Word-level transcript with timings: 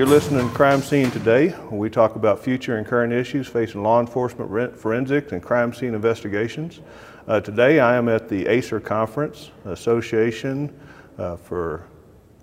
You're 0.00 0.06
listening 0.06 0.48
to 0.48 0.54
Crime 0.54 0.80
Scene 0.80 1.10
today. 1.10 1.50
where 1.50 1.78
We 1.78 1.90
talk 1.90 2.16
about 2.16 2.42
future 2.42 2.78
and 2.78 2.86
current 2.86 3.12
issues 3.12 3.46
facing 3.46 3.82
law 3.82 4.00
enforcement, 4.00 4.74
forensics, 4.74 5.32
and 5.32 5.42
crime 5.42 5.74
scene 5.74 5.94
investigations. 5.94 6.80
Uh, 7.28 7.42
today 7.42 7.80
I 7.80 7.96
am 7.96 8.08
at 8.08 8.26
the 8.26 8.46
ACER 8.46 8.80
Conference, 8.80 9.50
Association 9.66 10.74
uh, 11.18 11.36
for 11.36 11.84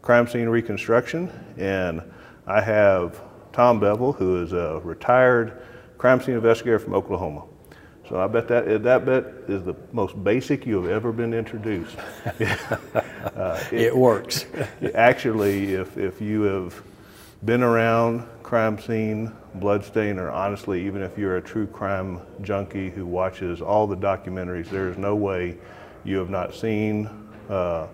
Crime 0.04 0.28
Scene 0.28 0.48
Reconstruction, 0.48 1.32
and 1.58 2.04
I 2.46 2.62
have 2.62 3.20
Tom 3.54 3.80
Bevel, 3.80 4.14
who 4.14 4.44
is 4.44 4.54
a 4.54 4.80
retired 4.84 5.60
crime 5.98 6.22
scene 6.22 6.36
investigator 6.36 6.80
from 6.80 6.94
Oklahoma. 6.94 7.44
So 8.08 8.22
I 8.22 8.28
bet 8.28 8.48
that 8.48 8.84
that 8.84 9.06
bet 9.06 9.26
is 9.50 9.64
the 9.64 9.76
most 9.92 10.22
basic 10.24 10.66
you 10.66 10.82
have 10.82 10.90
ever 10.90 11.12
been 11.12 11.34
introduced. 11.34 11.98
uh, 12.26 13.64
it, 13.72 13.82
it 13.82 13.98
works. 13.98 14.46
actually, 14.96 15.74
if 15.74 15.98
if 15.98 16.22
you 16.22 16.44
have 16.44 16.82
been 17.44 17.62
around 17.62 18.26
crime 18.44 18.80
scene, 18.80 19.32
bloodstain, 19.56 20.18
or 20.20 20.32
honestly, 20.32 20.86
even 20.86 21.02
if 21.02 21.18
you're 21.18 21.38
a 21.38 21.42
true 21.42 21.68
crime 21.68 22.22
junkie 22.42 22.90
who 22.90 23.06
watches 23.06 23.62
all 23.62 23.86
the 23.88 23.98
documentaries, 23.98 24.70
there 24.70 24.90
is 24.90 24.98
no 24.98 25.16
way 25.16 25.58
you 26.04 26.18
have 26.18 26.30
not 26.30 26.56
seen 26.56 27.10
uh, 27.50 27.88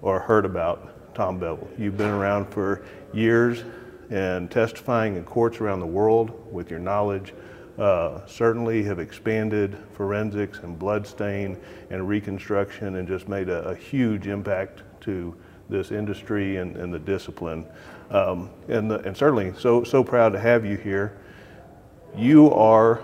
or 0.00 0.20
heard 0.20 0.46
about 0.46 1.14
Tom 1.14 1.38
Bevel. 1.38 1.68
You've 1.78 1.98
been 1.98 2.10
around 2.10 2.46
for 2.46 2.82
years 3.12 3.62
and 4.08 4.50
testifying 4.50 5.16
in 5.16 5.24
courts 5.24 5.60
around 5.60 5.80
the 5.80 5.86
world 5.86 6.32
with 6.50 6.70
your 6.70 6.80
knowledge. 6.80 7.32
Uh, 7.80 8.20
certainly 8.26 8.82
have 8.82 8.98
expanded 8.98 9.74
forensics 9.94 10.58
and 10.58 10.78
bloodstain 10.78 11.56
and 11.88 12.06
reconstruction 12.06 12.96
and 12.96 13.08
just 13.08 13.26
made 13.26 13.48
a, 13.48 13.62
a 13.70 13.74
huge 13.74 14.26
impact 14.26 14.82
to 15.00 15.34
this 15.70 15.90
industry 15.90 16.58
and, 16.58 16.76
and 16.76 16.92
the 16.92 16.98
discipline. 16.98 17.64
Um, 18.10 18.50
and, 18.68 18.90
the, 18.90 18.98
and 18.98 19.16
certainly 19.16 19.54
so, 19.58 19.82
so 19.82 20.04
proud 20.04 20.34
to 20.34 20.38
have 20.38 20.66
you 20.66 20.76
here. 20.76 21.16
You 22.14 22.52
are, 22.52 23.00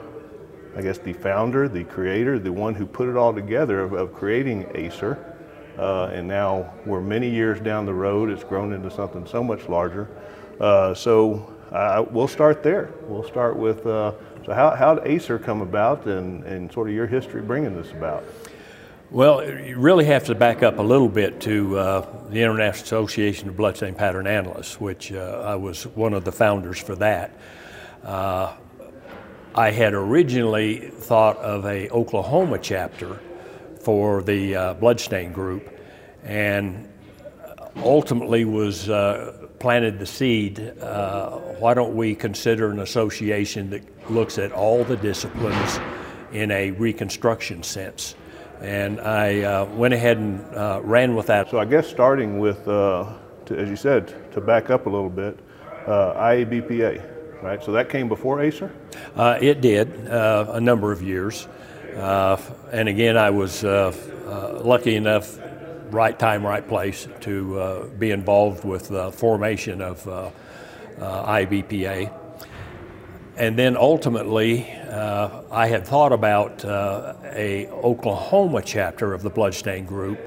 I 0.76 0.82
guess, 0.82 0.98
the 0.98 1.14
founder, 1.14 1.68
the 1.68 1.84
creator, 1.84 2.38
the 2.38 2.52
one 2.52 2.74
who 2.74 2.84
put 2.84 3.08
it 3.08 3.16
all 3.16 3.32
together 3.32 3.80
of, 3.80 3.94
of 3.94 4.12
creating 4.12 4.70
ACER. 4.74 5.36
Uh, 5.78 6.10
and 6.12 6.28
now 6.28 6.70
we're 6.84 7.00
many 7.00 7.30
years 7.30 7.60
down 7.60 7.86
the 7.86 7.94
road. 7.94 8.28
It's 8.28 8.44
grown 8.44 8.74
into 8.74 8.90
something 8.90 9.26
so 9.26 9.42
much 9.42 9.70
larger. 9.70 10.10
Uh, 10.60 10.92
so 10.92 11.54
uh, 11.72 12.04
we'll 12.10 12.28
start 12.28 12.62
there. 12.62 12.92
We'll 13.04 13.26
start 13.26 13.56
with 13.56 13.86
uh, 13.86 14.12
so 14.46 14.54
how, 14.54 14.70
how 14.70 14.94
did 14.94 15.08
ACER 15.08 15.40
come 15.40 15.60
about 15.60 16.06
and, 16.06 16.44
and 16.44 16.72
sort 16.72 16.88
of 16.88 16.94
your 16.94 17.08
history 17.08 17.42
bringing 17.42 17.74
this 17.74 17.90
about? 17.90 18.22
Well, 19.10 19.44
you 19.44 19.76
really 19.76 20.04
have 20.04 20.24
to 20.26 20.36
back 20.36 20.62
up 20.62 20.78
a 20.78 20.82
little 20.82 21.08
bit 21.08 21.40
to 21.42 21.76
uh, 21.76 22.28
the 22.28 22.42
International 22.42 22.84
Association 22.84 23.48
of 23.48 23.56
Bloodstain 23.56 23.94
Pattern 23.94 24.28
Analysts, 24.28 24.80
which 24.80 25.12
uh, 25.12 25.42
I 25.44 25.56
was 25.56 25.88
one 25.88 26.12
of 26.14 26.24
the 26.24 26.30
founders 26.30 26.78
for 26.78 26.94
that. 26.94 27.36
Uh, 28.04 28.54
I 29.52 29.72
had 29.72 29.94
originally 29.94 30.90
thought 30.90 31.38
of 31.38 31.66
a 31.66 31.90
Oklahoma 31.90 32.58
chapter 32.60 33.18
for 33.80 34.22
the 34.22 34.54
uh, 34.54 34.74
bloodstain 34.74 35.32
group, 35.32 35.68
and 36.22 36.88
ultimately 37.78 38.44
was 38.44 38.88
uh, 38.88 39.48
planted 39.58 39.98
the 39.98 40.06
seed. 40.06 40.60
Uh, 40.80 41.30
why 41.58 41.74
don't 41.74 41.96
we 41.96 42.14
consider 42.14 42.70
an 42.70 42.78
association 42.80 43.70
that 43.70 43.95
looks 44.10 44.38
at 44.38 44.52
all 44.52 44.84
the 44.84 44.96
disciplines 44.96 45.80
in 46.32 46.50
a 46.50 46.70
reconstruction 46.72 47.62
sense? 47.62 48.14
and 48.60 49.00
I 49.00 49.42
uh, 49.42 49.64
went 49.66 49.94
ahead 49.94 50.18
and 50.18 50.40
uh, 50.54 50.80
ran 50.82 51.14
with 51.14 51.26
that. 51.26 51.50
So 51.50 51.58
I 51.58 51.64
guess 51.64 51.86
starting 51.88 52.38
with, 52.38 52.66
uh, 52.66 53.12
to, 53.46 53.56
as 53.56 53.68
you 53.68 53.76
said, 53.76 54.32
to 54.32 54.40
back 54.40 54.70
up 54.70 54.86
a 54.86 54.90
little 54.90 55.10
bit, 55.10 55.38
uh, 55.86 56.14
IABPA, 56.14 57.42
right? 57.42 57.62
So 57.62 57.72
that 57.72 57.88
came 57.88 58.08
before 58.08 58.40
ACER. 58.40 58.72
Uh, 59.14 59.38
it 59.40 59.60
did 59.60 60.08
uh, 60.08 60.46
a 60.52 60.60
number 60.60 60.92
of 60.92 61.02
years, 61.02 61.48
and 61.94 62.88
again, 62.88 63.16
I 63.16 63.30
was 63.30 63.62
lucky 63.62 64.96
enough, 64.96 65.38
right 65.90 66.18
time, 66.18 66.44
right 66.44 66.66
place, 66.66 67.06
to 67.20 67.90
be 67.98 68.10
involved 68.10 68.64
with 68.64 68.88
the 68.88 69.12
formation 69.12 69.80
of 69.80 70.04
IABPA. 70.98 72.25
And 73.36 73.58
then 73.58 73.76
ultimately, 73.76 74.70
uh, 74.90 75.42
I 75.50 75.66
had 75.66 75.86
thought 75.86 76.12
about 76.12 76.64
uh, 76.64 77.14
a 77.22 77.68
Oklahoma 77.68 78.62
chapter 78.64 79.12
of 79.12 79.22
the 79.22 79.28
Bloodstain 79.28 79.84
Group, 79.84 80.18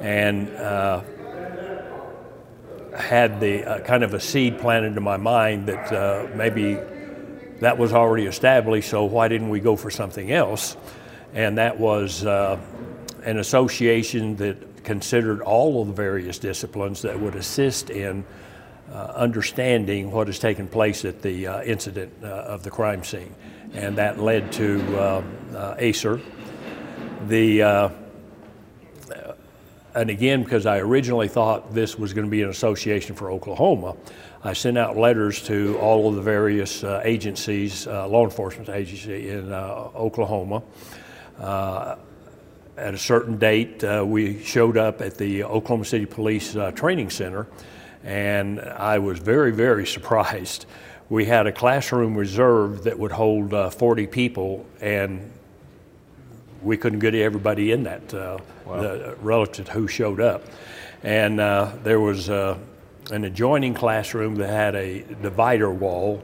and 0.00 0.48
uh, 0.56 1.02
had 2.96 3.38
the 3.38 3.64
uh, 3.64 3.78
kind 3.80 4.02
of 4.02 4.12
a 4.12 4.18
seed 4.18 4.58
planted 4.58 4.96
in 4.96 5.02
my 5.04 5.16
mind 5.16 5.68
that 5.68 5.92
uh, 5.92 6.26
maybe 6.34 6.76
that 7.60 7.78
was 7.78 7.92
already 7.92 8.26
established. 8.26 8.90
So 8.90 9.04
why 9.04 9.28
didn't 9.28 9.50
we 9.50 9.60
go 9.60 9.76
for 9.76 9.90
something 9.90 10.32
else? 10.32 10.76
And 11.34 11.58
that 11.58 11.78
was 11.78 12.26
uh, 12.26 12.58
an 13.22 13.38
association 13.38 14.34
that 14.36 14.82
considered 14.82 15.42
all 15.42 15.82
of 15.82 15.88
the 15.88 15.94
various 15.94 16.38
disciplines 16.38 17.02
that 17.02 17.20
would 17.20 17.36
assist 17.36 17.90
in 17.90 18.24
understanding 18.92 20.10
what 20.10 20.26
has 20.26 20.38
taken 20.38 20.66
place 20.66 21.04
at 21.04 21.20
the 21.22 21.46
uh, 21.46 21.62
incident 21.62 22.12
uh, 22.22 22.26
of 22.26 22.62
the 22.62 22.70
crime 22.70 23.04
scene. 23.04 23.34
And 23.74 23.98
that 23.98 24.18
led 24.18 24.50
to 24.52 24.98
uh, 24.98 25.76
ACER. 25.78 26.20
The, 27.26 27.62
uh, 27.62 27.88
and 29.94 30.08
again, 30.08 30.42
because 30.42 30.64
I 30.64 30.78
originally 30.78 31.28
thought 31.28 31.74
this 31.74 31.98
was 31.98 32.14
going 32.14 32.26
to 32.26 32.30
be 32.30 32.42
an 32.42 32.48
association 32.48 33.14
for 33.14 33.30
Oklahoma, 33.30 33.96
I 34.42 34.52
sent 34.52 34.78
out 34.78 34.96
letters 34.96 35.42
to 35.48 35.76
all 35.78 36.08
of 36.08 36.14
the 36.14 36.22
various 36.22 36.84
uh, 36.84 37.02
agencies, 37.04 37.86
law 37.86 38.24
enforcement 38.24 38.70
agencies 38.70 39.32
in 39.32 39.52
Oklahoma. 39.52 40.62
at 41.38 42.94
a 42.94 42.98
certain 42.98 43.36
date, 43.36 43.82
we 44.04 44.42
showed 44.44 44.78
up 44.78 45.02
at 45.02 45.18
the 45.18 45.44
Oklahoma 45.44 45.84
City 45.84 46.06
Police 46.06 46.56
Training 46.74 47.10
Center 47.10 47.46
and 48.04 48.60
I 48.60 48.98
was 48.98 49.18
very, 49.18 49.52
very 49.52 49.86
surprised. 49.86 50.66
We 51.08 51.24
had 51.24 51.46
a 51.46 51.52
classroom 51.52 52.14
reserved 52.14 52.84
that 52.84 52.98
would 52.98 53.12
hold 53.12 53.54
uh, 53.54 53.70
40 53.70 54.06
people, 54.06 54.66
and 54.80 55.30
we 56.62 56.76
couldn't 56.76 56.98
get 56.98 57.14
everybody 57.14 57.72
in 57.72 57.84
that 57.84 58.12
uh, 58.12 58.38
wow. 58.66 58.80
the, 58.80 59.16
relative 59.22 59.66
to 59.66 59.72
who 59.72 59.88
showed 59.88 60.20
up. 60.20 60.44
And 61.02 61.40
uh, 61.40 61.72
there 61.82 62.00
was 62.00 62.28
uh, 62.28 62.58
an 63.10 63.24
adjoining 63.24 63.74
classroom 63.74 64.34
that 64.36 64.50
had 64.50 64.74
a 64.74 65.02
divider 65.22 65.70
wall 65.70 66.22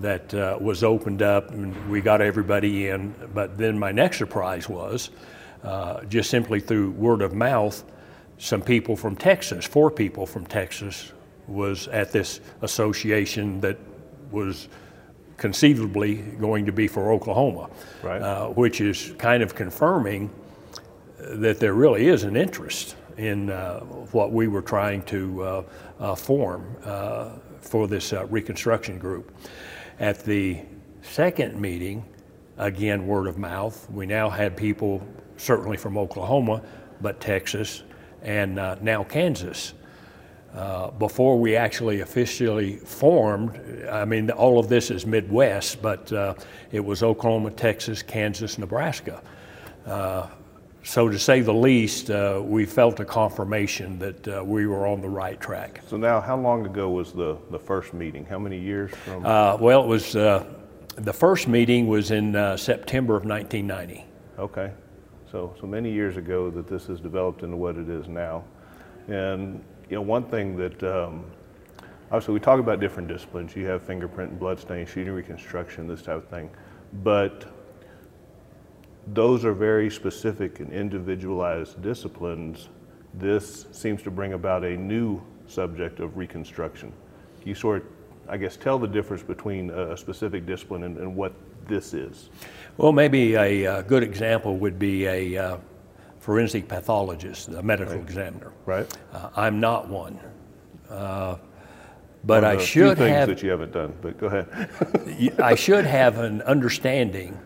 that 0.00 0.34
uh, 0.34 0.58
was 0.60 0.82
opened 0.82 1.22
up, 1.22 1.50
and 1.50 1.88
we 1.88 2.00
got 2.00 2.20
everybody 2.20 2.88
in. 2.88 3.14
But 3.32 3.56
then 3.56 3.78
my 3.78 3.92
next 3.92 4.18
surprise 4.18 4.68
was 4.68 5.10
uh, 5.62 6.02
just 6.04 6.30
simply 6.30 6.60
through 6.60 6.90
word 6.92 7.22
of 7.22 7.34
mouth 7.34 7.84
some 8.38 8.62
people 8.62 8.96
from 8.96 9.16
Texas, 9.16 9.64
four 9.64 9.90
people 9.90 10.26
from 10.26 10.46
Texas, 10.46 11.12
was 11.46 11.88
at 11.88 12.12
this 12.12 12.40
association 12.62 13.60
that 13.60 13.78
was 14.30 14.68
conceivably 15.36 16.16
going 16.16 16.66
to 16.66 16.72
be 16.72 16.88
for 16.88 17.12
Oklahoma, 17.12 17.68
right. 18.02 18.22
uh, 18.22 18.48
which 18.48 18.80
is 18.80 19.12
kind 19.18 19.42
of 19.42 19.54
confirming 19.54 20.30
that 21.18 21.58
there 21.58 21.74
really 21.74 22.08
is 22.08 22.24
an 22.24 22.36
interest 22.36 22.96
in 23.16 23.50
uh, 23.50 23.80
what 24.12 24.32
we 24.32 24.48
were 24.48 24.62
trying 24.62 25.02
to 25.02 25.42
uh, 25.42 25.62
uh 26.00 26.14
form 26.14 26.76
uh, 26.84 27.30
for 27.60 27.86
this 27.86 28.12
uh, 28.12 28.26
reconstruction 28.26 28.98
group. 28.98 29.34
At 30.00 30.24
the 30.24 30.60
second 31.02 31.60
meeting, 31.60 32.04
again, 32.58 33.06
word 33.06 33.26
of 33.26 33.38
mouth, 33.38 33.88
we 33.90 34.06
now 34.06 34.28
had 34.28 34.56
people 34.56 35.06
certainly 35.36 35.76
from 35.76 35.96
Oklahoma, 35.96 36.62
but 37.00 37.20
Texas, 37.20 37.84
and 38.24 38.58
uh, 38.58 38.76
now 38.80 39.04
Kansas. 39.04 39.74
Uh, 40.54 40.90
before 40.92 41.38
we 41.38 41.56
actually 41.56 42.00
officially 42.00 42.76
formed, 42.76 43.60
I 43.90 44.04
mean, 44.04 44.30
all 44.30 44.60
of 44.60 44.68
this 44.68 44.90
is 44.90 45.04
Midwest, 45.04 45.82
but 45.82 46.12
uh, 46.12 46.34
it 46.70 46.78
was 46.78 47.02
Oklahoma, 47.02 47.50
Texas, 47.50 48.04
Kansas, 48.04 48.56
Nebraska. 48.56 49.20
Uh, 49.84 50.28
so, 50.84 51.08
to 51.08 51.18
say 51.18 51.40
the 51.40 51.52
least, 51.52 52.10
uh, 52.10 52.40
we 52.44 52.66
felt 52.66 53.00
a 53.00 53.04
confirmation 53.04 53.98
that 53.98 54.28
uh, 54.28 54.44
we 54.44 54.66
were 54.66 54.86
on 54.86 55.00
the 55.00 55.08
right 55.08 55.40
track. 55.40 55.80
So, 55.88 55.96
now 55.96 56.20
how 56.20 56.36
long 56.36 56.66
ago 56.66 56.88
was 56.88 57.12
the, 57.12 57.36
the 57.50 57.58
first 57.58 57.92
meeting? 57.92 58.24
How 58.24 58.38
many 58.38 58.58
years 58.60 58.92
from? 59.04 59.22
well, 59.22 59.82
it 59.82 59.88
was 59.88 60.12
the 60.12 61.12
first 61.12 61.48
meeting 61.48 61.88
was 61.88 62.12
in 62.12 62.32
September 62.56 63.16
of 63.16 63.24
1990. 63.24 64.06
Okay. 64.38 64.72
So, 65.34 65.52
so 65.60 65.66
many 65.66 65.90
years 65.90 66.16
ago 66.16 66.48
that 66.50 66.68
this 66.68 66.86
has 66.86 67.00
developed 67.00 67.42
into 67.42 67.56
what 67.56 67.74
it 67.74 67.88
is 67.88 68.06
now. 68.06 68.44
And, 69.08 69.64
you 69.90 69.96
know, 69.96 70.00
one 70.00 70.22
thing 70.22 70.56
that, 70.58 70.80
um, 70.84 71.24
obviously 72.12 72.34
we 72.34 72.38
talk 72.38 72.60
about 72.60 72.78
different 72.78 73.08
disciplines. 73.08 73.56
You 73.56 73.66
have 73.66 73.82
fingerprint 73.82 74.30
and 74.30 74.38
bloodstain, 74.38 74.86
shooting 74.86 75.12
reconstruction, 75.12 75.88
this 75.88 76.02
type 76.02 76.18
of 76.18 76.28
thing. 76.28 76.50
But 77.02 77.52
those 79.08 79.44
are 79.44 79.52
very 79.52 79.90
specific 79.90 80.60
and 80.60 80.72
individualized 80.72 81.82
disciplines. 81.82 82.68
This 83.14 83.66
seems 83.72 84.04
to 84.04 84.12
bring 84.12 84.34
about 84.34 84.62
a 84.62 84.76
new 84.76 85.20
subject 85.48 85.98
of 85.98 86.16
reconstruction. 86.16 86.92
You 87.44 87.56
sort 87.56 87.82
of, 87.82 87.88
I 88.28 88.36
guess, 88.36 88.56
tell 88.56 88.78
the 88.78 88.86
difference 88.86 89.24
between 89.24 89.70
a 89.70 89.96
specific 89.96 90.46
discipline 90.46 90.84
and, 90.84 90.96
and 90.96 91.16
what 91.16 91.32
this 91.66 91.92
is. 91.92 92.30
Well, 92.76 92.92
maybe 92.92 93.34
a, 93.34 93.66
uh, 93.66 93.82
good 93.82 94.02
example 94.02 94.56
would 94.58 94.78
be 94.78 95.06
a 95.06 95.36
uh, 95.36 95.56
forensic 96.18 96.68
pathologist, 96.68 97.48
a 97.48 97.62
medical 97.62 97.94
right. 97.94 98.02
examiner. 98.02 98.52
Right. 98.66 98.98
Uh, 99.12 99.30
I'm 99.36 99.60
not 99.60 99.88
one. 99.88 100.18
Uh, 100.90 101.36
but 102.24 102.42
I 102.42 102.56
should 102.56 102.96
few 102.96 103.04
things 103.04 103.16
have 103.16 103.28
that 103.28 103.42
you 103.42 103.50
haven't 103.50 103.72
done, 103.72 103.94
but 104.00 104.18
go 104.18 104.26
ahead. 104.26 105.38
I 105.42 105.54
should 105.54 105.84
have 105.84 106.18
an 106.18 106.40
understanding 106.42 107.38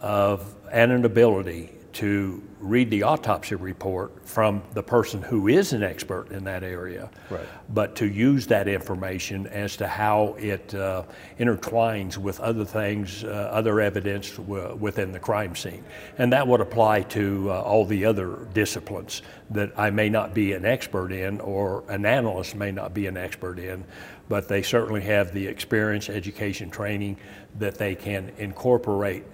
of 0.00 0.54
and 0.70 0.92
an 0.92 1.04
ability 1.04 1.70
to 1.94 2.42
read 2.60 2.90
the 2.90 3.02
autopsy 3.02 3.54
report 3.54 4.26
from 4.26 4.62
the 4.72 4.82
person 4.82 5.20
who 5.20 5.48
is 5.48 5.72
an 5.72 5.82
expert 5.82 6.30
in 6.30 6.44
that 6.44 6.62
area, 6.62 7.10
Right. 7.28 7.40
but 7.68 7.96
to 7.96 8.06
use 8.06 8.46
that 8.46 8.68
information 8.68 9.46
as 9.48 9.76
to 9.76 9.88
how 9.88 10.36
it 10.38 10.74
uh, 10.74 11.02
intertwines 11.38 12.16
with 12.16 12.38
other 12.40 12.64
things, 12.64 13.24
uh, 13.24 13.28
other 13.52 13.80
evidence 13.80 14.36
w- 14.36 14.76
within 14.76 15.12
the 15.12 15.18
crime 15.18 15.56
scene. 15.56 15.84
And 16.18 16.32
that 16.32 16.46
would 16.46 16.60
apply 16.60 17.02
to 17.02 17.50
uh, 17.50 17.60
all 17.62 17.84
the 17.84 18.04
other 18.04 18.38
disciplines 18.54 19.22
that 19.50 19.72
I 19.76 19.90
may 19.90 20.08
not 20.08 20.32
be 20.34 20.52
an 20.52 20.64
expert 20.64 21.12
in 21.12 21.40
or 21.40 21.82
an 21.88 22.06
analyst 22.06 22.54
may 22.54 22.70
not 22.70 22.94
be 22.94 23.06
an 23.06 23.16
expert 23.16 23.58
in, 23.58 23.84
but 24.28 24.48
they 24.48 24.62
certainly 24.62 25.02
have 25.02 25.34
the 25.34 25.46
experience, 25.46 26.08
education, 26.08 26.70
training 26.70 27.16
that 27.58 27.74
they 27.76 27.94
can 27.94 28.30
incorporate 28.38 29.24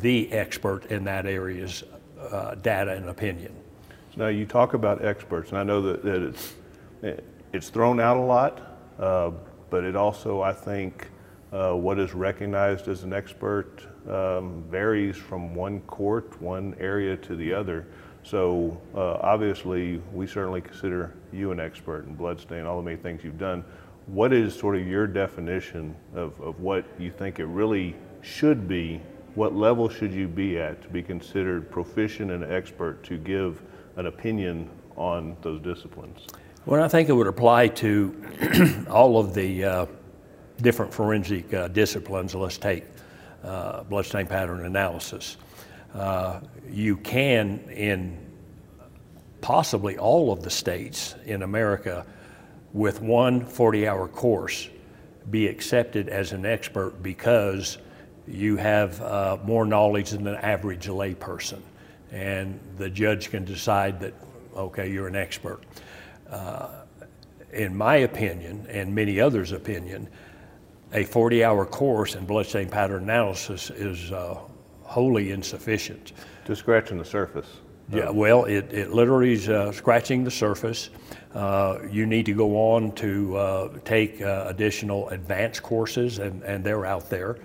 the 0.00 0.30
expert 0.32 0.86
in 0.86 1.04
that 1.04 1.26
area's 1.26 1.82
uh, 2.26 2.54
data 2.56 2.92
and 2.92 3.08
opinion. 3.08 3.54
Now, 4.16 4.28
you 4.28 4.46
talk 4.46 4.74
about 4.74 5.04
experts, 5.04 5.50
and 5.50 5.58
I 5.58 5.62
know 5.62 5.82
that, 5.82 6.02
that 6.02 6.22
it's, 6.22 6.54
it's 7.52 7.68
thrown 7.68 8.00
out 8.00 8.16
a 8.16 8.20
lot, 8.20 8.78
uh, 8.98 9.30
but 9.68 9.84
it 9.84 9.94
also, 9.94 10.40
I 10.40 10.52
think, 10.52 11.08
uh, 11.52 11.72
what 11.74 11.98
is 11.98 12.14
recognized 12.14 12.88
as 12.88 13.02
an 13.02 13.12
expert 13.12 13.86
um, 14.08 14.64
varies 14.70 15.16
from 15.16 15.54
one 15.54 15.80
court, 15.82 16.40
one 16.40 16.74
area 16.80 17.16
to 17.16 17.36
the 17.36 17.52
other. 17.52 17.86
So 18.22 18.80
uh, 18.94 19.18
obviously, 19.20 20.02
we 20.12 20.26
certainly 20.26 20.60
consider 20.60 21.14
you 21.32 21.52
an 21.52 21.60
expert 21.60 22.06
in 22.06 22.14
bloodstain, 22.14 22.64
all 22.64 22.78
the 22.78 22.82
many 22.82 22.96
things 22.96 23.22
you've 23.22 23.38
done. 23.38 23.64
What 24.06 24.32
is 24.32 24.54
sort 24.54 24.76
of 24.76 24.86
your 24.86 25.06
definition 25.06 25.94
of, 26.14 26.40
of 26.40 26.60
what 26.60 26.84
you 26.98 27.10
think 27.10 27.38
it 27.38 27.46
really 27.46 27.94
should 28.22 28.66
be? 28.66 29.00
What 29.36 29.54
level 29.54 29.90
should 29.90 30.14
you 30.14 30.28
be 30.28 30.58
at 30.58 30.80
to 30.80 30.88
be 30.88 31.02
considered 31.02 31.70
proficient 31.70 32.30
and 32.30 32.42
expert 32.42 33.02
to 33.04 33.18
give 33.18 33.60
an 33.96 34.06
opinion 34.06 34.70
on 34.96 35.36
those 35.42 35.60
disciplines? 35.60 36.26
Well, 36.64 36.82
I 36.82 36.88
think 36.88 37.10
it 37.10 37.12
would 37.12 37.26
apply 37.26 37.68
to 37.68 38.86
all 38.90 39.18
of 39.18 39.34
the 39.34 39.62
uh, 39.62 39.86
different 40.62 40.92
forensic 40.92 41.52
uh, 41.52 41.68
disciplines. 41.68 42.34
Let's 42.34 42.56
take 42.56 42.84
uh, 43.44 43.82
bloodstain 43.82 44.26
pattern 44.26 44.64
analysis. 44.64 45.36
Uh, 45.92 46.40
you 46.70 46.96
can, 46.96 47.60
in 47.68 48.18
possibly 49.42 49.98
all 49.98 50.32
of 50.32 50.42
the 50.42 50.50
states 50.50 51.14
in 51.26 51.42
America, 51.42 52.06
with 52.72 53.02
one 53.02 53.44
40 53.44 53.86
hour 53.86 54.08
course, 54.08 54.70
be 55.30 55.46
accepted 55.46 56.08
as 56.08 56.32
an 56.32 56.46
expert 56.46 57.02
because 57.02 57.76
you 58.28 58.56
have 58.56 59.00
uh, 59.00 59.38
more 59.44 59.64
knowledge 59.64 60.10
than 60.10 60.24
the 60.24 60.44
average 60.44 60.86
layperson. 60.86 61.60
And 62.12 62.58
the 62.78 62.88
judge 62.88 63.30
can 63.30 63.44
decide 63.44 64.00
that, 64.00 64.14
okay, 64.54 64.90
you're 64.90 65.08
an 65.08 65.16
expert. 65.16 65.60
Uh, 66.30 66.68
in 67.52 67.76
my 67.76 67.96
opinion, 67.96 68.66
and 68.68 68.94
many 68.94 69.20
others' 69.20 69.52
opinion, 69.52 70.08
a 70.92 71.04
40 71.04 71.44
hour 71.44 71.64
course 71.66 72.14
in 72.14 72.24
bloodstain 72.26 72.68
pattern 72.68 73.04
analysis 73.04 73.70
is 73.70 74.12
uh, 74.12 74.38
wholly 74.82 75.30
insufficient. 75.30 76.12
Just 76.46 76.60
scratching 76.60 76.98
the 76.98 77.04
surface. 77.04 77.58
Yeah, 77.92 78.10
well, 78.10 78.46
it, 78.46 78.72
it 78.72 78.92
literally 78.92 79.32
is 79.32 79.48
uh, 79.48 79.70
scratching 79.70 80.24
the 80.24 80.30
surface. 80.30 80.90
Uh, 81.34 81.78
you 81.88 82.04
need 82.04 82.26
to 82.26 82.34
go 82.34 82.74
on 82.74 82.92
to 82.92 83.36
uh, 83.36 83.78
take 83.84 84.20
uh, 84.20 84.46
additional 84.48 85.08
advanced 85.10 85.62
courses, 85.62 86.18
and, 86.18 86.42
and 86.42 86.64
they're 86.64 86.84
out 86.84 87.08
there. 87.08 87.36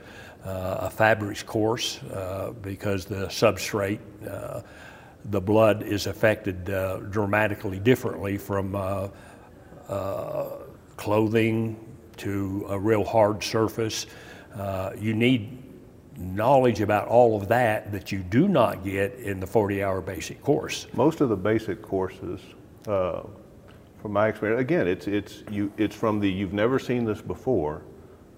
Uh, 0.43 0.77
a 0.81 0.89
fabrics 0.89 1.43
course, 1.43 2.01
uh, 2.03 2.51
because 2.63 3.05
the 3.05 3.27
substrate, 3.27 3.99
the 5.25 5.41
blood 5.41 5.83
is 5.83 6.07
affected 6.07 6.65
dramatically 7.11 7.77
differently 7.77 8.37
from 8.37 9.11
clothing 10.97 11.79
to 12.17 12.65
a 12.69 12.79
real 12.79 13.03
hard 13.03 13.43
surface. 13.43 14.07
you 14.99 15.13
need 15.13 15.61
knowledge 16.21 16.81
about 16.81 17.07
all 17.07 17.35
of 17.35 17.47
that 17.47 17.91
that 17.91 18.11
you 18.11 18.19
do 18.19 18.47
not 18.47 18.83
get 18.83 19.13
in 19.15 19.39
the 19.39 19.47
40 19.47 19.83
hour 19.83 20.01
basic 20.01 20.41
course. 20.41 20.87
Most 20.93 21.21
of 21.21 21.29
the 21.29 21.35
basic 21.35 21.81
courses, 21.81 22.39
uh, 22.87 23.23
from 24.01 24.13
my 24.13 24.27
experience, 24.27 24.61
again, 24.61 24.87
it's, 24.87 25.07
it's, 25.07 25.43
you, 25.51 25.71
it's 25.77 25.95
from 25.95 26.19
the 26.19 26.29
you've 26.29 26.53
never 26.53 26.79
seen 26.79 27.05
this 27.05 27.21
before. 27.21 27.81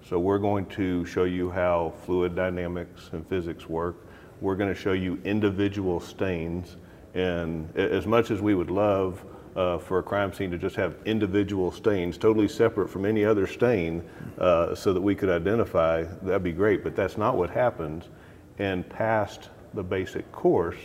So 0.06 0.18
we're 0.18 0.38
going 0.38 0.66
to 0.66 1.06
show 1.06 1.24
you 1.24 1.50
how 1.50 1.94
fluid 2.04 2.36
dynamics 2.36 3.08
and 3.12 3.26
physics 3.26 3.70
work. 3.70 4.06
We're 4.42 4.54
going 4.54 4.68
to 4.68 4.78
show 4.78 4.92
you 4.92 5.18
individual 5.24 5.98
stains. 5.98 6.76
And 7.14 7.74
as 7.74 8.06
much 8.06 8.30
as 8.30 8.42
we 8.42 8.54
would 8.54 8.70
love 8.70 9.24
uh, 9.56 9.78
for 9.78 10.00
a 10.00 10.02
crime 10.02 10.34
scene 10.34 10.50
to 10.50 10.58
just 10.58 10.76
have 10.76 10.96
individual 11.06 11.70
stains, 11.70 12.18
totally 12.18 12.48
separate 12.48 12.90
from 12.90 13.06
any 13.06 13.24
other 13.24 13.46
stain, 13.46 14.02
uh, 14.36 14.74
so 14.74 14.92
that 14.92 15.00
we 15.00 15.14
could 15.14 15.30
identify, 15.30 16.02
that'd 16.20 16.42
be 16.42 16.52
great. 16.52 16.84
But 16.84 16.94
that's 16.94 17.16
not 17.16 17.38
what 17.38 17.48
happens. 17.48 18.10
And 18.58 18.86
past 18.86 19.48
the 19.72 19.82
basic 19.82 20.30
course, 20.32 20.76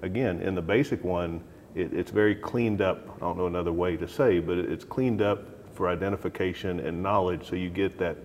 again, 0.00 0.40
in 0.40 0.54
the 0.54 0.62
basic 0.62 1.04
one, 1.04 1.42
it, 1.74 1.92
it's 1.92 2.10
very 2.10 2.34
cleaned 2.34 2.80
up. 2.80 3.06
I 3.16 3.20
don't 3.20 3.36
know 3.36 3.48
another 3.48 3.72
way 3.72 3.98
to 3.98 4.08
say, 4.08 4.38
but 4.38 4.56
it's 4.56 4.84
cleaned 4.84 5.20
up 5.20 5.44
for 5.74 5.88
identification 5.88 6.80
and 6.80 7.02
knowledge, 7.02 7.46
so 7.48 7.54
you 7.54 7.68
get 7.68 7.98
that, 7.98 8.16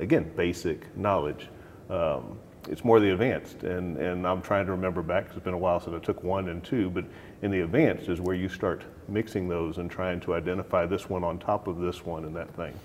again, 0.00 0.32
basic 0.36 0.96
knowledge. 0.96 1.48
Um, 1.88 2.38
it's 2.68 2.84
more 2.84 3.00
the 3.00 3.12
advanced, 3.12 3.62
and, 3.62 3.96
and 3.96 4.26
I'm 4.26 4.42
trying 4.42 4.66
to 4.66 4.72
remember 4.72 5.02
back 5.02 5.24
because 5.24 5.36
it's 5.38 5.44
been 5.44 5.54
a 5.54 5.58
while 5.58 5.80
since 5.80 5.96
I 5.96 5.98
took 5.98 6.22
one 6.22 6.48
and 6.48 6.62
two, 6.62 6.90
but 6.90 7.04
in 7.42 7.50
the 7.50 7.60
advanced 7.60 8.08
is 8.08 8.20
where 8.20 8.34
you 8.34 8.48
start 8.48 8.84
mixing 9.08 9.48
those 9.48 9.78
and 9.78 9.90
trying 9.90 10.20
to 10.20 10.34
identify 10.34 10.86
this 10.86 11.08
one 11.08 11.24
on 11.24 11.38
top 11.38 11.68
of 11.68 11.78
this 11.78 12.04
one 12.04 12.24
and 12.24 12.36
that 12.36 12.54
thing. 12.54 12.78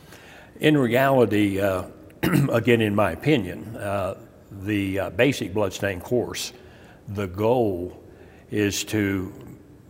In 0.62 0.78
reality, 0.78 1.60
uh, 1.60 1.86
again, 2.52 2.82
in 2.82 2.96
my 2.96 3.12
opinion, 3.12 3.76
uh, 3.76 4.16
the 4.52 5.00
uh, 5.00 5.10
basic 5.12 5.54
bloodstain 5.54 6.00
course, 6.00 6.54
the 7.10 7.28
goal 7.28 8.02
is 8.52 8.84
to 8.86 9.34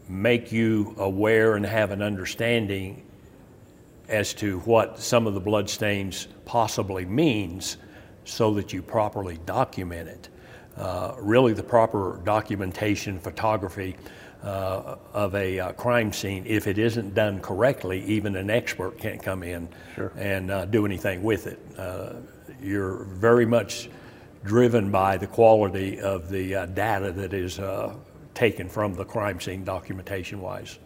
make 0.09 0.51
you 0.51 0.95
aware 0.97 1.55
and 1.55 1.65
have 1.65 1.91
an 1.91 2.01
understanding 2.01 3.04
as 4.07 4.33
to 4.35 4.59
what 4.59 4.99
some 4.99 5.27
of 5.27 5.33
the 5.33 5.39
bloodstains 5.39 6.27
possibly 6.45 7.05
means 7.05 7.77
so 8.23 8.53
that 8.53 8.73
you 8.73 8.81
properly 8.81 9.39
document 9.45 10.09
it. 10.09 10.29
Uh, 10.77 11.15
really, 11.19 11.53
the 11.53 11.63
proper 11.63 12.19
documentation, 12.25 13.19
photography 13.19 13.95
uh, 14.43 14.97
of 15.13 15.33
a 15.35 15.59
uh, 15.59 15.71
crime 15.73 16.11
scene, 16.11 16.43
if 16.45 16.67
it 16.67 16.77
isn't 16.77 17.13
done 17.15 17.39
correctly, 17.39 18.03
even 18.05 18.35
an 18.35 18.49
expert 18.49 18.97
can't 18.99 19.23
come 19.23 19.41
in 19.41 19.67
Sure. 19.95 20.11
and 20.17 20.51
uh, 20.51 20.65
do 20.65 20.85
anything 20.85 21.23
with 21.23 21.47
it. 21.47 21.59
Uh, 21.77 22.13
you're 22.61 23.05
very 23.05 23.45
much 23.45 23.89
driven 24.43 24.91
by 24.91 25.17
the 25.17 25.27
quality 25.27 25.99
of 25.99 26.29
the 26.29 26.53
uh, 26.55 26.65
data 26.67 27.11
that 27.11 27.33
is 27.33 27.59
taken 28.35 28.67
from 28.67 28.93
the 28.93 29.05
crime 29.05 29.39
scene 29.39 29.63
documentation 29.63 30.41
wise. 30.41 30.77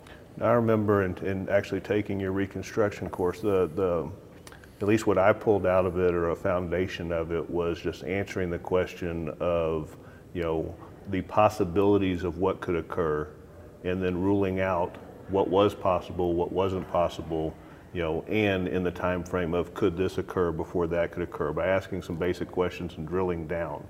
I 0.41 0.51
remember 0.51 1.03
in, 1.03 1.17
in 1.17 1.49
actually 1.49 1.81
taking 1.81 2.19
your 2.19 2.31
reconstruction 2.31 3.09
course, 3.09 3.41
the, 3.41 3.69
the, 3.75 4.09
at 4.81 4.87
least 4.87 5.05
what 5.05 5.17
I 5.17 5.33
pulled 5.33 5.65
out 5.65 5.85
of 5.85 5.97
it 5.99 6.13
or 6.13 6.29
a 6.29 6.35
foundation 6.35 7.11
of 7.11 7.31
it 7.31 7.49
was 7.49 7.79
just 7.79 8.03
answering 8.05 8.49
the 8.49 8.59
question 8.59 9.29
of, 9.39 9.97
you 10.33 10.41
know, 10.41 10.75
the 11.09 11.21
possibilities 11.23 12.23
of 12.23 12.37
what 12.37 12.61
could 12.61 12.75
occur 12.75 13.27
and 13.83 14.01
then 14.01 14.17
ruling 14.21 14.61
out 14.61 14.95
what 15.29 15.49
was 15.49 15.75
possible, 15.75 16.33
what 16.33 16.51
wasn't 16.51 16.89
possible, 16.89 17.53
you 17.93 18.01
know, 18.01 18.23
and 18.27 18.67
in 18.67 18.83
the 18.83 18.91
time 18.91 19.23
frame 19.23 19.53
of 19.53 19.73
could 19.73 19.97
this 19.97 20.17
occur 20.17 20.51
before 20.51 20.87
that 20.87 21.11
could 21.11 21.23
occur 21.23 21.51
by 21.51 21.67
asking 21.67 22.01
some 22.01 22.15
basic 22.15 22.49
questions 22.49 22.93
and 22.97 23.07
drilling 23.07 23.47
down. 23.47 23.85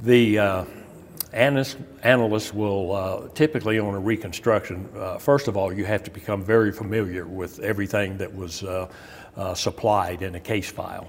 The 0.00 0.38
uh, 0.38 0.64
analysts, 1.32 1.76
analysts 2.02 2.54
will 2.54 2.92
uh, 2.92 3.28
typically 3.34 3.78
on 3.78 3.94
a 3.94 3.98
reconstruction, 3.98 4.88
uh, 4.96 5.18
first 5.18 5.48
of 5.48 5.56
all, 5.56 5.72
you 5.72 5.84
have 5.84 6.02
to 6.04 6.10
become 6.10 6.42
very 6.42 6.72
familiar 6.72 7.26
with 7.26 7.58
everything 7.60 8.16
that 8.18 8.34
was 8.34 8.62
uh, 8.62 8.88
uh, 9.36 9.54
supplied 9.54 10.22
in 10.22 10.34
a 10.34 10.40
case 10.40 10.70
file. 10.70 11.08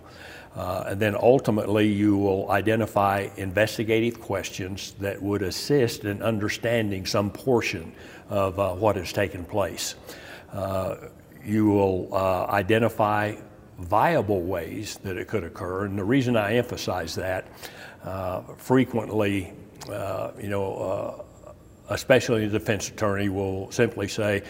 Uh, 0.56 0.86
and 0.88 1.00
then 1.00 1.16
ultimately, 1.16 1.88
you 1.88 2.18
will 2.18 2.50
identify 2.52 3.30
investigative 3.38 4.20
questions 4.20 4.94
that 5.00 5.22
would 5.22 5.42
assist 5.42 6.06
in 6.06 6.22
understanding 6.22 7.06
some 7.06 7.30
portion 7.30 7.94
of 8.30 8.58
what 8.80 8.96
has 8.96 9.14
taken 9.14 9.46
place. 9.46 9.96
You 11.46 11.68
will 11.68 12.14
identify 12.50 13.36
viable 13.80 14.42
ways 14.42 14.98
that 15.04 15.18
it 15.18 15.28
could 15.28 15.44
occur. 15.44 15.86
And 15.86 15.98
the 15.98 16.04
reason 16.04 16.36
I 16.36 16.56
emphasize 16.56 17.16
that, 17.16 17.48
uh, 18.04 18.42
frequently, 18.58 19.54
you 19.88 20.50
know, 20.50 21.26
especially 21.90 22.48
the 22.48 22.60
defense 22.60 22.90
attorney 22.90 23.30
will 23.30 23.72
simply 23.72 24.08
say, 24.08 24.44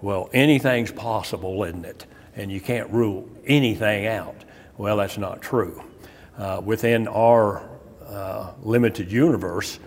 well, 0.00 0.28
anything's 0.32 0.90
possible, 0.90 1.62
isn't 1.64 1.84
it? 1.84 2.06
And 2.34 2.50
you 2.50 2.60
can't 2.60 2.90
rule 2.90 3.28
anything 3.46 4.06
out. 4.06 4.44
Well, 4.76 4.96
that's 4.96 5.18
not 5.18 5.40
true. 5.40 5.82
Uh, 6.36 6.60
within 6.64 7.06
our 7.08 7.68
uh, 8.06 8.52
limited 8.62 9.12
universe, 9.12 9.78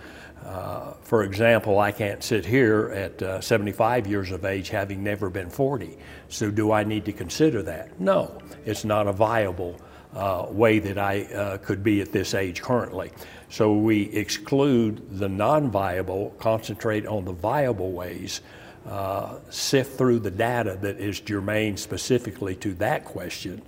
uh, 0.45 0.93
for 1.01 1.23
example, 1.23 1.79
I 1.79 1.91
can't 1.91 2.23
sit 2.23 2.45
here 2.45 2.91
at 2.95 3.21
uh, 3.21 3.41
75 3.41 4.07
years 4.07 4.31
of 4.31 4.45
age 4.45 4.69
having 4.69 5.03
never 5.03 5.29
been 5.29 5.49
40. 5.49 5.97
So, 6.29 6.51
do 6.51 6.71
I 6.71 6.83
need 6.83 7.05
to 7.05 7.11
consider 7.11 7.63
that? 7.63 7.99
No, 7.99 8.39
it's 8.63 8.85
not 8.85 9.07
a 9.07 9.11
viable 9.11 9.79
uh, 10.13 10.45
way 10.49 10.79
that 10.79 10.97
I 10.97 11.23
uh, 11.23 11.57
could 11.57 11.83
be 11.83 11.99
at 12.01 12.11
this 12.11 12.33
age 12.33 12.61
currently. 12.61 13.11
So, 13.55 13.71
we 13.71 14.11
exclude 14.11 15.17
the 15.17 15.29
non 15.29 15.71
viable, 15.71 16.35
concentrate 16.39 17.07
on 17.07 17.23
the 17.23 17.31
viable 17.31 17.93
ways 17.93 18.41
uh, 18.85 19.35
sift 19.49 19.97
through 19.97 20.19
the 20.19 20.29
data 20.29 20.77
that 20.81 20.99
is 20.99 21.21
germane 21.21 21.77
specifically 21.77 22.55
to 22.57 22.73
that 22.73 23.05
question. 23.05 23.61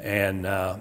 And 0.00 0.46
uh, 0.46 0.76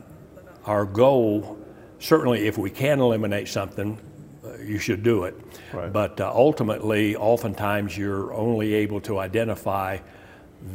our 0.64 0.86
goal, 0.86 1.58
certainly 1.98 2.46
if 2.46 2.56
we 2.56 2.70
can 2.70 3.00
eliminate 3.00 3.48
something, 3.48 3.98
uh, 4.46 4.60
you 4.60 4.78
should 4.78 5.02
do 5.02 5.24
it. 5.24 5.34
Right. 5.74 5.92
But 5.92 6.22
uh, 6.22 6.32
ultimately, 6.32 7.16
oftentimes 7.16 7.98
you're 7.98 8.32
only 8.32 8.76
able 8.76 9.02
to 9.02 9.18
identify 9.18 9.98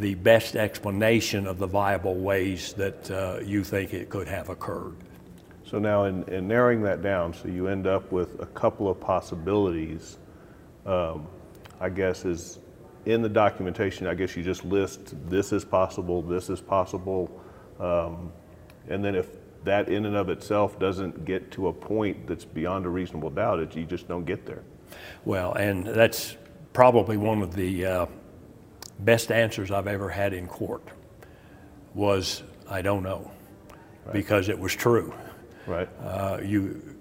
the 0.00 0.16
best 0.16 0.56
explanation 0.56 1.46
of 1.46 1.58
the 1.58 1.68
viable 1.68 2.16
ways 2.16 2.72
that 2.72 3.08
uh, 3.12 3.38
you 3.44 3.62
think 3.62 3.94
it 3.94 4.10
could 4.10 4.26
have 4.26 4.48
occurred. 4.48 4.96
So 5.70 5.78
now, 5.78 6.06
in, 6.06 6.24
in, 6.24 6.48
narrowing 6.48 6.82
that 6.82 7.00
down, 7.00 7.32
so 7.32 7.46
you 7.46 7.68
end 7.68 7.86
up 7.86 8.10
with 8.10 8.40
a 8.40 8.46
couple 8.46 8.88
of 8.88 8.98
possibilities. 8.98 10.18
Um, 10.84 11.28
I 11.78 11.88
guess 11.88 12.24
is 12.24 12.58
in 13.06 13.22
the 13.22 13.28
documentation, 13.28 14.08
I 14.08 14.14
guess 14.14 14.36
you 14.36 14.42
just 14.42 14.64
list 14.64 15.14
this 15.30 15.52
is 15.52 15.64
possible, 15.64 16.22
this 16.22 16.50
is 16.50 16.60
possible, 16.60 17.40
um, 17.78 18.32
and 18.88 19.04
then 19.04 19.14
if 19.14 19.28
that 19.62 19.88
in 19.88 20.06
and 20.06 20.16
of 20.16 20.28
itself 20.28 20.76
doesn't 20.80 21.24
get 21.24 21.52
to 21.52 21.68
a 21.68 21.72
point 21.72 22.26
that's 22.26 22.44
beyond 22.44 22.84
a 22.84 22.88
reasonable 22.88 23.30
doubt, 23.30 23.60
it, 23.60 23.76
you 23.76 23.84
just 23.84 24.08
don't 24.08 24.24
get 24.24 24.44
there. 24.44 24.64
Well, 25.24 25.52
and 25.52 25.86
that's 25.86 26.36
probably 26.72 27.16
one 27.16 27.42
of 27.42 27.54
the 27.54 27.86
uh, 27.86 28.06
best 28.98 29.30
answers 29.30 29.70
I've 29.70 29.86
ever 29.86 30.08
had 30.08 30.32
in 30.32 30.48
court 30.48 30.82
was 31.94 32.42
I 32.68 32.82
don't 32.82 33.04
know, 33.04 33.30
right. 34.04 34.12
because 34.12 34.48
it 34.48 34.58
was 34.58 34.74
true. 34.74 35.14
Right. 35.66 35.88
Uh, 36.02 36.38
you, 36.42 36.96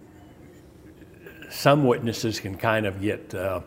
some 1.49 1.85
witnesses 1.85 2.39
can 2.39 2.57
kind 2.57 2.85
of 2.85 3.01
get. 3.01 3.33
Uh, 3.33 3.61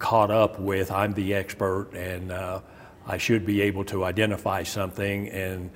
caught 0.00 0.30
up 0.30 0.58
with 0.58 0.90
I'm 0.90 1.12
the 1.12 1.34
expert 1.34 1.90
and 1.92 2.32
uh, 2.32 2.60
I 3.06 3.18
should 3.18 3.46
be 3.46 3.60
able 3.62 3.84
to 3.86 4.04
identify 4.04 4.62
something, 4.62 5.28
and 5.28 5.70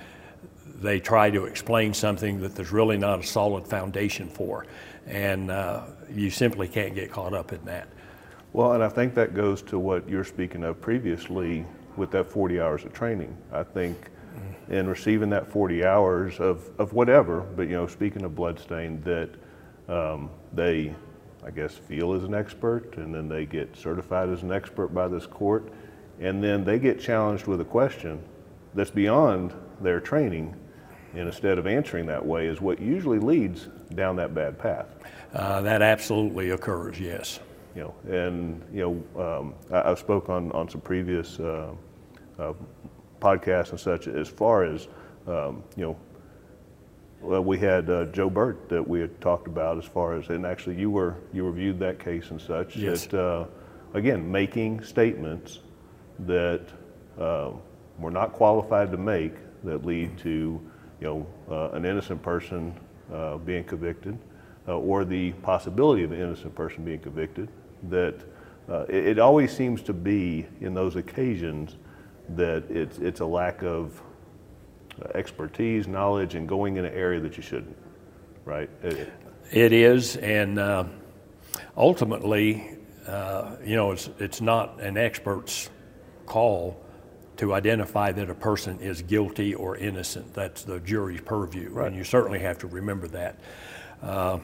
they 0.81 1.01
try 1.01 1.31
to 1.31 1.47
explain 1.47 1.95
something 1.95 2.41
that 2.41 2.55
there's 2.55 2.73
really 2.73 2.97
not 2.97 3.21
a 3.21 3.23
solid 3.23 3.67
foundation 3.67 4.29
for. 4.29 4.67
And 5.07 5.51
uh, 5.51 5.87
you 6.11 6.31
simply 6.31 6.69
can't 6.69 6.95
get 6.95 7.11
caught 7.11 7.35
up 7.35 7.53
in 7.53 7.65
that. 7.65 7.89
Well, 8.53 8.73
and 8.73 8.85
I 8.85 8.89
think 8.89 9.15
that 9.15 9.35
goes 9.35 9.63
to 9.63 9.79
what 9.79 10.09
you're 10.09 10.25
speaking 10.25 10.65
of 10.65 10.81
previously 10.81 11.65
with 11.97 12.11
that 12.13 12.31
40 12.31 12.61
hours 12.61 12.85
of 12.85 12.93
training. 12.93 13.37
I 13.53 13.63
think 13.63 14.11
mm-hmm. 14.69 14.89
receiving 14.89 15.31
that 15.31 15.51
40 15.51 15.85
hours 15.85 16.41
of, 16.41 16.71
of 16.79 16.93
whatever, 16.93 17.41
but 17.41 17.63
you 17.63 17.75
know, 17.75 17.87
speaking 17.87 18.25
of 18.25 18.35
bloodstain, 18.35 19.03
that 19.03 19.31
um, 19.89 20.31
they 20.53 20.95
I 21.45 21.51
guess, 21.51 21.75
feel 21.75 22.15
as 22.15 22.25
an 22.25 22.35
expert, 22.35 22.97
and 22.97 23.15
then 23.15 23.29
they 23.29 23.45
get 23.45 23.77
certified 23.77 24.31
as 24.31 24.43
an 24.43 24.51
expert 24.51 24.89
by 24.89 25.09
this 25.09 25.27
court, 25.27 25.71
and 26.19 26.43
then 26.43 26.65
they 26.65 26.79
get 26.79 26.99
challenged 26.99 27.47
with 27.47 27.61
a 27.61 27.65
question 27.65 28.23
that's 28.73 28.91
beyond 28.91 29.53
their 29.81 30.01
training, 30.01 30.57
and 31.13 31.29
instead 31.29 31.59
of 31.59 31.67
answering 31.67 32.07
that 32.07 32.25
way, 32.25 32.47
is 32.47 32.63
what 32.63 32.81
usually 32.81 33.19
leads 33.19 33.69
down 33.95 34.17
that 34.17 34.35
bad 34.35 34.59
path. 34.59 34.87
Uh, 35.35 35.61
that 35.61 35.83
absolutely 35.83 36.51
occurs, 36.51 36.99
yes. 36.99 37.41
You 37.77 37.83
know, 37.83 37.95
and 38.09 38.63
you 38.73 39.05
know, 39.15 39.39
um, 39.39 39.55
I, 39.71 39.89
have 39.89 39.99
spoke 39.99 40.31
on 40.31 40.51
on 40.53 40.69
some 40.69 40.81
previous 40.81 41.39
uh, 41.41 41.73
uh, 42.39 42.53
podcasts 43.25 43.71
and 43.71 43.81
such 43.81 44.07
as 44.07 44.29
far 44.29 44.65
as 44.65 44.87
um, 45.27 45.63
you 45.77 45.83
know 45.83 45.97
well, 47.25 47.43
we 47.43 47.59
had 47.59 47.89
uh, 47.89 48.05
Joe 48.07 48.29
Bryan 48.29 48.59
that 48.69 48.87
we 48.87 49.01
had 49.01 49.19
talked 49.23 49.47
about 49.47 49.79
as 49.79 49.87
far 49.87 50.15
as, 50.15 50.29
and 50.29 50.45
actually 50.45 50.77
you 50.77 50.91
were 50.91 51.17
you 51.33 51.45
reviewed 51.45 51.79
that 51.79 51.99
case 51.99 52.31
and 52.31 52.41
such. 52.41 52.77
Yes. 52.77 53.07
That 53.07 53.19
uh, 53.19 53.47
again, 53.95 54.31
making 54.31 54.83
statements 54.83 55.61
that 56.21 56.67
uh, 57.19 57.53
we're 57.99 58.11
not 58.11 58.35
qualified 58.35 58.91
to 58.91 58.99
make 58.99 59.33
that 59.63 59.87
lead 59.87 60.19
to, 60.19 60.61
you 61.01 61.07
know, 61.07 61.27
uh, 61.51 61.71
an 61.71 61.87
innocent 61.87 62.21
person 62.23 62.79
uh, 63.11 63.39
being 63.39 63.65
convicted, 63.65 64.19
uh, 64.69 64.77
or 64.77 65.07
the 65.07 65.33
possibility 65.33 66.05
of 66.05 66.13
an 66.13 66.21
innocent 66.21 66.55
person 66.55 66.85
being 66.85 67.01
convicted. 67.01 67.49
That 67.85 68.17
it, 68.89 69.07
it 69.07 69.19
always 69.19 69.51
seems 69.51 69.81
to 69.85 69.95
be 69.95 70.47
in 70.61 70.75
those 70.75 70.97
occasions 70.97 71.77
that 72.31 72.65
it's 72.71 72.99
it's 72.99 73.21
a 73.21 73.27
lack 73.27 73.63
of 73.63 74.01
expertise, 75.15 75.87
knowledge, 75.87 76.35
and 76.35 76.49
going 76.49 76.77
in 76.77 76.85
an 76.85 76.95
area 76.95 77.21
that 77.21 77.37
you 77.37 77.43
shouldn't, 77.43 77.77
right? 78.45 78.71
It, 78.83 79.13
it 79.51 79.73
is, 79.73 80.17
and 80.17 80.59
uh, 80.59 80.85
ultimately, 81.77 82.77
uh, 83.07 83.57
you 83.65 83.77
know, 83.77 83.93
it's, 83.93 84.09
it's 84.19 84.41
not 84.41 84.81
an 84.81 84.97
expert's 84.97 85.69
call 86.27 86.81
to 87.37 87.53
identify 87.53 88.13
that 88.13 88.31
a 88.31 88.35
person 88.35 88.79
is 88.81 89.03
guilty 89.03 89.55
or 89.55 89.77
innocent. 89.77 90.33
That's 90.35 90.63
the 90.63 90.81
jury's 90.81 91.21
purview, 91.21 91.71
right. 91.71 91.89
and 91.89 91.97
you 91.97 92.05
certainly 92.05 92.39
have 92.41 92.59
to 92.59 92.67
remember 92.67 93.09
that. 93.09 93.41
Uh, 94.03 94.39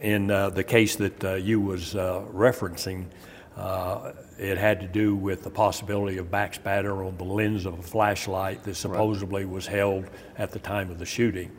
in 0.00 0.30
uh, 0.30 0.50
the 0.50 0.64
case 0.64 0.96
that 0.96 1.24
uh, 1.24 1.34
you 1.34 1.60
was 1.60 1.94
uh, 1.94 2.24
referencing, 2.32 3.06
uh, 3.56 4.12
it 4.38 4.56
had 4.56 4.80
to 4.80 4.86
do 4.86 5.14
with 5.14 5.42
the 5.42 5.50
possibility 5.50 6.18
of 6.18 6.30
backspatter 6.30 7.06
on 7.06 7.16
the 7.18 7.24
lens 7.24 7.66
of 7.66 7.78
a 7.78 7.82
flashlight 7.82 8.62
that 8.64 8.74
supposedly 8.74 9.44
right. 9.44 9.52
was 9.52 9.66
held 9.66 10.06
at 10.38 10.50
the 10.50 10.58
time 10.58 10.90
of 10.90 10.98
the 10.98 11.04
shooting. 11.04 11.50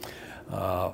Uh, 0.49 0.91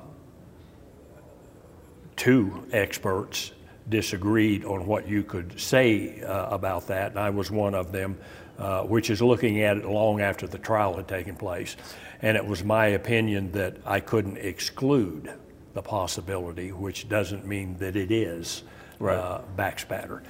two 2.16 2.66
experts 2.72 3.52
disagreed 3.88 4.64
on 4.64 4.86
what 4.86 5.08
you 5.08 5.22
could 5.22 5.58
say 5.58 6.20
uh, 6.22 6.48
about 6.50 6.86
that, 6.86 7.12
and 7.12 7.18
I 7.18 7.30
was 7.30 7.50
one 7.50 7.74
of 7.74 7.92
them, 7.92 8.18
uh, 8.58 8.82
which 8.82 9.08
is 9.08 9.22
looking 9.22 9.62
at 9.62 9.78
it 9.78 9.86
long 9.86 10.20
after 10.20 10.46
the 10.46 10.58
trial 10.58 10.94
had 10.94 11.08
taken 11.08 11.34
place. 11.34 11.76
And 12.22 12.36
it 12.36 12.46
was 12.46 12.62
my 12.62 12.88
opinion 12.88 13.52
that 13.52 13.78
I 13.86 14.00
couldn't 14.00 14.36
exclude 14.36 15.32
the 15.72 15.80
possibility, 15.82 16.72
which 16.72 17.08
doesn't 17.08 17.46
mean 17.46 17.78
that 17.78 17.96
it 17.96 18.10
is 18.10 18.64
right. 18.98 19.16
Uh, 19.16 19.40
backspatter. 19.56 20.20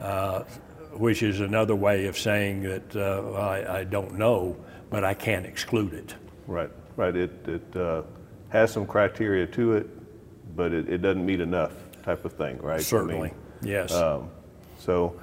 Uh, 0.00 0.44
which 0.92 1.22
is 1.22 1.40
another 1.40 1.76
way 1.76 2.06
of 2.06 2.18
saying 2.18 2.62
that 2.62 2.96
uh, 2.96 3.32
I, 3.32 3.80
I, 3.80 3.84
don't 3.84 4.14
know, 4.14 4.56
but 4.90 5.04
I 5.04 5.14
can't 5.14 5.46
exclude 5.46 5.92
it. 5.92 6.14
Right, 6.46 6.70
right. 6.96 7.14
It, 7.14 7.48
it 7.48 7.76
uh, 7.76 8.02
has 8.48 8.72
some 8.72 8.86
criteria 8.86 9.46
to 9.48 9.74
it, 9.74 10.56
but 10.56 10.72
it, 10.72 10.88
it, 10.88 10.98
doesn't 10.98 11.24
meet 11.24 11.40
enough 11.40 11.72
type 12.02 12.24
of 12.24 12.32
thing, 12.32 12.58
right? 12.58 12.80
Certainly, 12.80 13.16
I 13.16 13.22
mean, 13.22 13.34
yes. 13.62 13.92
Um, 13.92 14.30
so, 14.78 15.20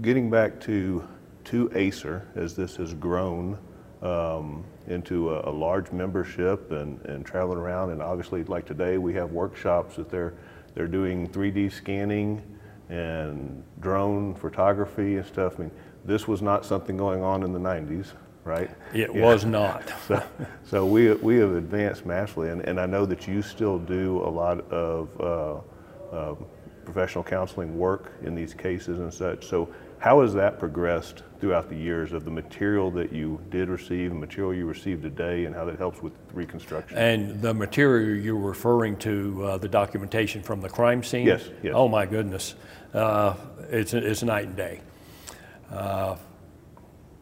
getting 0.00 0.30
back 0.30 0.60
to 0.62 1.06
to 1.44 1.68
ASER 1.70 2.24
as 2.36 2.54
this 2.54 2.76
has 2.76 2.94
grown 2.94 3.58
um, 4.00 4.64
into 4.86 5.34
a, 5.34 5.50
a, 5.50 5.52
large 5.52 5.90
membership 5.90 6.70
and, 6.70 7.04
and 7.06 7.26
traveling 7.26 7.58
around, 7.58 7.90
and 7.90 8.00
obviously, 8.00 8.44
like 8.44 8.64
today, 8.64 8.96
we 8.98 9.12
have 9.14 9.32
workshops 9.32 9.96
that 9.96 10.08
they're 10.08 10.34
they're 10.74 10.86
doing 10.86 11.28
3D 11.28 11.72
scanning 11.72 12.42
and 12.92 13.64
drone 13.80 14.34
photography 14.34 15.16
and 15.16 15.26
stuff. 15.26 15.54
I 15.58 15.62
mean, 15.62 15.70
this 16.04 16.28
was 16.28 16.42
not 16.42 16.66
something 16.66 16.96
going 16.96 17.22
on 17.22 17.42
in 17.42 17.52
the 17.52 17.58
90s, 17.58 18.12
right? 18.44 18.70
It 18.92 19.14
yeah. 19.14 19.24
was 19.24 19.46
not. 19.46 19.90
so, 20.06 20.22
so 20.64 20.84
we, 20.84 21.10
we 21.14 21.36
have 21.36 21.54
advanced 21.54 22.04
massively, 22.04 22.50
and, 22.50 22.60
and 22.62 22.78
I 22.78 22.84
know 22.84 23.06
that 23.06 23.26
you 23.26 23.40
still 23.40 23.78
do 23.78 24.18
a 24.18 24.28
lot 24.28 24.60
of 24.70 25.08
uh, 25.20 26.14
uh, 26.14 26.34
professional 26.84 27.24
counseling 27.24 27.78
work 27.78 28.12
in 28.22 28.34
these 28.34 28.52
cases 28.52 28.98
and 28.98 29.12
such. 29.12 29.46
So 29.46 29.70
how 29.98 30.20
has 30.20 30.34
that 30.34 30.58
progressed 30.58 31.22
throughout 31.42 31.68
the 31.68 31.76
years 31.76 32.12
of 32.12 32.24
the 32.24 32.30
material 32.30 32.88
that 32.88 33.12
you 33.12 33.40
did 33.50 33.68
receive, 33.68 34.10
the 34.10 34.14
material 34.14 34.54
you 34.54 34.64
receive 34.64 35.02
today, 35.02 35.44
and 35.44 35.52
how 35.52 35.64
that 35.64 35.76
helps 35.76 36.00
with 36.00 36.12
reconstruction? 36.32 36.96
And 36.96 37.42
the 37.42 37.52
material 37.52 38.16
you're 38.16 38.36
referring 38.36 38.96
to, 38.98 39.44
uh, 39.44 39.58
the 39.58 39.66
documentation 39.66 40.40
from 40.40 40.60
the 40.60 40.68
crime 40.68 41.02
scene? 41.02 41.26
Yes, 41.26 41.50
yes. 41.60 41.72
Oh 41.74 41.88
my 41.88 42.06
goodness, 42.06 42.54
uh, 42.94 43.34
it's, 43.70 43.92
it's 43.92 44.22
night 44.22 44.44
and 44.44 44.56
day. 44.56 44.82
Uh, 45.68 46.14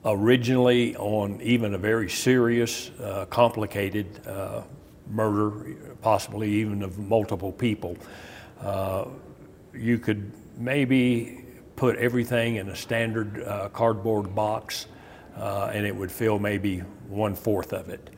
originally, 0.04 0.94
on 0.96 1.40
even 1.40 1.72
a 1.72 1.78
very 1.78 2.10
serious, 2.10 2.90
uh, 3.00 3.24
complicated 3.30 4.26
uh, 4.26 4.60
murder, 5.08 5.78
possibly 6.02 6.50
even 6.50 6.82
of 6.82 6.98
multiple 6.98 7.52
people, 7.52 7.96
uh, 8.60 9.06
you 9.72 9.98
could 9.98 10.30
maybe 10.58 11.39
put 11.80 11.96
everything 11.96 12.56
in 12.56 12.68
a 12.68 12.76
standard 12.76 13.42
uh, 13.42 13.66
cardboard 13.70 14.34
box 14.34 14.86
uh, 15.38 15.70
and 15.72 15.86
it 15.86 15.96
would 15.96 16.12
fill 16.12 16.38
maybe 16.38 16.80
one 17.08 17.34
fourth 17.34 17.72
of 17.72 17.88
it. 17.88 18.10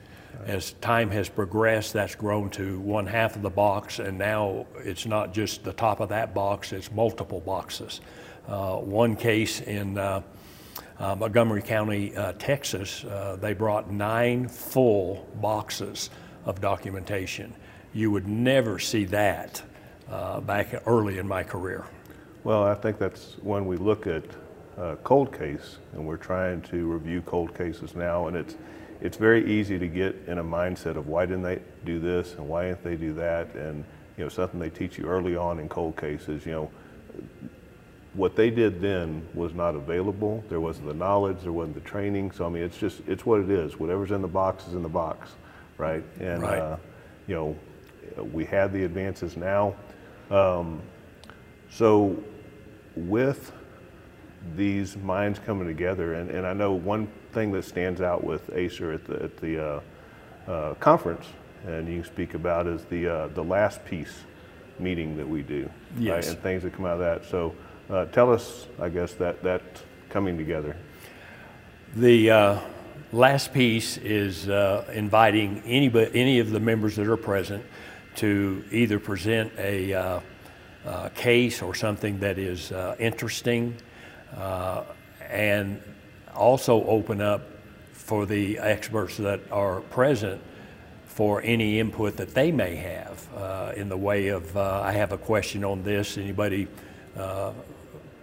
As 0.44 0.72
time 0.80 1.08
has 1.10 1.28
progressed, 1.28 1.92
that's 1.92 2.16
grown 2.16 2.50
to 2.50 2.80
one 2.80 3.06
half 3.06 3.36
of 3.36 3.42
the 3.42 3.50
box, 3.50 4.00
and 4.00 4.18
now 4.18 4.66
it's 4.78 5.06
not 5.06 5.32
just 5.32 5.62
the 5.62 5.72
top 5.72 6.00
of 6.00 6.08
that 6.08 6.34
box, 6.34 6.72
it's 6.72 6.90
multiple 6.90 7.38
boxes. 7.38 8.00
Uh, 8.48 8.78
one 8.78 9.14
case 9.14 9.60
in 9.60 9.96
uh, 9.96 10.22
uh, 10.98 11.14
Montgomery 11.14 11.62
County, 11.62 12.16
uh, 12.16 12.32
Texas, 12.40 13.04
they 13.40 13.52
brought 13.52 13.92
nine 13.92 14.48
full 14.48 15.28
boxes 15.40 16.10
of 16.46 16.60
documentation. 16.60 17.54
You 17.94 18.10
would 18.10 18.26
never 18.26 18.80
see 18.80 19.04
that 19.04 19.62
back 20.44 20.82
early 20.84 21.18
in 21.18 21.28
my 21.28 21.44
career. 21.44 21.86
Well, 22.44 22.64
I 22.64 22.74
think 22.74 22.98
that's 22.98 23.36
when 23.42 23.66
we 23.66 23.76
look 23.76 24.08
at 24.08 24.24
uh, 24.76 24.96
cold 25.04 25.36
case, 25.36 25.78
and 25.92 26.04
we're 26.04 26.16
trying 26.16 26.60
to 26.62 26.92
review 26.92 27.22
cold 27.22 27.56
cases 27.56 27.94
now, 27.94 28.26
and 28.26 28.36
it's 28.36 28.56
it's 29.00 29.16
very 29.16 29.48
easy 29.50 29.78
to 29.78 29.86
get 29.86 30.16
in 30.26 30.38
a 30.38 30.44
mindset 30.44 30.96
of 30.96 31.06
why 31.06 31.26
didn't 31.26 31.42
they 31.42 31.60
do 31.84 31.98
this 32.00 32.34
and 32.34 32.48
why 32.48 32.68
didn't 32.68 32.82
they 32.82 32.96
do 32.96 33.14
that, 33.14 33.54
and 33.54 33.84
you 34.16 34.24
know 34.24 34.28
something 34.28 34.58
they 34.58 34.70
teach 34.70 34.98
you 34.98 35.04
early 35.04 35.36
on 35.36 35.60
in 35.60 35.68
cold 35.68 35.96
cases. 35.96 36.44
You 36.44 36.52
know, 36.52 36.70
what 38.14 38.34
they 38.34 38.50
did 38.50 38.80
then 38.80 39.24
was 39.34 39.54
not 39.54 39.76
available. 39.76 40.42
There 40.48 40.60
wasn't 40.60 40.88
the 40.88 40.94
knowledge, 40.94 41.42
there 41.42 41.52
wasn't 41.52 41.76
the 41.76 41.88
training. 41.88 42.32
So 42.32 42.44
I 42.44 42.48
mean, 42.48 42.64
it's 42.64 42.78
just 42.78 43.02
it's 43.06 43.24
what 43.24 43.40
it 43.40 43.50
is. 43.50 43.78
Whatever's 43.78 44.10
in 44.10 44.20
the 44.20 44.26
box 44.26 44.66
is 44.66 44.74
in 44.74 44.82
the 44.82 44.88
box, 44.88 45.30
right? 45.78 46.02
And 46.18 46.42
Right. 46.42 46.58
Uh, 46.58 46.76
you 47.28 47.36
know, 47.36 47.56
we 48.32 48.44
had 48.44 48.72
the 48.72 48.82
advances 48.82 49.36
now. 49.36 49.76
Um, 50.28 50.82
so 51.70 52.16
with 52.96 53.52
these 54.56 54.96
minds 54.96 55.38
coming 55.38 55.66
together, 55.66 56.14
and, 56.14 56.30
and 56.30 56.46
I 56.46 56.52
know 56.52 56.72
one 56.72 57.08
thing 57.32 57.52
that 57.52 57.64
stands 57.64 58.00
out 58.00 58.24
with 58.24 58.50
Acer 58.54 58.92
at 58.92 59.04
the, 59.04 59.22
at 59.22 59.36
the 59.36 59.64
uh, 59.64 59.80
uh, 60.50 60.74
conference, 60.74 61.26
and 61.66 61.88
you 61.88 62.02
can 62.02 62.04
speak 62.04 62.34
about 62.34 62.66
is 62.66 62.84
the, 62.86 63.06
uh, 63.06 63.28
the 63.28 63.44
last 63.44 63.84
piece 63.84 64.24
meeting 64.78 65.16
that 65.16 65.28
we 65.28 65.42
do. 65.42 65.70
Yes. 65.96 66.28
And 66.28 66.38
things 66.40 66.64
that 66.64 66.74
come 66.74 66.86
out 66.86 66.94
of 66.94 66.98
that. 67.00 67.24
So 67.30 67.54
uh, 67.88 68.06
tell 68.06 68.32
us, 68.32 68.66
I 68.80 68.88
guess, 68.88 69.14
that, 69.14 69.42
that 69.42 69.62
coming 70.08 70.36
together. 70.36 70.76
The 71.94 72.30
uh, 72.30 72.60
last 73.12 73.52
piece 73.52 73.96
is 73.98 74.48
uh, 74.48 74.90
inviting 74.92 75.62
anybody, 75.64 76.10
any 76.14 76.40
of 76.40 76.50
the 76.50 76.60
members 76.60 76.96
that 76.96 77.06
are 77.06 77.16
present 77.16 77.64
to 78.16 78.64
either 78.70 78.98
present 78.98 79.52
a 79.56 80.20
uh, 80.86 81.08
case 81.10 81.62
or 81.62 81.74
something 81.74 82.18
that 82.20 82.38
is 82.38 82.72
uh, 82.72 82.96
interesting 82.98 83.76
uh, 84.36 84.84
and 85.30 85.80
also 86.34 86.84
open 86.86 87.20
up 87.20 87.42
for 87.92 88.26
the 88.26 88.58
experts 88.58 89.16
that 89.16 89.40
are 89.50 89.80
present 89.80 90.40
for 91.06 91.42
any 91.42 91.78
input 91.78 92.16
that 92.16 92.34
they 92.34 92.50
may 92.50 92.74
have 92.74 93.28
uh, 93.36 93.72
in 93.76 93.88
the 93.88 93.96
way 93.96 94.28
of 94.28 94.56
uh, 94.56 94.80
I 94.82 94.92
have 94.92 95.12
a 95.12 95.18
question 95.18 95.62
on 95.64 95.82
this. 95.82 96.16
Anybody 96.16 96.68
uh, 97.16 97.52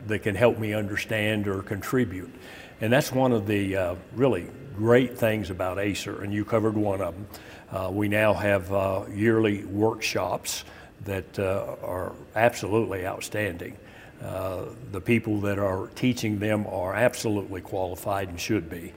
that 0.08 0.20
can 0.20 0.36
help 0.36 0.58
me 0.58 0.74
understand 0.74 1.48
or 1.48 1.62
contribute. 1.62 2.34
And 2.82 2.92
that's 2.92 3.12
one 3.12 3.32
of 3.32 3.46
the 3.46 3.76
uh, 3.76 3.96
really 4.16 4.48
great 4.76 5.18
things 5.18 5.50
about 5.50 5.78
ACER, 5.78 6.24
and 6.24 6.34
you 6.34 6.46
covered 6.46 6.76
one 6.76 7.02
of 7.02 7.14
them. 7.14 7.28
Uh, 7.72 7.92
we 7.92 8.08
now 8.08 8.34
have 8.34 8.70
yearly 9.14 9.66
workshops 9.66 10.64
that 11.06 11.40
uh, 11.40 11.76
are 11.84 12.14
absolutely 12.36 13.06
outstanding. 13.06 13.78
Uh, 14.22 14.66
the 14.92 15.00
people 15.00 15.40
that 15.42 15.58
are 15.58 15.88
teaching 15.96 16.40
them 16.40 16.68
are 16.68 16.94
absolutely 16.94 17.62
qualified 17.62 18.28
and 18.28 18.40
should 18.40 18.70
be. 18.70 18.92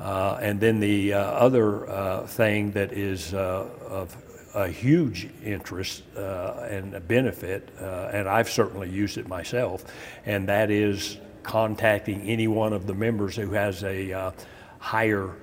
Uh, 0.00 0.38
and 0.40 0.60
then 0.60 0.80
the 0.80 1.12
uh, 1.12 1.18
other 1.20 1.88
uh, 1.88 2.26
thing 2.26 2.70
that 2.72 2.92
is 2.92 3.34
uh, 3.34 3.68
of 3.88 4.16
a 4.54 4.68
huge 4.68 5.28
interest 5.44 6.02
and 6.16 7.06
benefit, 7.06 7.68
and 7.78 8.28
I've 8.28 8.48
certainly 8.48 8.88
used 8.88 9.18
it 9.18 9.28
myself, 9.28 9.84
and 10.24 10.48
that 10.48 10.70
is 10.70 11.18
contacting 11.42 12.22
any 12.22 12.48
one 12.48 12.72
of 12.72 12.86
the 12.86 12.94
members 12.94 13.36
who 13.36 13.50
has 13.52 13.84
a 13.84 14.32
higher 14.78 15.36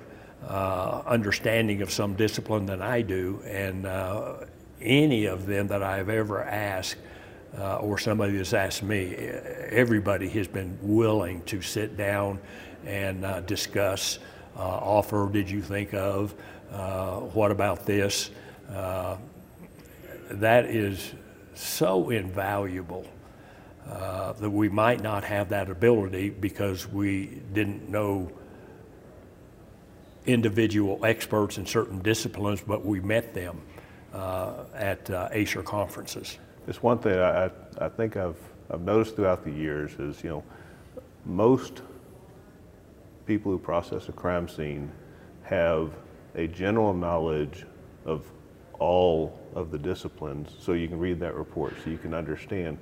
uh, 0.47 1.03
understanding 1.05 1.81
of 1.81 1.91
some 1.91 2.15
discipline 2.15 2.65
than 2.65 2.81
I 2.81 3.01
do, 3.03 3.41
and 3.45 3.85
any 4.81 5.25
of 5.25 5.45
them 5.45 5.67
that 5.67 5.81
I've 5.81 6.09
ever 6.09 6.43
asked 6.43 6.97
uh, 7.57 7.77
or 7.77 7.97
somebody 7.97 8.37
that's 8.37 8.53
asked 8.53 8.83
me, 8.83 9.15
everybody 9.15 10.27
has 10.29 10.47
been 10.47 10.77
willing 10.81 11.41
to 11.43 11.61
sit 11.61 11.95
down 11.95 12.39
and 12.85 13.25
uh, 13.25 13.41
discuss, 13.41 14.19
uh, 14.57 14.59
offer, 14.59 15.29
did 15.31 15.49
you 15.49 15.61
think 15.61 15.93
of, 15.93 16.35
uh, 16.71 17.19
what 17.19 17.51
about 17.51 17.85
this? 17.85 18.31
Uh, 18.69 19.17
that 20.31 20.65
is 20.65 21.13
so 21.53 22.09
invaluable 22.09 23.05
uh, 23.89 24.33
that 24.33 24.49
we 24.49 24.67
might 24.67 25.01
not 25.01 25.23
have 25.23 25.49
that 25.49 25.69
ability 25.69 26.29
because 26.29 26.87
we 26.87 27.41
didn't 27.53 27.87
know 27.87 28.29
individual 30.25 31.05
experts 31.05 31.57
in 31.57 31.65
certain 31.65 31.99
disciplines, 31.99 32.61
but 32.61 32.83
we 32.83 32.99
met 32.99 33.33
them 33.33 33.61
at 34.73 35.09
uh, 35.09 35.29
ACER 35.31 35.63
conferences. 35.63 36.37
It's 36.67 36.81
one 36.81 36.97
thing 36.99 37.19
I, 37.19 37.45
I, 37.45 37.51
I 37.81 37.89
think 37.89 38.17
I've, 38.17 38.39
I've 38.71 38.81
noticed 38.81 39.15
throughout 39.15 39.43
the 39.43 39.51
years 39.51 39.93
is, 39.99 40.23
you 40.23 40.29
know, 40.29 40.43
most 41.25 41.81
people 43.25 43.51
who 43.51 43.57
process 43.57 44.09
a 44.09 44.11
crime 44.11 44.47
scene 44.47 44.91
have 45.43 45.91
a 46.35 46.47
general 46.47 46.93
knowledge 46.93 47.65
of 48.05 48.25
all 48.79 49.39
of 49.53 49.71
the 49.71 49.77
disciplines, 49.77 50.53
so 50.59 50.73
you 50.73 50.87
can 50.87 50.99
read 50.99 51.19
that 51.19 51.35
report, 51.35 51.73
so 51.83 51.89
you 51.89 51.97
can 51.97 52.13
understand. 52.13 52.77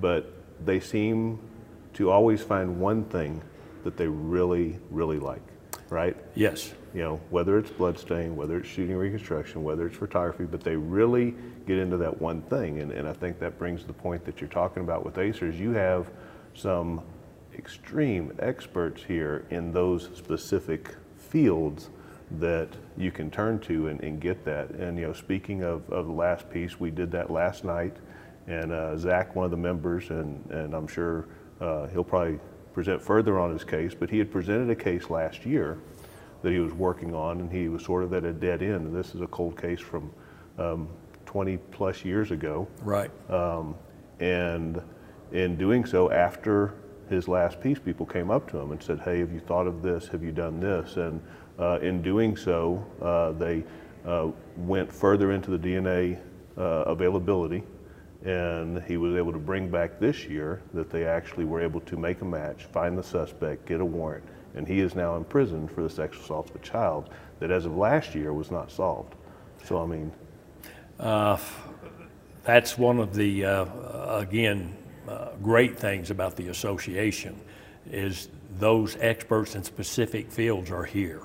But 0.00 0.32
they 0.64 0.78
seem 0.80 1.38
to 1.94 2.10
always 2.10 2.42
find 2.42 2.78
one 2.78 3.04
thing 3.04 3.42
that 3.84 3.96
they 3.96 4.06
really, 4.06 4.78
really 4.90 5.18
like, 5.18 5.42
right? 5.88 6.16
Yes. 6.34 6.72
You 6.94 7.02
know, 7.02 7.20
whether 7.30 7.58
it's 7.58 7.70
bloodstain, 7.70 8.36
whether 8.36 8.58
it's 8.58 8.68
shooting 8.68 8.96
reconstruction, 8.96 9.62
whether 9.62 9.86
it's 9.86 9.96
photography, 9.96 10.44
but 10.44 10.62
they 10.62 10.76
really 10.76 11.34
get 11.66 11.78
into 11.78 11.96
that 11.98 12.20
one 12.20 12.42
thing. 12.42 12.80
And, 12.80 12.92
and 12.92 13.06
I 13.06 13.12
think 13.12 13.38
that 13.40 13.58
brings 13.58 13.84
the 13.84 13.92
point 13.92 14.24
that 14.24 14.40
you're 14.40 14.48
talking 14.48 14.82
about 14.82 15.04
with 15.04 15.18
ACERS. 15.18 15.58
You 15.58 15.72
have 15.72 16.10
some 16.54 17.02
extreme 17.56 18.32
experts 18.38 19.02
here 19.02 19.44
in 19.50 19.72
those 19.72 20.08
specific 20.14 20.94
fields 21.16 21.90
that 22.38 22.68
you 22.96 23.10
can 23.10 23.30
turn 23.30 23.58
to 23.58 23.88
and, 23.88 24.00
and 24.02 24.20
get 24.20 24.44
that. 24.44 24.70
And, 24.70 24.98
you 24.98 25.06
know, 25.06 25.12
speaking 25.12 25.62
of, 25.62 25.88
of 25.90 26.06
the 26.06 26.12
last 26.12 26.50
piece, 26.50 26.78
we 26.78 26.90
did 26.90 27.10
that 27.12 27.30
last 27.30 27.64
night. 27.64 27.96
And 28.46 28.72
uh, 28.72 28.96
Zach, 28.96 29.34
one 29.34 29.44
of 29.44 29.50
the 29.50 29.56
members, 29.56 30.10
and, 30.10 30.44
and 30.50 30.74
I'm 30.74 30.86
sure 30.86 31.26
uh, 31.60 31.86
he'll 31.88 32.04
probably 32.04 32.38
present 32.72 33.02
further 33.02 33.38
on 33.38 33.52
his 33.52 33.64
case, 33.64 33.94
but 33.94 34.08
he 34.08 34.18
had 34.18 34.30
presented 34.30 34.70
a 34.70 34.76
case 34.76 35.10
last 35.10 35.44
year 35.44 35.78
that 36.42 36.52
he 36.52 36.58
was 36.58 36.72
working 36.72 37.14
on, 37.14 37.40
and 37.40 37.50
he 37.50 37.68
was 37.68 37.84
sort 37.84 38.04
of 38.04 38.12
at 38.12 38.24
a 38.24 38.32
dead 38.32 38.62
end. 38.62 38.86
And 38.86 38.94
this 38.94 39.14
is 39.14 39.20
a 39.20 39.26
cold 39.26 39.60
case 39.60 39.80
from 39.80 40.10
um, 40.58 40.88
20 41.26 41.56
plus 41.70 42.04
years 42.04 42.30
ago. 42.30 42.68
Right. 42.82 43.10
Um, 43.30 43.74
and 44.20 44.80
in 45.32 45.56
doing 45.56 45.84
so, 45.84 46.10
after 46.10 46.74
his 47.08 47.28
last 47.28 47.60
piece, 47.60 47.78
people 47.78 48.06
came 48.06 48.30
up 48.30 48.50
to 48.50 48.58
him 48.58 48.72
and 48.72 48.82
said, 48.82 49.00
Hey, 49.00 49.20
have 49.20 49.32
you 49.32 49.40
thought 49.40 49.66
of 49.66 49.82
this? 49.82 50.08
Have 50.08 50.22
you 50.22 50.32
done 50.32 50.60
this? 50.60 50.96
And 50.96 51.20
uh, 51.58 51.78
in 51.80 52.02
doing 52.02 52.36
so, 52.36 52.84
uh, 53.02 53.32
they 53.32 53.64
uh, 54.06 54.28
went 54.56 54.92
further 54.92 55.32
into 55.32 55.50
the 55.50 55.58
DNA 55.58 56.20
uh, 56.56 56.60
availability. 56.86 57.62
And 58.24 58.82
he 58.82 58.96
was 58.96 59.14
able 59.14 59.32
to 59.32 59.38
bring 59.38 59.70
back 59.70 60.00
this 60.00 60.24
year 60.24 60.62
that 60.74 60.90
they 60.90 61.04
actually 61.04 61.44
were 61.44 61.60
able 61.60 61.80
to 61.82 61.96
make 61.96 62.20
a 62.20 62.24
match, 62.24 62.64
find 62.64 62.98
the 62.98 63.02
suspect, 63.02 63.66
get 63.66 63.80
a 63.80 63.84
warrant, 63.84 64.24
and 64.54 64.66
he 64.66 64.80
is 64.80 64.94
now 64.94 65.16
in 65.16 65.24
prison 65.24 65.68
for 65.68 65.82
the 65.82 65.90
sexual 65.90 66.22
assault 66.22 66.50
of 66.50 66.56
a 66.56 66.60
child 66.60 67.10
that, 67.40 67.50
as 67.50 67.66
of 67.66 67.76
last 67.76 68.14
year, 68.14 68.32
was 68.32 68.50
not 68.50 68.70
solved. 68.70 69.14
So, 69.64 69.82
I 69.82 69.86
mean, 69.86 70.12
Uh, 70.98 71.38
that's 72.42 72.76
one 72.76 72.98
of 72.98 73.14
the, 73.14 73.44
uh, 73.44 73.64
again, 74.18 74.74
uh, 75.08 75.28
great 75.42 75.78
things 75.78 76.10
about 76.10 76.34
the 76.34 76.48
association 76.48 77.36
is 77.90 78.28
those 78.58 78.96
experts 79.00 79.54
in 79.54 79.62
specific 79.62 80.30
fields 80.30 80.70
are 80.72 80.82
here. 80.84 81.20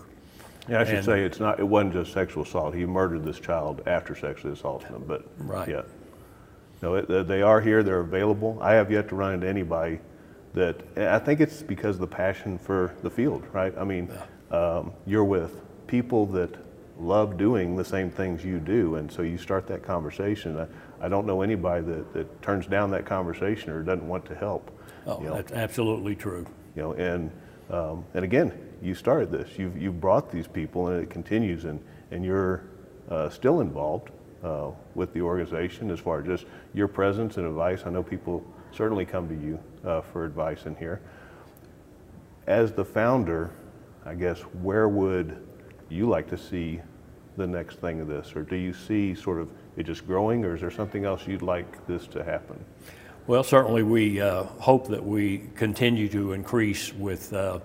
Yeah, 0.69 0.81
I 0.81 0.83
should 0.83 0.95
And- 0.97 1.05
say 1.05 1.23
it's 1.23 1.39
not. 1.39 1.59
It 1.59 1.67
wasn't 1.67 1.93
just 1.93 2.13
sexual 2.13 2.43
assault. 2.43 2.75
He 2.75 2.85
murdered 2.85 3.25
this 3.25 3.39
child 3.39 3.81
after 3.87 4.13
sexually 4.15 4.53
assaulting 4.53 4.89
him. 4.89 5.03
But 5.07 5.25
Right. 5.39 5.67
yeah, 5.67 5.81
no, 6.81 6.95
it, 6.95 7.07
they 7.27 7.41
are 7.41 7.59
here. 7.59 7.81
They're 7.83 7.99
available. 7.99 8.59
I 8.61 8.73
have 8.75 8.91
yet 8.91 9.09
to 9.09 9.15
run 9.15 9.33
into 9.33 9.47
anybody 9.47 9.99
that. 10.53 10.77
I 10.97 11.19
think 11.19 11.39
it's 11.39 11.61
because 11.61 11.95
of 11.95 12.01
the 12.01 12.07
passion 12.07 12.57
for 12.57 12.95
the 13.01 13.09
field, 13.09 13.43
right? 13.51 13.73
I 13.77 13.83
mean, 13.83 14.11
um, 14.51 14.93
you're 15.05 15.25
with 15.25 15.59
people 15.87 16.25
that 16.27 16.55
love 16.99 17.37
doing 17.37 17.75
the 17.75 17.85
same 17.85 18.09
things 18.09 18.45
you 18.45 18.59
do, 18.59 18.95
and 18.95 19.11
so 19.11 19.21
you 19.21 19.37
start 19.37 19.67
that 19.67 19.83
conversation. 19.83 20.57
I, 20.57 20.67
I 21.05 21.09
don't 21.09 21.25
know 21.25 21.41
anybody 21.41 21.83
that, 21.85 22.13
that 22.13 22.41
turns 22.41 22.67
down 22.67 22.91
that 22.91 23.05
conversation 23.05 23.71
or 23.71 23.81
doesn't 23.83 24.07
want 24.07 24.25
to 24.25 24.35
help. 24.35 24.71
Oh, 25.05 25.19
you 25.19 25.27
know? 25.27 25.35
that's 25.35 25.51
absolutely 25.51 26.15
true. 26.15 26.45
you 26.75 26.81
know, 26.81 26.93
and 26.93 27.31
um, 27.69 28.05
and 28.13 28.23
again, 28.23 28.53
you 28.81 28.93
started 28.93 29.31
this. 29.31 29.57
You've 29.57 29.81
you've 29.81 29.99
brought 29.99 30.31
these 30.31 30.47
people, 30.47 30.87
and 30.87 31.01
it 31.01 31.09
continues, 31.09 31.65
and 31.65 31.83
and 32.11 32.23
you're 32.23 32.63
uh, 33.09 33.29
still 33.29 33.61
involved 33.61 34.11
uh, 34.43 34.69
with 34.95 35.13
the 35.13 35.21
organization 35.21 35.89
as 35.89 35.99
far 35.99 36.19
as 36.19 36.25
just 36.25 36.45
your 36.73 36.87
presence 36.87 37.37
and 37.37 37.47
advice. 37.47 37.83
I 37.85 37.89
know 37.89 38.03
people 38.03 38.45
certainly 38.73 39.05
come 39.05 39.27
to 39.27 39.35
you 39.35 39.59
uh, 39.85 40.01
for 40.01 40.25
advice 40.25 40.65
in 40.65 40.75
here. 40.75 41.01
As 42.47 42.71
the 42.71 42.83
founder, 42.83 43.51
I 44.05 44.15
guess 44.15 44.39
where 44.61 44.89
would 44.89 45.37
you 45.89 46.09
like 46.09 46.27
to 46.29 46.37
see 46.37 46.81
the 47.37 47.47
next 47.47 47.79
thing 47.79 48.01
of 48.01 48.07
this, 48.07 48.35
or 48.35 48.43
do 48.43 48.55
you 48.55 48.73
see 48.73 49.15
sort 49.15 49.39
of 49.39 49.49
it 49.77 49.83
just 49.83 50.05
growing, 50.05 50.43
or 50.45 50.55
is 50.55 50.61
there 50.61 50.71
something 50.71 51.05
else 51.05 51.27
you'd 51.27 51.41
like 51.41 51.87
this 51.87 52.05
to 52.07 52.23
happen? 52.23 52.63
Well, 53.25 53.43
certainly 53.43 53.83
we 53.83 54.19
uh, 54.19 54.43
hope 54.43 54.87
that 54.89 55.03
we 55.03 55.49
continue 55.55 56.09
to 56.09 56.33
increase 56.33 56.93
with 56.93 57.31
uh, 57.31 57.59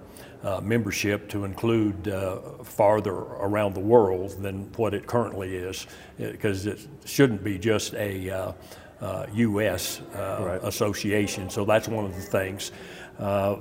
uh, 0.45 0.61
membership 0.61 1.29
to 1.31 1.45
include 1.45 2.07
uh, 2.07 2.39
farther 2.63 3.13
around 3.13 3.75
the 3.75 3.81
world 3.81 4.41
than 4.41 4.73
what 4.75 4.95
it 4.95 5.07
currently 5.07 5.57
is, 5.57 5.87
because 6.17 6.67
it 6.67 6.87
shouldn't 7.05 7.43
be 7.43 7.59
just 7.59 7.95
a 7.95 8.55
uh, 9.01 9.27
U.S. 9.35 10.01
uh, 10.15 10.43
Right. 10.45 10.61
association. 10.65 11.51
So 11.51 11.65
that's 11.65 11.89
one 11.89 12.05
of 12.05 12.15
the 12.15 12.23
things. 12.23 12.73
Uh, 13.19 13.57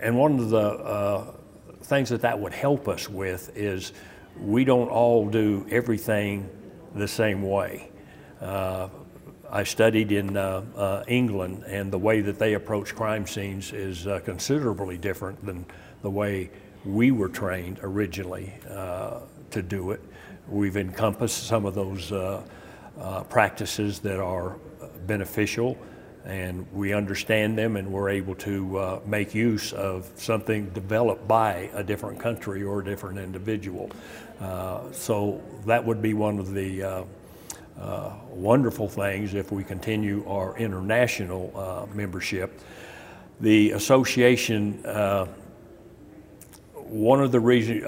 and 0.00 0.18
one 0.18 0.38
of 0.38 0.50
the 0.50 0.58
uh, 0.58 1.32
things 1.82 2.08
that 2.10 2.22
that 2.22 2.38
would 2.38 2.52
help 2.52 2.88
us 2.88 3.08
with 3.08 3.56
is 3.56 3.92
we 4.40 4.64
don't 4.64 4.88
all 4.88 5.28
do 5.28 5.66
everything 5.70 6.48
the 6.94 7.08
same 7.08 7.42
way. 7.42 7.90
Uh, 8.40 8.88
I 9.50 9.62
studied 9.62 10.10
in 10.10 10.36
uh, 10.36 10.64
uh, 10.76 11.04
England, 11.06 11.64
and 11.66 11.92
the 11.92 11.98
way 11.98 12.20
that 12.22 12.38
they 12.38 12.54
approach 12.54 12.94
crime 12.94 13.26
scenes 13.26 13.72
is 13.72 14.06
uh, 14.06 14.20
considerably 14.24 14.96
different 14.98 15.44
than 15.46 15.64
the 16.02 16.10
way 16.10 16.50
we 16.84 17.12
were 17.12 17.28
trained 17.28 17.78
originally 17.82 18.52
uh, 18.68 19.20
to 19.50 19.62
do 19.62 19.92
it. 19.92 20.00
We've 20.48 20.76
encompassed 20.76 21.46
some 21.46 21.64
of 21.66 21.74
those 21.74 22.10
uh, 22.10 22.42
uh, 22.98 23.22
practices 23.24 24.00
that 24.00 24.20
are 24.20 24.56
beneficial, 25.06 25.76
and 26.24 26.66
we 26.72 26.94
understand 26.94 27.58
them, 27.58 27.76
and 27.76 27.92
we're 27.92 28.08
able 28.08 28.34
to 28.34 28.78
uh, 28.78 29.00
make 29.04 29.34
use 29.34 29.72
of 29.72 30.10
something 30.16 30.70
developed 30.70 31.28
by 31.28 31.70
a 31.74 31.84
different 31.84 32.18
country 32.18 32.62
or 32.62 32.80
a 32.80 32.84
different 32.84 33.18
individual. 33.18 33.90
Uh, 34.40 34.80
so 34.92 35.40
that 35.66 35.84
would 35.84 36.02
be 36.02 36.14
one 36.14 36.38
of 36.38 36.54
the 36.54 36.82
uh, 36.82 37.04
uh, 37.78 38.12
wonderful 38.30 38.88
things 38.88 39.34
if 39.34 39.50
we 39.52 39.64
continue 39.64 40.24
our 40.28 40.56
international 40.56 41.52
uh, 41.54 41.94
membership. 41.94 42.60
The 43.40 43.72
association, 43.72 44.84
uh, 44.86 45.26
one 46.74 47.20
of 47.20 47.32
the 47.32 47.40
reasons 47.40 47.84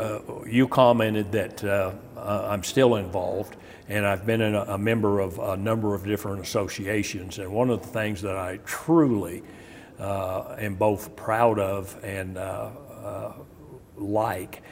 you 0.47 0.67
commented 0.67 1.31
that 1.33 1.63
I'm 2.17 2.65
still 2.65 2.97
involved, 2.97 3.57
and 3.89 4.07
I've 4.07 4.27
been 4.27 4.41
a, 4.41 4.63
a 4.63 4.79
member 4.79 5.21
of 5.21 5.39
a 5.39 5.57
number 5.57 5.95
of 5.95 6.05
different 6.05 6.41
associations. 6.41 7.39
And 7.39 7.53
one 7.53 7.71
of 7.71 7.83
the 7.83 7.89
things 7.89 8.23
that 8.23 8.37
I 8.37 8.59
truly 8.65 9.43
uh, 9.99 10.57
am 10.59 10.75
both 10.75 11.15
proud 11.17 11.59
of 11.59 11.97
and 12.05 12.37
uh, 12.37 12.71
uh, 13.03 13.33
like 13.97 14.63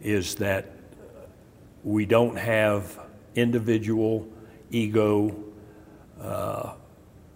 is 0.00 0.34
that 0.36 0.70
we 1.84 2.06
don't 2.06 2.36
have 2.36 2.98
individual 3.34 4.26
ego 4.70 5.34
uh, 6.20 6.72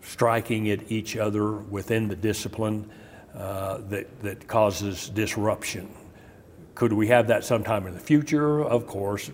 striking 0.02 0.70
at 0.70 0.90
each 0.90 1.16
other 1.16 1.52
within 1.52 2.09
the 2.09 2.16
discipline 2.16 2.90
uh, 3.35 3.78
that, 3.88 4.22
that 4.22 4.48
causes 4.48 5.09
disruption. 5.11 5.88
Could 6.74 6.92
we 6.92 7.06
have 7.09 7.28
that 7.28 7.44
sometime 7.44 7.87
in 7.87 7.94
the 7.94 8.00
future? 8.00 8.64
Of 8.64 8.87
course. 8.87 9.30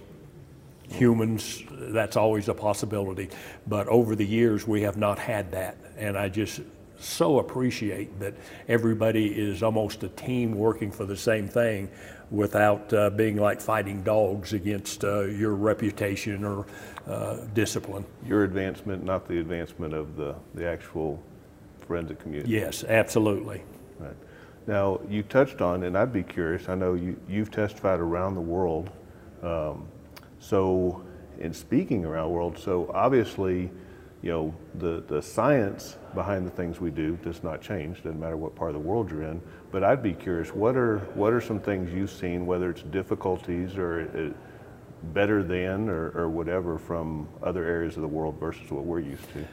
Humans, 0.90 1.64
that's 1.70 2.16
always 2.16 2.48
a 2.48 2.54
possibility. 2.54 3.28
But 3.66 3.88
over 3.88 4.14
the 4.14 4.26
years, 4.26 4.66
we 4.66 4.82
have 4.82 4.96
not 4.96 5.18
had 5.18 5.52
that. 5.52 5.76
And 5.96 6.16
I 6.16 6.28
just 6.28 6.60
so 6.98 7.38
appreciate 7.38 8.18
that 8.20 8.34
everybody 8.68 9.26
is 9.26 9.62
almost 9.62 10.02
a 10.02 10.08
team 10.08 10.54
working 10.54 10.90
for 10.90 11.04
the 11.04 11.16
same 11.16 11.48
thing 11.48 11.90
without 12.30 12.92
uh, 12.92 13.10
being 13.10 13.36
like 13.36 13.60
fighting 13.60 14.02
dogs 14.02 14.52
against 14.52 15.04
uh, 15.04 15.20
your 15.22 15.54
reputation 15.54 16.44
or 16.44 16.66
uh, 17.06 17.36
discipline. 17.54 18.04
Your 18.26 18.44
advancement, 18.44 19.04
not 19.04 19.28
the 19.28 19.38
advancement 19.38 19.94
of 19.94 20.16
the, 20.16 20.34
the 20.54 20.66
actual 20.66 21.22
forensic 21.86 22.18
community. 22.18 22.50
Yes, 22.52 22.82
absolutely. 22.84 23.62
Right. 23.98 24.16
Now, 24.66 25.00
you 25.08 25.22
touched 25.22 25.60
on, 25.60 25.84
and 25.84 25.96
I'd 25.96 26.12
be 26.12 26.24
curious, 26.24 26.68
I 26.68 26.74
know 26.74 26.94
you, 26.94 27.18
you've 27.28 27.52
testified 27.52 28.00
around 28.00 28.34
the 28.34 28.40
world. 28.40 28.90
Um, 29.42 29.86
so, 30.48 31.02
in 31.40 31.52
speaking 31.52 32.04
around 32.04 32.28
the 32.28 32.34
world, 32.34 32.56
so 32.56 32.88
obviously, 32.94 33.68
you 34.22 34.30
know, 34.30 34.54
the, 34.76 35.02
the 35.08 35.20
science 35.20 35.96
behind 36.14 36.46
the 36.46 36.52
things 36.52 36.80
we 36.80 36.92
do 36.92 37.16
does 37.24 37.42
not 37.42 37.60
change, 37.60 37.96
doesn't 38.04 38.20
matter 38.20 38.36
what 38.36 38.54
part 38.54 38.70
of 38.70 38.80
the 38.80 38.88
world 38.88 39.10
you're 39.10 39.24
in. 39.24 39.42
But 39.72 39.82
I'd 39.82 40.04
be 40.04 40.12
curious, 40.12 40.54
what 40.54 40.76
are, 40.76 40.98
what 41.14 41.32
are 41.32 41.40
some 41.40 41.58
things 41.58 41.92
you've 41.92 42.12
seen, 42.12 42.46
whether 42.46 42.70
it's 42.70 42.82
difficulties 42.82 43.76
or 43.76 44.02
uh, 44.02 45.08
better 45.12 45.42
than 45.42 45.88
or, 45.88 46.10
or 46.10 46.28
whatever 46.28 46.78
from 46.78 47.28
other 47.42 47.64
areas 47.64 47.96
of 47.96 48.02
the 48.02 48.08
world 48.08 48.38
versus 48.38 48.70
what 48.70 48.84
we're 48.84 49.00
used 49.00 49.28
to? 49.32 49.44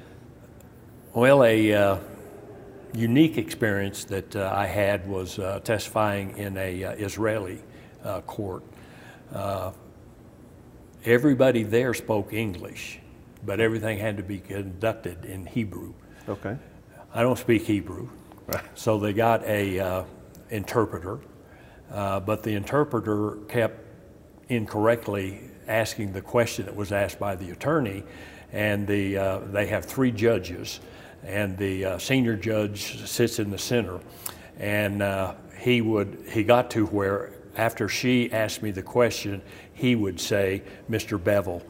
Well, 1.16 1.44
a 1.44 1.74
uh, 1.74 1.98
unique 2.94 3.40
experience 3.40 4.04
that 4.06 4.36
uh, 4.36 4.54
I 4.56 4.68
had 4.68 5.10
was 5.10 5.40
uh, 5.40 5.60
testifying 5.64 6.38
in 6.38 6.56
a 6.56 6.84
uh, 6.84 6.92
Israeli 6.92 7.64
uh, 8.04 8.22
court. 8.22 8.64
Everybody 11.06 11.64
there 11.64 11.94
spoke 11.94 12.32
English, 12.32 13.00
but 13.46 13.60
everything 13.60 13.98
had 13.98 14.16
to 14.18 14.24
be 14.24 14.40
conducted 14.40 15.26
in 15.26 15.46
Hebrew. 15.46 15.94
Okay. 16.30 16.58
I 17.14 17.22
don't 17.22 17.38
speak 17.38 17.64
Hebrew, 17.64 18.08
Right. 18.48 18.64
so 18.74 18.98
they 18.98 19.12
got 19.12 19.44
a 19.44 19.80
uh, 19.80 20.04
interpreter, 20.50 21.20
uh, 21.92 22.22
but 22.22 22.42
the 22.42 22.56
interpreter 22.56 23.38
kept 23.50 23.82
incorrectly 24.48 25.42
asking 25.68 26.14
the 26.14 26.22
question 26.22 26.66
that 26.66 26.76
was 26.76 26.94
asked 26.94 27.20
by 27.20 27.36
the 27.36 27.52
attorney, 27.52 28.04
and 28.54 28.88
the 28.88 29.18
uh, 29.18 29.40
they 29.52 29.68
have 29.68 29.84
three 29.84 30.12
judges, 30.12 30.80
and 31.24 31.58
the 31.58 31.84
uh, 31.86 31.98
senior 31.98 32.38
judge 32.38 33.06
sits 33.08 33.40
in 33.40 33.52
the 33.52 33.58
center, 33.58 34.00
and 34.58 35.02
uh, 35.02 35.34
he 35.60 35.82
would 35.82 36.18
he 36.30 36.44
got 36.44 36.72
to 36.72 36.86
where 36.88 37.34
after 37.56 37.88
she 37.88 38.32
asked 38.32 38.62
me 38.62 38.72
the 38.72 38.82
question, 38.84 39.42
he 39.74 39.96
would 39.96 40.20
say, 40.20 40.64
"Mr. 40.90 41.22
Bevel." 41.24 41.62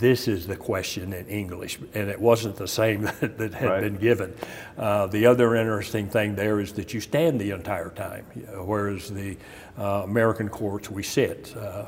This 0.00 0.26
is 0.26 0.48
the 0.48 0.56
question 0.56 1.12
in 1.12 1.26
English, 1.28 1.78
and 1.94 2.10
it 2.10 2.20
wasn't 2.20 2.56
the 2.56 2.66
same 2.66 3.02
that, 3.02 3.38
that 3.38 3.54
had 3.54 3.68
Right. 3.68 3.80
been 3.80 3.96
given. 3.96 4.34
Uh, 4.76 5.06
the 5.06 5.26
other 5.26 5.54
interesting 5.54 6.08
thing 6.08 6.34
there 6.34 6.58
is 6.58 6.72
that 6.72 6.92
you 6.92 7.00
stand 7.00 7.40
the 7.40 7.52
entire 7.52 7.90
time, 7.90 8.24
whereas 8.64 9.08
the 9.10 9.36
uh, 9.78 10.02
American 10.04 10.48
courts 10.48 10.90
we 10.90 11.02
sit. 11.04 11.54
Uh, 11.56 11.84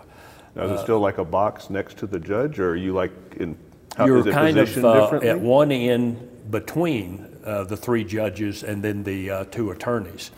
Now, 0.55 0.65
is 0.65 0.81
it 0.81 0.83
still 0.85 1.01
like 1.01 1.19
a 1.19 1.25
box 1.25 1.69
next 1.69 1.99
to 1.99 2.07
the 2.07 2.21
judge, 2.21 2.61
or 2.61 2.71
are 2.71 2.77
you 2.77 2.93
like 2.93 3.13
in? 3.41 3.57
How, 3.97 4.07
you're 4.07 4.23
kind 4.25 4.59
of 4.59 4.85
uh, 4.85 5.19
at 5.23 5.41
one 5.41 5.73
end 5.73 6.17
between 6.51 7.27
uh, 7.45 7.65
the 7.65 7.77
three 7.77 8.05
judges 8.05 8.63
and 8.63 8.83
then 8.83 9.03
the 9.03 9.31
uh, 9.31 9.45
two 9.47 9.71
attorneys. 9.71 10.31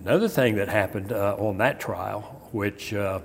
Another 0.00 0.28
thing 0.28 0.56
that 0.56 0.68
happened 0.68 1.12
uh, 1.12 1.34
on 1.38 1.58
that 1.58 1.80
trial, 1.80 2.22
which 2.52 2.94
uh, 2.94 3.20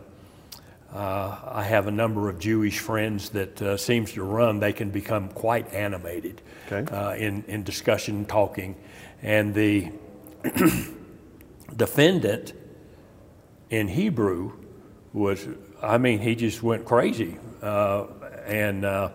uh, 0.94 1.38
I 1.46 1.64
have 1.64 1.88
a 1.88 1.92
number 1.92 2.30
of 2.30 2.40
Jewish 2.40 2.80
friends 2.80 3.30
that 3.30 3.62
uh, 3.62 3.78
seems 3.78 4.14
to 4.14 4.24
run, 4.24 4.60
they 4.60 4.74
can 4.74 4.90
become 4.90 5.30
quite 5.30 5.72
animated 5.74 6.42
Okay. 6.72 6.92
uh, 6.96 7.14
in, 7.14 7.44
in 7.48 7.64
discussion, 7.64 8.26
talking. 8.26 8.76
And 9.22 9.54
the 9.54 9.92
defendant 11.76 12.54
in 13.70 13.88
Hebrew 13.88 14.54
was, 15.14 15.48
I 15.82 15.98
mean, 15.98 16.20
he 16.20 16.36
just 16.36 16.64
went 16.64 16.86
crazy. 16.86 17.38
Uh, 17.62 18.06
and 18.46 18.84
uh, 18.84 19.10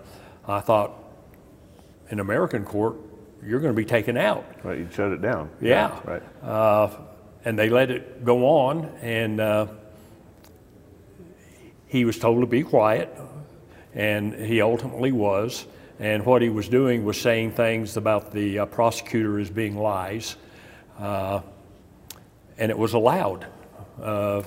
I 0.47 0.61
thought, 0.61 0.93
in 2.11 2.21
American 2.21 2.65
court, 2.65 2.97
you're 3.45 3.61
going 3.61 3.73
to 3.75 3.77
be 3.77 3.85
taken 3.85 4.17
out. 4.17 4.45
Right, 4.65 4.79
you 4.79 4.89
shut 4.93 5.13
it 5.13 5.21
down. 5.23 5.51
Yeah. 5.61 5.99
Right. 6.05 6.23
Uh, 6.43 6.91
and 7.49 7.59
they 7.59 7.71
let 7.71 7.91
it 7.91 8.27
go 8.27 8.45
on, 8.45 8.85
and 9.01 9.41
uh, 9.41 9.67
he 11.87 12.05
was 12.05 12.19
told 12.19 12.43
to 12.43 12.47
be 12.47 12.63
quiet, 12.63 13.09
and 13.95 14.35
he 14.35 14.61
ultimately 14.61 15.13
was. 15.13 15.65
And 15.99 16.27
what 16.27 16.43
he 16.43 16.51
was 16.51 16.69
doing 16.69 17.07
was 17.07 17.19
saying 17.19 17.53
things 17.53 17.97
about 17.97 18.33
the 18.33 18.59
uh, 18.59 18.67
prosecutor 18.67 19.39
as 19.39 19.49
being 19.49 19.79
lies, 19.79 20.37
uh, 20.99 21.41
and 22.59 22.71
it 22.71 22.77
was 22.77 22.93
allowed. 22.93 23.47
Uh, 23.99 24.43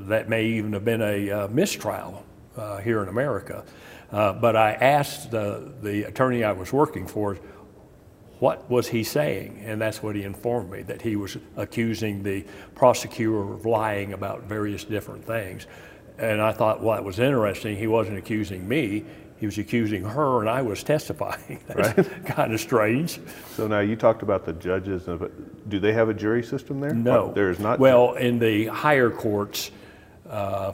that 0.00 0.28
may 0.28 0.44
even 0.44 0.74
have 0.74 0.84
been 0.84 1.00
a 1.00 1.30
uh, 1.30 1.48
mistrial 1.48 2.22
uh, 2.58 2.76
here 2.80 3.02
in 3.02 3.08
America. 3.08 3.64
but 4.10 4.56
I 4.56 4.72
asked 4.72 5.30
the, 5.30 5.72
the 5.80 6.02
attorney 6.02 6.44
I 6.44 6.52
was 6.52 6.70
working 6.70 7.06
for, 7.06 7.38
what 8.42 8.68
was 8.68 8.88
he 8.88 9.04
saying? 9.04 9.62
And 9.64 9.80
that's 9.80 10.02
what 10.02 10.16
he 10.16 10.24
informed 10.24 10.68
me 10.68 10.82
that 10.82 11.00
he 11.00 11.14
was 11.14 11.36
accusing 11.56 12.24
the 12.24 12.44
prosecutor 12.74 13.40
of 13.40 13.64
lying 13.64 14.12
about 14.12 14.42
various 14.42 14.82
different 14.82 15.24
things. 15.24 15.68
And 16.18 16.42
I 16.42 16.50
thought, 16.50 16.82
well, 16.82 16.96
that 16.96 17.04
was 17.04 17.20
interesting. 17.20 17.76
He 17.76 17.86
wasn't 17.86 18.18
accusing 18.18 18.66
me, 18.66 19.04
he 19.38 19.46
was 19.46 19.58
accusing 19.58 20.02
her, 20.02 20.40
and 20.40 20.50
I 20.50 20.60
was 20.60 20.82
testifying. 20.94 21.60
That's 21.68 21.96
right. 21.96 22.26
kind 22.26 22.52
of 22.52 22.58
strange. 22.58 23.20
So 23.54 23.68
now 23.68 23.78
you 23.78 23.94
talked 23.94 24.24
about 24.24 24.44
the 24.44 24.54
judges. 24.54 25.08
Do 25.68 25.78
they 25.78 25.92
have 25.92 26.08
a 26.08 26.14
jury 26.14 26.42
system 26.42 26.80
there? 26.80 26.94
No. 26.94 27.30
There 27.32 27.48
is 27.48 27.60
not? 27.60 27.78
Well, 27.78 28.14
in 28.14 28.40
the 28.40 28.66
higher 28.66 29.10
courts, 29.10 29.70
uh, 30.28 30.72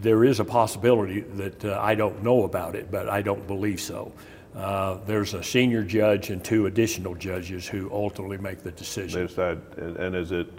there 0.00 0.22
is 0.22 0.38
a 0.38 0.44
possibility 0.44 1.22
that 1.22 1.64
uh, 1.64 1.80
I 1.82 1.96
don't 1.96 2.22
know 2.22 2.44
about 2.44 2.76
it, 2.76 2.88
but 2.88 3.08
I 3.08 3.20
don't 3.20 3.48
believe 3.48 3.80
so. 3.80 4.12
Uh, 4.58 4.98
there's 5.06 5.34
a 5.34 5.42
senior 5.42 5.84
judge 5.84 6.30
and 6.30 6.44
two 6.44 6.66
additional 6.66 7.14
judges 7.14 7.64
who 7.68 7.88
ultimately 7.92 8.38
make 8.38 8.60
the 8.60 8.72
decision. 8.72 9.20
They 9.20 9.26
decide, 9.28 9.60
and, 9.76 9.96
and 9.96 10.16
is 10.16 10.32
it 10.32 10.50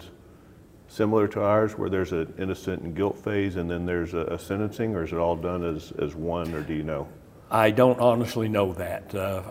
similar 0.88 1.28
to 1.28 1.42
ours 1.42 1.76
where 1.76 1.90
there's 1.90 2.12
an 2.12 2.32
innocent 2.38 2.82
and 2.82 2.96
guilt 2.96 3.18
phase 3.18 3.56
and 3.56 3.70
then 3.70 3.84
there's 3.84 4.14
a, 4.14 4.20
a 4.20 4.38
sentencing, 4.38 4.96
or 4.96 5.04
is 5.04 5.12
it 5.12 5.18
all 5.18 5.36
done 5.36 5.62
as, 5.62 5.92
as 5.98 6.14
one, 6.14 6.54
or 6.54 6.62
do 6.62 6.72
you 6.72 6.82
know? 6.82 7.06
I 7.50 7.70
don't 7.70 8.00
honestly 8.00 8.48
know 8.48 8.72
that. 8.72 9.14
Uh, 9.14 9.42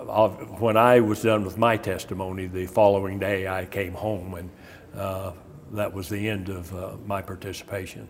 when 0.58 0.78
I 0.78 1.00
was 1.00 1.22
done 1.22 1.46
with 1.46 1.60
my 1.60 1.78
testimony, 1.78 2.48
the 2.48 2.66
following 2.66 3.20
day 3.20 3.48
I 3.48 3.66
came 3.66 3.94
home, 3.94 4.34
and 4.34 4.50
uh, 4.96 5.34
that 5.74 5.94
was 5.94 6.10
the 6.10 6.28
end 6.28 6.50
of 6.50 6.74
uh, 6.74 6.96
my 7.06 7.22
participation. 7.22 8.08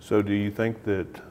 So, 0.00 0.20
do 0.20 0.34
you 0.34 0.50
think 0.50 0.84
that 0.84 1.22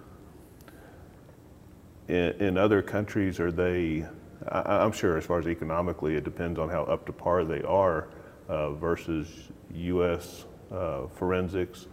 in, 2.07 2.31
in 2.41 2.57
other 2.57 2.81
countries 2.81 3.39
are 3.39 3.51
they? 3.51 4.07
I, 4.47 4.83
am 4.83 4.91
sure, 4.91 5.17
as 5.17 5.25
far 5.25 5.39
as 5.39 5.47
economically, 5.47 6.15
it 6.15 6.23
depends 6.23 6.59
on 6.59 6.69
how 6.69 6.83
up 6.83 7.05
to 7.07 7.13
par 7.13 7.43
they 7.43 7.61
are 7.63 8.07
uh, 8.47 8.71
versus 8.73 9.27
U.S. 9.73 10.45
Uh, 10.71 11.07
forensics. 11.07 11.87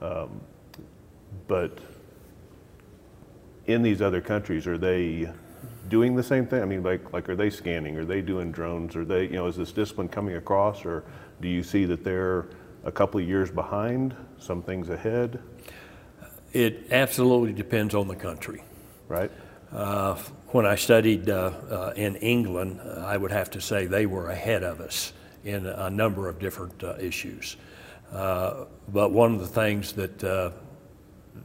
Um, 0.00 0.40
but 1.46 1.78
in 3.66 3.82
these 3.82 4.00
other 4.00 4.20
countries, 4.20 4.66
are 4.66 4.78
they 4.78 5.30
doing 5.88 6.14
the 6.14 6.22
same 6.22 6.46
thing? 6.46 6.62
I 6.62 6.64
mean, 6.64 6.82
like, 6.82 7.12
like 7.12 7.28
are 7.28 7.36
they 7.36 7.50
scanning? 7.50 7.96
Are 7.96 8.04
they 8.04 8.20
doing 8.20 8.52
drones? 8.52 8.96
Are 8.96 9.04
they, 9.04 9.24
you 9.24 9.32
know, 9.32 9.46
is 9.46 9.56
this 9.56 9.72
discipline 9.72 10.08
coming 10.08 10.36
across, 10.36 10.84
or 10.84 11.04
do 11.40 11.48
you 11.48 11.62
see 11.62 11.84
that 11.86 12.04
they're 12.04 12.46
a 12.84 12.92
couple 12.92 13.20
of 13.20 13.26
years 13.26 13.50
behind, 13.50 14.14
some 14.38 14.62
things 14.62 14.88
ahead? 14.88 15.40
It 16.52 16.86
absolutely 16.90 17.52
depends 17.52 17.94
on 17.94 18.08
the 18.08 18.16
country. 18.16 18.62
Right. 19.08 19.30
Uh, 19.72 20.16
when 20.50 20.64
I 20.64 20.76
studied 20.76 21.28
uh, 21.28 21.52
uh, 21.70 21.92
in 21.94 22.16
England, 22.16 22.80
uh, 22.80 23.00
I 23.00 23.16
would 23.18 23.30
have 23.30 23.50
to 23.50 23.60
say 23.60 23.86
they 23.86 24.06
were 24.06 24.30
ahead 24.30 24.62
of 24.62 24.80
us 24.80 25.12
in 25.44 25.66
a 25.66 25.90
number 25.90 26.28
of 26.28 26.38
different 26.38 26.82
uh, 26.82 26.96
issues. 26.98 27.56
Uh, 28.12 28.64
but 28.88 29.12
one 29.12 29.34
of 29.34 29.40
the 29.40 29.46
things 29.46 29.92
that 29.92 30.52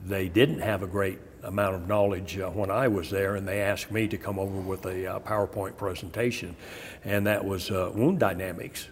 they 0.06 0.30
didn't 0.30 0.60
have 0.60 0.84
a 0.84 0.88
great 0.88 1.20
amount 1.44 1.76
of 1.76 1.88
knowledge 1.88 2.38
when 2.38 2.72
I 2.72 2.88
was 2.88 3.10
there, 3.10 3.36
and 3.36 3.46
they 3.46 3.62
asked 3.62 3.92
me 3.92 4.08
to 4.08 4.18
come 4.18 4.40
over 4.40 4.60
with 4.62 4.86
a 4.86 5.22
PowerPoint 5.26 5.76
presentation, 5.76 6.56
and 7.04 7.28
that 7.28 7.44
was 7.44 7.70
wound 7.70 8.20
dynamics 8.20 8.88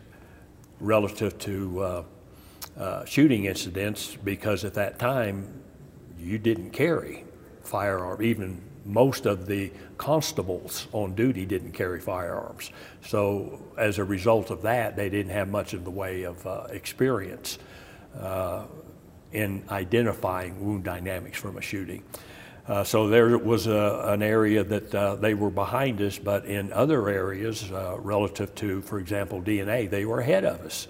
relative 0.81 1.37
to 1.39 2.05
shooting 3.05 3.45
incidents, 3.45 4.17
because 4.23 4.65
at 4.65 4.73
that 4.73 4.99
time 4.99 5.61
you 6.19 6.37
didn't 6.37 6.71
carry 6.71 7.23
firearm. 7.63 8.21
Even 8.21 8.61
most 8.85 9.25
of 9.25 9.45
the 9.45 9.71
constables 9.97 10.87
on 10.91 11.13
duty 11.13 11.45
didn't 11.45 11.71
carry 11.71 11.99
firearms. 11.99 12.71
So 13.05 13.61
as 13.77 13.99
a 13.99 14.03
result 14.03 14.49
of 14.49 14.63
that, 14.63 14.95
they 14.95 15.09
didn't 15.09 15.31
have 15.31 15.49
much 15.49 15.73
in 15.73 15.83
the 15.83 15.91
way 15.91 16.23
of 16.23 16.45
uh, 16.45 16.67
experience 16.69 17.59
uh, 18.19 18.63
in 19.31 19.63
identifying 19.69 20.65
wound 20.65 20.83
dynamics 20.83 21.39
from 21.39 21.57
a 21.57 21.61
shooting. 21.61 22.03
Uh, 22.67 22.83
so 22.83 23.07
there 23.07 23.37
was 23.37 23.67
a, 23.67 24.03
an 24.07 24.21
area 24.21 24.63
that 24.63 24.93
uh, 24.93 25.15
they 25.15 25.33
were 25.33 25.49
behind 25.49 26.01
us, 26.01 26.17
but 26.17 26.45
in 26.45 26.71
other 26.73 27.09
areas, 27.09 27.71
uh, 27.71 27.97
relative 27.99 28.53
to, 28.55 28.81
for 28.81 28.99
example, 28.99 29.41
DNA, 29.41 29.89
they 29.89 30.05
were 30.05 30.19
ahead 30.19 30.45
of 30.45 30.61
us. 30.61 30.87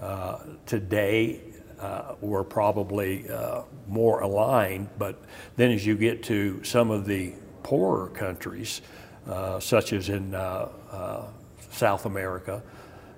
Uh, 0.00 0.38
today, 0.66 1.40
uh, 1.80 2.14
were 2.20 2.44
probably 2.44 3.28
uh, 3.28 3.62
more 3.88 4.20
aligned. 4.20 4.88
But 4.98 5.22
then 5.56 5.70
as 5.70 5.84
you 5.86 5.96
get 5.96 6.22
to 6.24 6.62
some 6.64 6.90
of 6.90 7.06
the 7.06 7.34
poorer 7.62 8.08
countries, 8.08 8.82
uh, 9.26 9.58
such 9.58 9.92
as 9.92 10.10
in 10.10 10.34
uh, 10.34 10.68
uh, 10.90 11.22
South 11.70 12.06
America, 12.06 12.62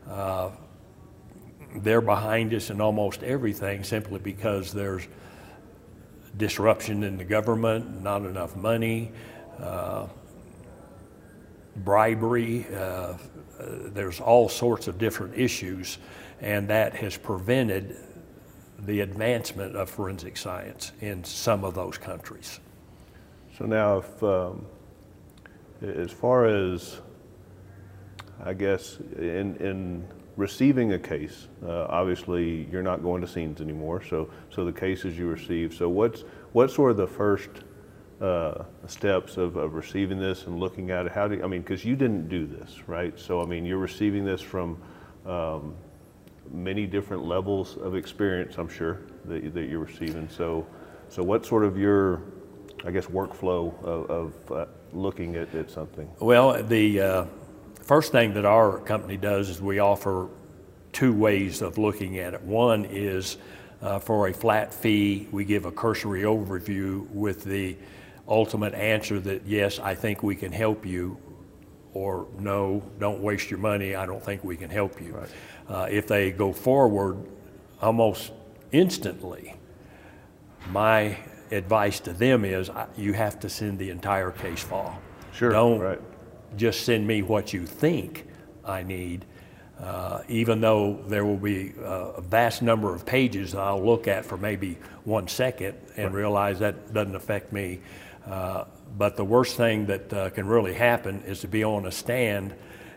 uh, 0.08 0.50
they're 1.78 2.00
behind 2.00 2.54
us 2.54 2.70
in 2.70 2.80
almost 2.80 3.22
everything 3.22 3.82
simply 3.82 4.20
because 4.20 4.72
there's 4.72 5.08
disruption 6.36 7.02
in 7.02 7.16
the 7.16 7.24
government, 7.24 8.02
not 8.02 8.22
enough 8.22 8.56
money, 8.56 9.10
bribery. 11.78 12.66
there's 13.92 14.20
all 14.20 14.48
sorts 14.48 14.86
of 14.86 14.96
different 14.98 15.36
issues, 15.36 15.98
and 16.40 16.68
that 16.68 16.94
has 16.94 17.16
prevented 17.16 17.96
the 18.78 19.00
advancement 19.00 19.74
of 19.76 19.88
forensic 19.88 20.36
science 20.36 20.92
in 21.00 21.24
some 21.24 21.64
of 21.64 21.74
those 21.74 21.98
countries. 21.98 22.60
So 23.56 23.64
now, 23.64 23.98
if, 23.98 24.22
um, 24.22 24.66
as 25.82 26.10
far 26.10 26.44
as, 26.46 27.00
I 28.44 28.52
guess, 28.52 28.98
in, 29.18 29.56
in 29.56 30.06
receiving 30.36 30.92
a 30.92 30.98
case, 30.98 31.48
uh, 31.64 31.86
obviously 31.88 32.68
you're 32.70 32.82
not 32.82 33.02
going 33.02 33.22
to 33.22 33.26
scenes 33.26 33.60
anymore, 33.60 34.02
so, 34.02 34.28
so 34.50 34.64
the 34.64 34.72
cases 34.72 35.16
you 35.16 35.26
receive. 35.26 35.72
So 35.72 35.88
what's, 35.88 36.24
what's 36.52 36.74
sort 36.74 36.90
of 36.90 36.98
the 36.98 37.06
first 37.06 37.48
uh, 38.20 38.64
steps 38.86 39.38
of, 39.38 39.56
of 39.56 39.74
receiving 39.74 40.18
this 40.18 40.46
and 40.46 40.60
looking 40.60 40.90
at 40.90 41.06
it? 41.06 41.12
How 41.12 41.26
do 41.26 41.36
you, 41.36 41.42
I 41.42 41.46
mean, 41.46 41.62
because 41.62 41.84
you 41.84 41.96
didn't 41.96 42.28
do 42.28 42.46
this, 42.46 42.86
right? 42.86 43.18
So, 43.18 43.40
I 43.40 43.46
mean, 43.46 43.64
you're 43.64 43.78
receiving 43.78 44.24
this 44.24 44.42
from 44.42 44.78
um, 45.24 45.74
many 46.52 46.86
different 46.86 47.24
levels 47.24 47.76
of 47.76 47.94
experience, 47.94 48.56
I'm 48.58 48.68
sure, 48.68 49.00
that, 49.26 49.54
that 49.54 49.68
you're 49.68 49.84
receiving. 49.84 50.28
So, 50.28 50.66
so 51.08 51.22
what 51.22 51.46
sort 51.46 51.64
of 51.64 51.78
your, 51.78 52.22
I 52.84 52.90
guess, 52.90 53.06
workflow 53.06 53.82
of, 53.82 54.10
of 54.10 54.52
uh, 54.52 54.66
looking 54.92 55.36
at, 55.36 55.54
at 55.54 55.70
something? 55.70 56.08
Well, 56.20 56.62
the 56.62 57.00
uh, 57.00 57.24
first 57.82 58.12
thing 58.12 58.34
that 58.34 58.44
our 58.44 58.78
company 58.78 59.16
does 59.16 59.48
is 59.48 59.60
we 59.60 59.78
offer 59.78 60.28
two 60.92 61.12
ways 61.12 61.62
of 61.62 61.78
looking 61.78 62.18
at 62.18 62.34
it. 62.34 62.42
One 62.42 62.84
is 62.86 63.36
uh, 63.82 63.98
for 63.98 64.28
a 64.28 64.32
flat 64.32 64.72
fee, 64.72 65.28
we 65.30 65.44
give 65.44 65.66
a 65.66 65.72
cursory 65.72 66.22
overview 66.22 67.08
with 67.10 67.44
the 67.44 67.76
ultimate 68.26 68.74
answer 68.74 69.20
that 69.20 69.46
yes, 69.46 69.78
I 69.78 69.94
think 69.94 70.22
we 70.22 70.34
can 70.34 70.50
help 70.50 70.86
you, 70.86 71.18
or 71.92 72.26
no, 72.38 72.82
don't 72.98 73.20
waste 73.20 73.50
your 73.50 73.60
money, 73.60 73.94
I 73.94 74.06
don't 74.06 74.22
think 74.22 74.42
we 74.42 74.56
can 74.56 74.70
help 74.70 75.00
you. 75.00 75.12
Right 75.12 75.28
uh, 75.68 75.86
if 75.90 76.06
they 76.06 76.30
go 76.30 76.52
forward 76.52 77.18
almost 77.80 78.32
instantly, 78.72 79.54
my 80.70 81.16
advice 81.50 82.00
to 82.00 82.12
them 82.12 82.44
is 82.44 82.70
you 82.96 83.12
have 83.12 83.38
to 83.40 83.48
send 83.48 83.78
the 83.78 83.90
entire 83.90 84.30
case 84.30 84.62
file. 84.62 85.00
Sure. 85.32 85.50
Don't 85.50 85.78
right. 85.78 86.00
just 86.56 86.84
send 86.84 87.06
me 87.06 87.22
what 87.22 87.52
you 87.52 87.66
think 87.66 88.26
I 88.64 88.82
need. 88.82 89.24
Uh, 89.78 90.22
even 90.28 90.62
though 90.62 90.98
there 91.06 91.26
will 91.26 91.36
be 91.36 91.74
uh, 91.78 92.12
a 92.16 92.20
vast 92.22 92.62
number 92.62 92.94
of 92.94 93.04
pages 93.04 93.52
that 93.52 93.60
I'll 93.60 93.84
look 93.84 94.08
at 94.08 94.24
for 94.24 94.38
maybe 94.38 94.78
one 95.04 95.28
second 95.28 95.76
and 95.96 96.06
right. 96.06 96.14
realize 96.14 96.58
that 96.60 96.94
doesn't 96.94 97.14
affect 97.14 97.52
me. 97.52 97.80
Uh, 98.26 98.64
but 98.96 99.16
the 99.16 99.24
worst 99.24 99.56
thing 99.56 99.84
that 99.86 100.12
uh, 100.12 100.30
can 100.30 100.46
really 100.46 100.72
happen 100.72 101.22
is 101.26 101.40
to 101.40 101.48
be 101.48 101.62
on 101.62 101.86
a 101.86 101.92
stand 101.92 102.54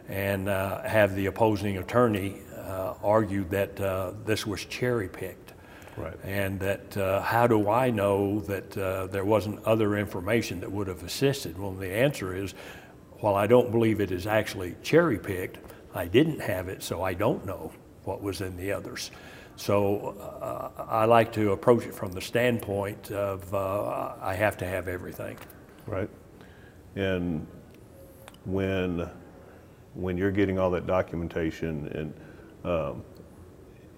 and 0.07 0.47
uh, 0.47 0.81
have 0.83 1.15
the 1.15 1.25
opposing 1.25 1.77
attorney 1.77 2.37
uh, 2.69 2.93
argued 3.03 3.49
that 3.49 3.79
uh, 3.81 4.11
this 4.25 4.45
was 4.45 4.63
cherry 4.65 5.09
picked. 5.09 5.53
Right. 5.97 6.17
And 6.23 6.59
that 6.61 6.95
uh, 6.95 7.21
how 7.21 7.47
do 7.47 7.69
I 7.69 7.89
know 7.89 8.39
that 8.41 8.77
uh, 8.77 9.07
there 9.07 9.25
wasn't 9.25 9.63
other 9.65 9.97
information 9.97 10.61
that 10.61 10.71
would 10.71 10.87
have 10.87 11.03
assisted? 11.03 11.57
Well, 11.57 11.73
the 11.73 11.91
answer 11.91 12.33
is 12.33 12.53
while 13.19 13.35
I 13.35 13.47
don't 13.47 13.71
believe 13.71 13.99
it 13.99 14.11
is 14.11 14.25
actually 14.25 14.75
cherry 14.81 15.19
picked, 15.19 15.57
I 15.93 16.07
didn't 16.07 16.39
have 16.39 16.69
it, 16.69 16.83
so 16.83 17.03
I 17.03 17.13
don't 17.13 17.45
know 17.45 17.71
what 18.05 18.21
was 18.21 18.41
in 18.41 18.55
the 18.55 18.71
others. 18.71 19.11
So 19.55 20.15
uh, 20.41 20.83
I 20.87 21.03
like 21.03 21.33
to 21.33 21.51
approach 21.51 21.85
it 21.85 21.93
from 21.93 22.13
the 22.13 22.21
standpoint 22.21 23.11
of 23.11 23.53
uh, 23.53 24.13
I 24.21 24.35
have 24.35 24.55
to 24.57 24.65
have 24.65 24.87
everything. 24.87 25.37
Right. 25.85 26.09
And 26.95 27.45
when 28.45 29.09
when 29.95 30.17
you're 30.17 30.31
getting 30.31 30.57
all 30.57 30.69
that 30.71 30.87
documentation, 30.87 31.87
and 31.87 32.13
um, 32.63 33.03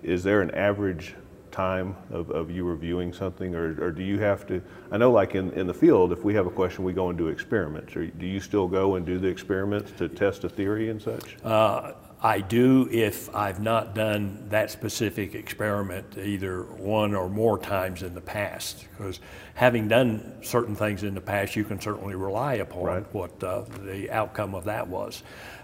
is 0.04 0.24
there 0.24 0.42
an 0.42 0.52
average 0.52 1.16
time 1.52 1.96
of, 2.10 2.32
of 2.32 2.50
you 2.50 2.64
reviewing 2.64 3.14
something, 3.14 3.54
or, 3.56 3.84
or 3.84 3.92
do 3.92 4.04
you 4.04 4.20
have 4.20 4.48
to? 4.48 4.62
I 4.90 4.98
know, 4.98 5.12
like 5.12 5.36
in, 5.36 5.52
in 5.52 5.68
the 5.68 5.74
field, 5.74 6.12
if 6.12 6.24
we 6.24 6.34
have 6.34 6.48
a 6.48 6.50
question, 6.50 6.84
we 6.84 6.94
go 6.94 7.10
and 7.10 7.18
do 7.18 7.28
experiments. 7.28 7.96
Or 7.96 8.08
do 8.08 8.26
you 8.26 8.40
still 8.40 8.68
go 8.68 8.96
and 8.96 9.06
do 9.06 9.20
the 9.20 9.28
experiments 9.28 9.92
to 9.98 10.08
test 10.08 10.44
a 10.44 10.50
theory 10.50 10.90
and 10.90 11.02
such? 11.02 11.38
Uh, 11.44 11.94
I 12.24 12.40
do 12.40 12.88
if 12.92 13.34
I've 13.36 13.60
not 13.60 13.96
done 13.96 14.48
that 14.50 14.70
specific 14.70 15.34
experiment 15.34 16.18
either 16.18 16.64
one 16.64 17.16
or 17.16 17.28
more 17.30 17.58
times 17.58 18.04
in 18.04 18.14
the 18.14 18.22
past. 18.22 18.86
Because 18.92 19.20
having 19.56 19.88
done 19.88 20.38
certain 20.42 20.76
things 20.76 21.04
in 21.04 21.16
the 21.16 21.22
past, 21.22 21.56
you 21.56 21.64
can 21.64 21.82
certainly 21.82 22.16
rely 22.16 22.56
upon 22.56 22.84
Right. 22.84 23.14
what 23.14 23.44
uh, 23.44 23.64
the 23.84 24.12
outcome 24.12 24.54
of 24.56 24.66
that 24.66 24.88
was. 24.88 25.24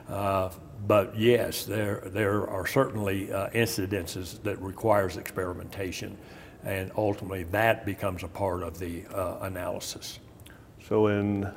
Uh, 0.10 0.50
but 0.86 1.18
yes, 1.18 1.66
there 1.66 2.04
there 2.06 2.48
are 2.48 2.68
certainly 2.68 3.32
uh, 3.32 3.50
incidences 3.50 4.42
that 4.44 4.62
requires 4.62 5.18
experimentation, 5.18 6.18
and 6.64 6.92
ultimately 6.96 7.44
that 7.46 7.86
becomes 7.86 8.24
a 8.24 8.28
part 8.28 8.62
of 8.62 8.78
the 8.78 9.06
uh, 9.08 9.40
analysis. 9.42 10.20
So, 10.88 11.08
in 11.08 11.52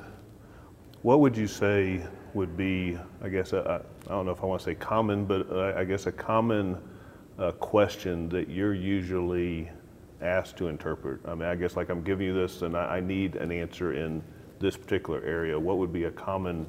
what 1.03 1.19
would 1.19 1.37
you 1.37 1.47
say 1.47 2.01
would 2.33 2.55
be, 2.55 2.97
I 3.23 3.29
guess, 3.29 3.53
I 3.53 3.81
don't 4.07 4.25
know 4.25 4.31
if 4.31 4.43
I 4.43 4.45
want 4.45 4.61
to 4.61 4.65
say 4.65 4.75
common, 4.75 5.25
but 5.25 5.51
uh, 5.51 5.73
I 5.75 5.83
guess 5.83 6.05
a 6.05 6.11
common 6.11 6.77
uh, 7.37 7.51
question 7.53 8.29
that 8.29 8.49
you're 8.49 8.73
usually 8.73 9.69
asked 10.21 10.57
to 10.57 10.67
interpret? 10.67 11.19
I 11.25 11.35
mean, 11.35 11.47
I 11.47 11.55
guess 11.55 11.75
like 11.75 11.89
I'm 11.89 12.03
giving 12.03 12.27
you 12.27 12.33
this 12.33 12.61
and 12.61 12.77
I, 12.77 12.97
I 12.97 12.99
need 12.99 13.35
an 13.35 13.51
answer 13.51 13.93
in 13.93 14.23
this 14.59 14.77
particular 14.77 15.23
area. 15.23 15.59
What 15.59 15.77
would 15.77 15.91
be 15.91 16.05
a 16.05 16.11
common, 16.11 16.65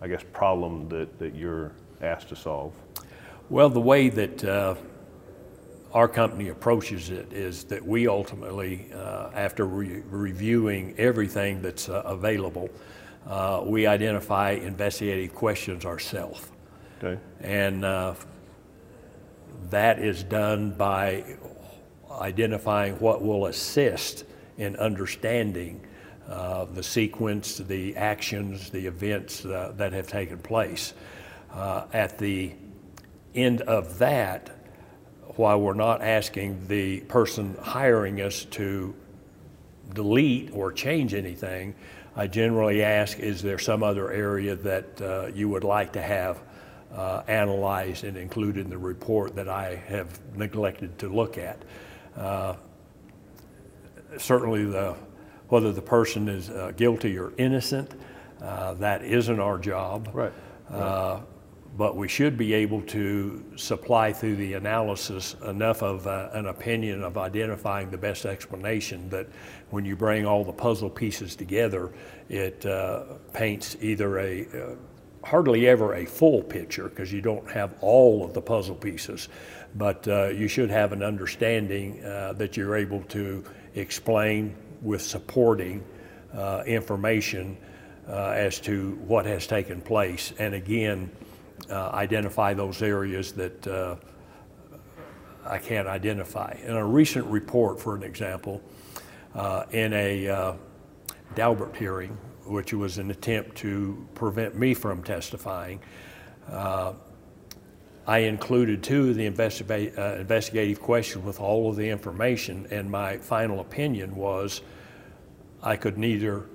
I 0.00 0.08
guess, 0.08 0.24
problem 0.32 0.88
that, 0.88 1.18
that 1.18 1.34
you're 1.34 1.72
asked 2.00 2.28
to 2.28 2.36
solve? 2.36 2.72
Well, 3.48 3.68
the 3.68 3.80
way 3.80 4.08
that 4.08 4.44
uh, 4.44 4.74
our 5.92 6.08
company 6.08 6.48
approaches 6.48 7.10
it 7.10 7.32
is 7.32 7.64
that 7.64 7.84
we 7.84 8.08
ultimately, 8.08 8.90
uh, 8.92 9.30
after 9.34 9.66
re- 9.66 10.02
reviewing 10.10 10.94
everything 10.98 11.62
that's 11.62 11.88
uh, 11.88 12.02
available, 12.04 12.68
uh, 13.26 13.62
we 13.64 13.86
identify 13.86 14.50
investigative 14.52 15.34
questions 15.34 15.84
ourselves. 15.84 16.50
Okay. 17.02 17.20
And 17.40 17.84
uh, 17.84 18.14
that 19.70 19.98
is 19.98 20.22
done 20.22 20.72
by 20.72 21.24
identifying 22.20 22.94
what 22.94 23.22
will 23.22 23.46
assist 23.46 24.24
in 24.58 24.76
understanding 24.76 25.86
uh, 26.28 26.64
the 26.64 26.82
sequence, 26.82 27.58
the 27.58 27.96
actions, 27.96 28.70
the 28.70 28.86
events 28.86 29.44
uh, 29.44 29.72
that 29.76 29.92
have 29.92 30.08
taken 30.08 30.38
place. 30.38 30.94
Uh, 31.56 31.86
at 31.94 32.18
the 32.18 32.52
end 33.34 33.62
of 33.62 33.98
that, 33.98 34.50
while 35.36 35.58
we're 35.58 35.72
not 35.72 36.02
asking 36.02 36.68
the 36.68 37.00
person 37.00 37.56
hiring 37.62 38.20
us 38.20 38.44
to 38.44 38.94
delete 39.94 40.50
or 40.52 40.70
change 40.70 41.14
anything, 41.14 41.74
I 42.14 42.26
generally 42.26 42.82
ask, 42.82 43.18
is 43.18 43.40
there 43.40 43.58
some 43.58 43.82
other 43.82 44.12
area 44.12 44.54
that 44.56 45.00
uh, 45.00 45.26
you 45.34 45.48
would 45.48 45.64
like 45.64 45.94
to 45.94 46.02
have 46.02 46.42
uh, 46.94 47.22
analyzed 47.26 48.04
and 48.04 48.18
included 48.18 48.66
in 48.66 48.70
the 48.70 48.76
report 48.76 49.34
that 49.36 49.48
I 49.48 49.76
have 49.76 50.20
neglected 50.36 50.98
to 50.98 51.08
look 51.08 51.38
at? 51.38 51.62
Uh, 52.14 52.56
certainly, 54.18 54.66
the, 54.66 54.94
whether 55.48 55.72
the 55.72 55.80
person 55.80 56.28
is 56.28 56.50
uh, 56.50 56.72
guilty 56.76 57.18
or 57.18 57.32
innocent, 57.38 57.92
uh, 58.42 58.74
that 58.74 59.02
isn't 59.02 59.40
our 59.40 59.56
job. 59.56 60.10
Right. 60.12 60.32
Uh, 60.70 61.20
but 61.76 61.94
we 61.94 62.08
should 62.08 62.38
be 62.38 62.54
able 62.54 62.80
to 62.82 63.44
supply 63.56 64.12
through 64.12 64.36
the 64.36 64.54
analysis 64.54 65.36
enough 65.46 65.82
of 65.82 66.06
uh, 66.06 66.30
an 66.32 66.46
opinion 66.46 67.02
of 67.02 67.18
identifying 67.18 67.90
the 67.90 67.98
best 67.98 68.24
explanation 68.24 69.08
that 69.10 69.26
when 69.70 69.84
you 69.84 69.94
bring 69.94 70.24
all 70.24 70.42
the 70.42 70.52
puzzle 70.52 70.88
pieces 70.88 71.36
together, 71.36 71.92
it 72.30 72.64
uh, 72.64 73.04
paints 73.34 73.76
either 73.80 74.18
a 74.18 74.46
uh, 74.46 74.74
hardly 75.22 75.66
ever 75.66 75.94
a 75.94 76.06
full 76.06 76.40
picture 76.42 76.88
because 76.88 77.12
you 77.12 77.20
don't 77.20 77.50
have 77.50 77.74
all 77.80 78.24
of 78.24 78.32
the 78.32 78.40
puzzle 78.40 78.76
pieces, 78.76 79.28
but 79.74 80.06
uh, 80.08 80.28
you 80.28 80.46
should 80.48 80.70
have 80.70 80.92
an 80.92 81.02
understanding 81.02 82.02
uh, 82.04 82.32
that 82.34 82.56
you're 82.56 82.76
able 82.76 83.02
to 83.02 83.44
explain 83.74 84.54
with 84.82 85.02
supporting 85.02 85.84
uh, 86.32 86.62
information 86.64 87.56
as 88.06 88.60
to 88.60 88.92
what 89.04 89.26
has 89.26 89.48
taken 89.48 89.80
place. 89.80 90.32
And 90.38 90.54
again, 90.54 91.10
uh, 91.70 91.90
identify 91.90 92.54
those 92.54 92.82
areas 92.82 93.32
that 93.32 93.66
uh, 93.66 93.96
I 95.44 95.58
can't 95.58 95.88
identify. 95.88 96.56
In 96.64 96.76
a 96.76 96.84
recent 96.84 97.26
report, 97.26 97.80
for 97.80 97.94
an 97.94 98.02
example, 98.02 98.62
uh, 99.34 99.64
in 99.70 99.92
a 99.92 100.28
uh, 100.28 100.52
Daubert 101.34 101.76
hearing, 101.76 102.16
which 102.44 102.72
was 102.72 102.98
an 102.98 103.10
attempt 103.10 103.56
to 103.58 104.06
prevent 104.14 104.56
me 104.56 104.74
from 104.74 105.02
testifying, 105.02 105.80
uh, 106.50 106.92
I 108.06 108.18
included 108.18 108.84
two 108.84 109.10
of 109.10 109.16
the 109.16 109.28
investiga- 109.28 109.98
uh, 109.98 110.20
investigative 110.20 110.80
questions 110.80 111.24
with 111.24 111.40
all 111.40 111.68
of 111.68 111.76
the 111.76 111.88
information, 111.88 112.66
and 112.70 112.88
my 112.90 113.18
final 113.18 113.60
opinion 113.60 114.14
was 114.14 114.62
I 115.62 115.76
could 115.76 115.98
neither 115.98 116.46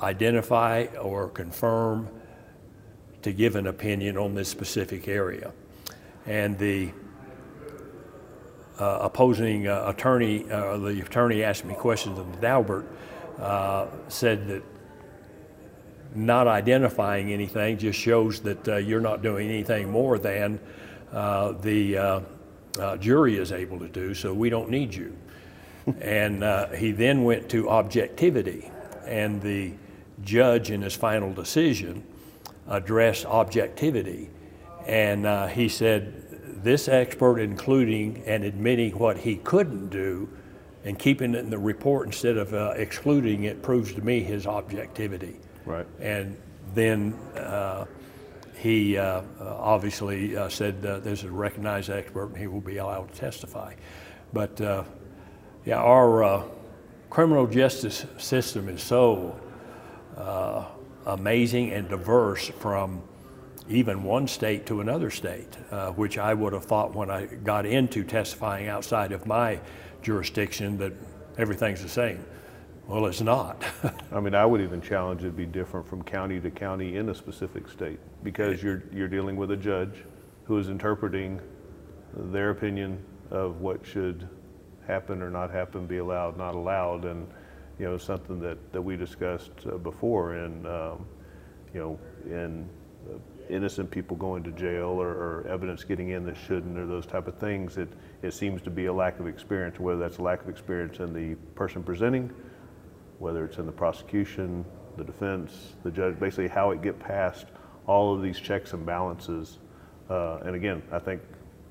identify 0.00 0.86
or 1.00 1.28
confirm 1.28 2.08
to 3.26 3.32
give 3.32 3.56
an 3.56 3.66
opinion 3.66 4.16
on 4.16 4.36
this 4.36 4.48
specific 4.48 5.08
area. 5.08 5.52
And 6.26 6.56
the 6.58 6.92
uh, 8.78 8.98
opposing 9.02 9.66
uh, 9.66 9.82
attorney, 9.88 10.48
uh, 10.48 10.76
the 10.76 11.00
attorney 11.00 11.42
asked 11.42 11.64
me 11.64 11.74
questions 11.74 12.20
of 12.20 12.40
Daubert, 12.40 12.86
uh, 13.40 13.88
said 14.06 14.46
that 14.46 14.62
not 16.14 16.46
identifying 16.46 17.32
anything 17.32 17.78
just 17.78 17.98
shows 17.98 18.38
that 18.42 18.68
uh, 18.68 18.76
you're 18.76 19.00
not 19.00 19.22
doing 19.22 19.48
anything 19.50 19.90
more 19.90 20.18
than 20.18 20.60
uh, 21.12 21.50
the 21.50 22.22
jury 23.00 23.38
is 23.38 23.50
able 23.50 23.80
to 23.80 23.88
do, 23.88 24.14
so 24.14 24.32
we 24.32 24.50
don't 24.50 24.70
need 24.70 24.94
you. 24.94 25.16
and 26.00 26.44
he 26.76 26.92
then 26.92 27.24
went 27.24 27.48
to 27.48 27.68
objectivity, 27.70 28.70
and 29.04 29.42
the 29.42 29.72
judge 30.22 30.70
in 30.70 30.80
his 30.80 30.94
final 30.94 31.32
decision 31.32 32.04
addressed 32.68 33.26
objectivity. 33.26 34.30
And 34.86 35.26
uh, 35.26 35.46
he 35.48 35.68
said, 35.68 36.62
This 36.62 36.88
expert, 36.88 37.38
including 37.38 38.22
and 38.26 38.44
admitting 38.44 38.98
what 38.98 39.18
he 39.18 39.36
couldn't 39.36 39.88
do 39.88 40.28
and 40.84 40.98
keeping 40.98 41.34
it 41.34 41.38
in 41.38 41.50
the 41.50 41.58
report 41.58 42.06
instead 42.06 42.36
of 42.36 42.54
uh, 42.54 42.74
excluding 42.76 43.44
it, 43.44 43.62
proves 43.62 43.92
to 43.94 44.00
me 44.00 44.20
his 44.20 44.46
objectivity. 44.46 45.36
Right. 45.64 45.86
And 46.00 46.36
then 46.74 47.14
uh, 47.34 47.86
he 48.56 48.96
uh, 48.96 49.22
obviously 49.40 50.36
uh, 50.36 50.48
said 50.48 50.84
uh, 50.86 51.00
this 51.00 51.20
is 51.20 51.24
a 51.26 51.30
recognized 51.30 51.90
expert 51.90 52.26
and 52.28 52.36
he 52.36 52.46
will 52.46 52.60
be 52.60 52.78
allowed 52.78 53.12
to 53.12 53.18
testify. 53.18 53.74
But 54.32 54.60
uh, 54.60 54.84
yeah, 55.64 55.78
our 55.78 56.24
uh, 56.24 56.42
criminal 57.10 57.46
justice 57.46 58.06
system 58.18 58.68
is 58.68 58.82
so 58.82 59.38
uh, 60.16 60.66
amazing 61.06 61.72
and 61.72 61.88
diverse 61.88 62.48
from 62.48 63.02
even 63.68 64.02
one 64.02 64.28
state 64.28 64.66
to 64.66 64.80
another 64.80 65.10
state, 65.10 65.56
uh, 65.70 65.90
which 65.90 66.18
I 66.18 66.34
would 66.34 66.52
have 66.52 66.64
thought 66.64 66.94
when 66.94 67.10
I 67.10 67.26
got 67.26 67.66
into 67.66 68.04
testifying 68.04 68.68
outside 68.68 69.12
of 69.12 69.26
my 69.26 69.60
jurisdiction 70.02 70.78
that 70.78 70.92
everything's 71.38 71.82
the 71.82 71.88
same. 71.88 72.24
Well, 72.86 73.06
it's 73.06 73.20
not. 73.20 73.64
I 74.12 74.20
mean, 74.20 74.34
I 74.34 74.46
would 74.46 74.60
even 74.60 74.80
challenge 74.80 75.22
it 75.22 75.26
to 75.26 75.32
be 75.32 75.46
different 75.46 75.88
from 75.88 76.02
county 76.04 76.38
to 76.40 76.50
county 76.50 76.96
in 76.96 77.08
a 77.08 77.14
specific 77.14 77.68
state 77.68 77.98
because 78.22 78.62
you're, 78.62 78.84
you're 78.92 79.08
dealing 79.08 79.36
with 79.36 79.50
a 79.50 79.56
judge 79.56 80.04
who 80.44 80.58
is 80.58 80.68
interpreting 80.68 81.40
their 82.14 82.50
opinion 82.50 83.02
of 83.30 83.60
what 83.60 83.84
should 83.84 84.28
happen 84.86 85.20
or 85.20 85.30
not 85.30 85.50
happen, 85.50 85.86
be 85.86 85.98
allowed, 85.98 86.38
not 86.38 86.54
allowed, 86.54 87.04
and 87.04 87.26
you 87.78 87.86
know 87.86 87.98
something 87.98 88.40
that, 88.40 88.72
that 88.72 88.82
we 88.82 88.96
discussed 88.96 89.52
uh, 89.66 89.76
before, 89.78 90.34
and 90.34 90.66
um, 90.66 91.06
you 91.74 91.80
know, 91.80 91.98
in 92.26 92.68
uh, 93.10 93.18
innocent 93.48 93.90
people 93.90 94.16
going 94.16 94.42
to 94.42 94.50
jail 94.52 94.88
or, 94.88 95.10
or 95.10 95.46
evidence 95.48 95.84
getting 95.84 96.10
in 96.10 96.24
that 96.26 96.36
shouldn't, 96.36 96.78
or 96.78 96.86
those 96.86 97.06
type 97.06 97.28
of 97.28 97.36
things. 97.38 97.76
It 97.78 97.88
it 98.22 98.32
seems 98.32 98.62
to 98.62 98.70
be 98.70 98.86
a 98.86 98.92
lack 98.92 99.20
of 99.20 99.26
experience, 99.26 99.78
whether 99.80 99.98
that's 100.00 100.18
a 100.18 100.22
lack 100.22 100.42
of 100.42 100.48
experience 100.48 100.98
in 101.00 101.12
the 101.12 101.34
person 101.54 101.82
presenting, 101.82 102.32
whether 103.18 103.44
it's 103.44 103.58
in 103.58 103.66
the 103.66 103.72
prosecution, 103.72 104.64
the 104.96 105.04
defense, 105.04 105.74
the 105.84 105.90
judge, 105.90 106.18
basically 106.18 106.48
how 106.48 106.70
it 106.72 106.82
get 106.82 106.98
past 106.98 107.46
all 107.86 108.14
of 108.14 108.22
these 108.22 108.40
checks 108.40 108.72
and 108.72 108.84
balances 108.86 109.58
Uh, 110.08 110.38
and 110.44 110.54
again, 110.54 110.82
I 110.92 110.98
think 110.98 111.20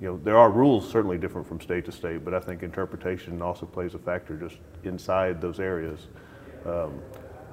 you 0.02 0.08
know 0.08 0.20
there 0.24 0.38
are 0.38 0.50
rules 0.50 0.90
certainly 0.90 1.18
different 1.18 1.48
from 1.48 1.62
state 1.62 1.86
to 1.86 1.92
state, 1.92 2.26
but 2.26 2.34
I 2.34 2.40
think 2.40 2.64
interpretation 2.64 3.42
also 3.42 3.66
plays 3.66 3.94
a 3.94 4.00
factor 4.00 4.36
just 4.36 4.58
inside 4.84 5.42
those 5.42 5.60
areas. 5.60 6.08
Um, 6.66 7.02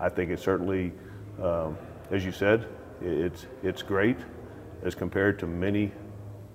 I 0.00 0.08
think 0.08 0.30
it 0.30 0.40
certainly, 0.40 0.92
um, 1.40 1.76
as 2.10 2.24
you 2.24 2.32
said, 2.32 2.66
it's 3.00 3.46
it's 3.62 3.82
great 3.82 4.18
as 4.82 4.94
compared 4.94 5.38
to 5.40 5.46
many 5.46 5.92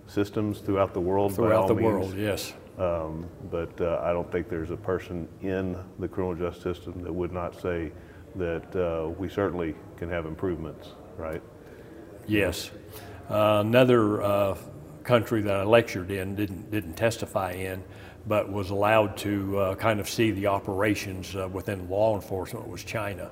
systems 0.07 0.59
throughout 0.59 0.93
the 0.93 1.01
world. 1.01 1.35
Throughout 1.35 1.67
the 1.67 1.75
means. 1.75 1.85
world, 1.85 2.17
yes. 2.17 2.53
Um, 2.77 3.27
but 3.49 3.79
uh, 3.81 4.01
I 4.03 4.13
don't 4.13 4.31
think 4.31 4.49
there's 4.49 4.69
a 4.69 4.77
person 4.77 5.27
in 5.41 5.77
the 5.99 6.07
criminal 6.07 6.35
justice 6.35 6.77
system 6.77 7.01
that 7.01 7.13
would 7.13 7.31
not 7.31 7.59
say 7.59 7.91
that 8.35 8.75
uh, 8.75 9.09
we 9.09 9.29
certainly 9.29 9.73
can 9.97 10.09
have 10.09 10.25
improvements, 10.25 10.89
right? 11.17 11.41
Yes. 12.27 12.71
Uh, 13.29 13.63
another 13.65 14.21
uh, 14.21 14.57
country 15.07 15.41
that 15.41 15.55
I 15.55 15.63
lectured 15.63 16.11
in 16.11 16.35
didn't, 16.35 16.69
didn't 16.69 16.95
testify 16.95 17.53
in, 17.53 17.81
but 18.27 18.51
was 18.51 18.69
allowed 18.69 19.15
to 19.17 19.57
uh, 19.57 19.75
kind 19.75 20.01
of 20.01 20.09
see 20.09 20.31
the 20.31 20.47
operations 20.47 21.33
uh, 21.35 21.47
within 21.47 21.89
law 21.89 22.15
enforcement 22.15 22.67
was 22.67 22.83
China. 22.83 23.31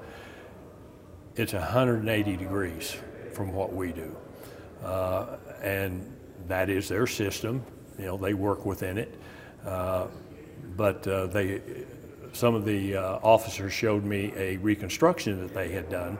It's 1.35 1.51
180 1.51 2.37
degrees 2.37 2.95
from 3.33 3.51
what 3.51 3.73
we 3.73 3.91
do. 3.91 4.15
Uh, 4.83 5.35
and 5.61 6.15
that 6.47 6.69
is 6.69 6.87
their 6.87 7.07
system. 7.07 7.61
You 7.99 8.05
know, 8.05 8.17
they 8.17 8.33
work 8.33 8.65
within 8.65 8.97
it. 8.97 9.13
Uh, 9.65 10.07
but 10.77 11.05
uh, 11.07 11.27
they, 11.27 11.61
some 12.31 12.55
of 12.55 12.63
the 12.63 12.95
uh, 12.95 13.19
officers 13.21 13.73
showed 13.73 14.05
me 14.05 14.31
a 14.37 14.57
reconstruction 14.57 15.41
that 15.41 15.53
they 15.53 15.69
had 15.69 15.89
done. 15.89 16.17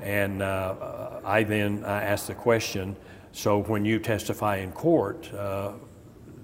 And 0.00 0.42
I 0.42 1.44
then 1.44 1.84
I 1.84 2.02
asked 2.02 2.26
the 2.26 2.34
question 2.34 2.96
so 3.32 3.62
when 3.62 3.84
you 3.84 3.98
testify 3.98 4.56
in 4.56 4.72
court, 4.72 5.32
uh, 5.34 5.72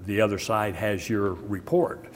the 0.07 0.21
other 0.21 0.39
side 0.39 0.75
has 0.77 1.09
your 1.09 1.35
report. 1.35 2.07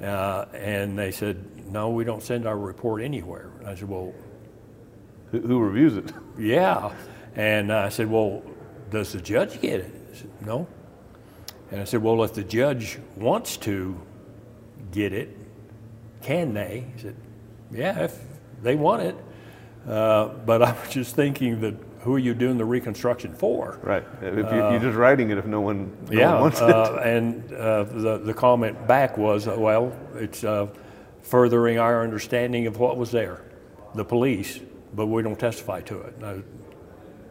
Uh, 0.00 0.46
and 0.54 0.98
they 0.98 1.10
said, 1.10 1.44
no, 1.70 1.90
we 1.90 2.04
don't 2.04 2.22
send 2.22 2.46
our 2.46 2.56
report 2.56 3.02
anywhere. 3.02 3.50
I 3.66 3.74
said, 3.74 3.88
well, 3.88 4.14
Who, 5.32 5.40
who 5.40 5.60
reviews 5.60 5.96
it? 5.96 6.12
yeah. 6.38 6.92
And 7.34 7.72
I 7.72 7.88
said, 7.88 8.08
well, 8.08 8.42
does 8.90 9.12
the 9.12 9.20
judge 9.20 9.60
get 9.60 9.80
it? 9.80 9.92
He 10.12 10.18
said, 10.18 10.30
no. 10.46 10.66
And 11.70 11.80
I 11.80 11.84
said, 11.84 12.02
well, 12.02 12.22
if 12.22 12.34
the 12.34 12.44
judge 12.44 12.98
wants 13.16 13.56
to 13.58 14.00
get 14.92 15.12
it, 15.12 15.36
can 16.22 16.54
they? 16.54 16.86
He 16.94 17.02
said, 17.02 17.16
yeah, 17.72 18.04
if 18.04 18.18
they 18.62 18.76
want 18.76 19.02
it. 19.02 19.16
Uh, 19.86 20.28
but 20.28 20.62
I 20.62 20.72
was 20.72 20.90
just 20.90 21.16
thinking 21.16 21.60
that 21.60 21.74
who 22.04 22.14
are 22.14 22.18
you 22.18 22.34
doing 22.34 22.58
the 22.58 22.64
reconstruction 22.66 23.34
for? 23.34 23.78
Right. 23.82 24.04
If 24.20 24.36
you, 24.36 24.44
you're 24.44 24.78
just 24.78 24.96
writing 24.96 25.30
it 25.30 25.38
if 25.38 25.46
no 25.46 25.62
one, 25.62 25.96
no 26.10 26.18
yeah, 26.18 26.32
one 26.34 26.42
wants 26.42 26.60
it. 26.60 26.68
uh, 26.70 26.96
and 27.02 27.50
uh, 27.52 27.84
the, 27.84 28.18
the 28.18 28.34
comment 28.34 28.86
back 28.86 29.16
was, 29.16 29.48
uh, 29.48 29.56
well, 29.58 29.96
it's 30.14 30.44
uh, 30.44 30.66
furthering 31.22 31.78
our 31.78 32.02
understanding 32.02 32.66
of 32.66 32.78
what 32.78 32.98
was 32.98 33.10
there, 33.10 33.42
the 33.94 34.04
police, 34.04 34.60
but 34.94 35.06
we 35.06 35.22
don't 35.22 35.40
testify 35.40 35.80
to 35.80 36.00
it. 36.02 36.20
Now, 36.20 36.42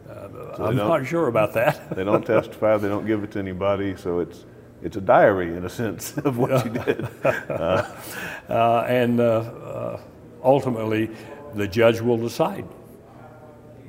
uh, 0.09 0.27
they 0.57 0.63
I'm 0.63 0.75
don't- 0.75 1.05
sure 1.05 1.27
about 1.27 1.53
that. 1.53 1.89
They 1.95 2.03
don't 2.03 2.25
testify, 2.25 2.77
they 2.77 2.89
don't 2.89 3.05
give 3.05 3.23
it 3.23 3.31
to 3.33 3.39
anybody, 3.39 3.95
so 3.95 4.21
it's, 4.21 4.43
it's 4.81 4.97
a 4.97 5.01
diary 5.01 5.55
in 5.55 5.65
a 5.65 5.69
sense 5.69 6.17
of 6.17 6.39
what 6.39 6.65
you 6.65 6.71
did. 6.71 7.07
Uh, 7.23 8.85
and 8.87 9.19
uh, 9.19 9.23
uh, 9.23 10.01
ultimately, 10.43 11.11
the 11.53 11.67
judge 11.67 12.01
will 12.01 12.17
decide. 12.17 12.65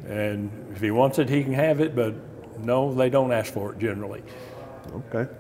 And 0.07 0.51
if 0.75 0.81
he 0.81 0.91
wants 0.91 1.19
it, 1.19 1.29
he 1.29 1.43
can 1.43 1.55
have 1.55 1.81
it, 1.81 1.95
but 1.95 2.15
no, 2.59 2.95
they 2.95 3.11
don't 3.11 3.33
ask 3.33 3.53
for 3.53 3.73
it 3.73 3.79
generally. 3.79 4.23
Okay. 4.93 5.31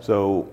So 0.00 0.48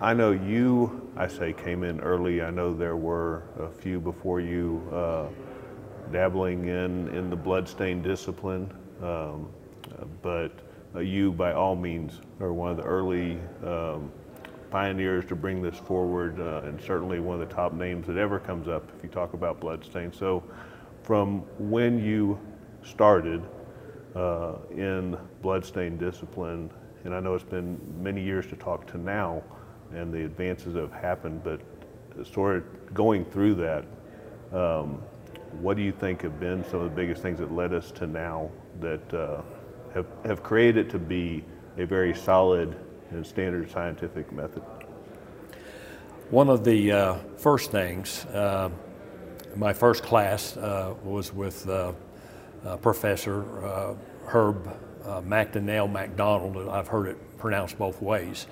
I 0.00 0.14
know 0.14 0.32
you, 0.32 1.10
I 1.16 1.28
say, 1.28 1.52
came 1.52 1.84
in 1.84 2.00
early. 2.00 2.42
I 2.42 2.50
know 2.50 2.74
there 2.74 2.96
were 2.96 3.44
a 3.58 3.70
few 3.70 4.00
before 4.00 4.40
you 4.40 4.86
uh, 4.92 5.28
dabbling 6.12 6.68
in, 6.68 7.08
in 7.08 7.30
the 7.30 7.36
bloodstained 7.36 8.02
discipline. 8.02 8.70
Um, 9.02 9.48
but 10.22 10.52
uh, 10.94 11.00
you, 11.00 11.32
by 11.32 11.52
all 11.52 11.76
means, 11.76 12.20
are 12.40 12.52
one 12.52 12.70
of 12.70 12.76
the 12.76 12.82
early 12.82 13.38
um, 13.64 14.10
pioneers 14.70 15.24
to 15.26 15.36
bring 15.36 15.62
this 15.62 15.76
forward, 15.76 16.40
uh, 16.40 16.62
and 16.64 16.80
certainly 16.80 17.20
one 17.20 17.40
of 17.40 17.48
the 17.48 17.54
top 17.54 17.72
names 17.72 18.06
that 18.06 18.16
ever 18.16 18.38
comes 18.38 18.68
up 18.68 18.90
if 18.96 19.02
you 19.02 19.08
talk 19.08 19.34
about 19.34 19.60
bloodstain. 19.60 20.12
So, 20.12 20.42
from 21.04 21.40
when 21.58 22.02
you 22.02 22.38
started 22.82 23.42
uh, 24.16 24.54
in 24.70 25.16
bloodstained 25.42 25.98
discipline, 25.98 26.70
and 27.04 27.14
I 27.14 27.20
know 27.20 27.34
it's 27.34 27.44
been 27.44 27.78
many 28.02 28.22
years 28.22 28.46
to 28.46 28.56
talk 28.56 28.86
to 28.88 28.98
now, 28.98 29.42
and 29.92 30.12
the 30.12 30.24
advances 30.24 30.74
that 30.74 30.80
have 30.80 30.92
happened, 30.92 31.44
but 31.44 31.60
sort 32.26 32.56
of 32.56 32.94
going 32.94 33.24
through 33.26 33.54
that, 33.56 33.84
um, 34.52 35.02
what 35.60 35.76
do 35.76 35.82
you 35.82 35.92
think 35.92 36.22
have 36.22 36.40
been 36.40 36.64
some 36.64 36.80
of 36.80 36.84
the 36.90 36.96
biggest 36.96 37.22
things 37.22 37.38
that 37.38 37.52
led 37.52 37.74
us 37.74 37.90
to 37.92 38.06
now 38.06 38.50
that 38.80 39.14
uh, 39.14 39.42
have, 39.92 40.06
have 40.24 40.42
created 40.42 40.88
to 40.90 40.98
be 40.98 41.44
a 41.76 41.84
very 41.84 42.14
solid 42.14 42.76
and 43.10 43.26
standard 43.26 43.70
scientific 43.70 44.32
method? 44.32 44.62
One 46.30 46.48
of 46.48 46.64
the 46.64 46.90
uh, 46.90 47.14
first 47.36 47.70
things, 47.70 48.24
uh, 48.26 48.70
my 49.56 49.72
first 49.72 50.02
class 50.02 50.56
uh, 50.56 50.94
was 51.04 51.32
with 51.32 51.68
uh, 51.68 51.92
uh, 52.64 52.76
Professor 52.78 53.64
uh, 53.64 53.94
Herb 54.26 54.68
uh, 55.04 55.20
McDonnell 55.20 55.90
MacDonald. 55.90 56.68
I've 56.68 56.88
heard 56.88 57.08
it 57.08 57.38
pronounced 57.38 57.78
both 57.78 58.00
ways. 58.02 58.46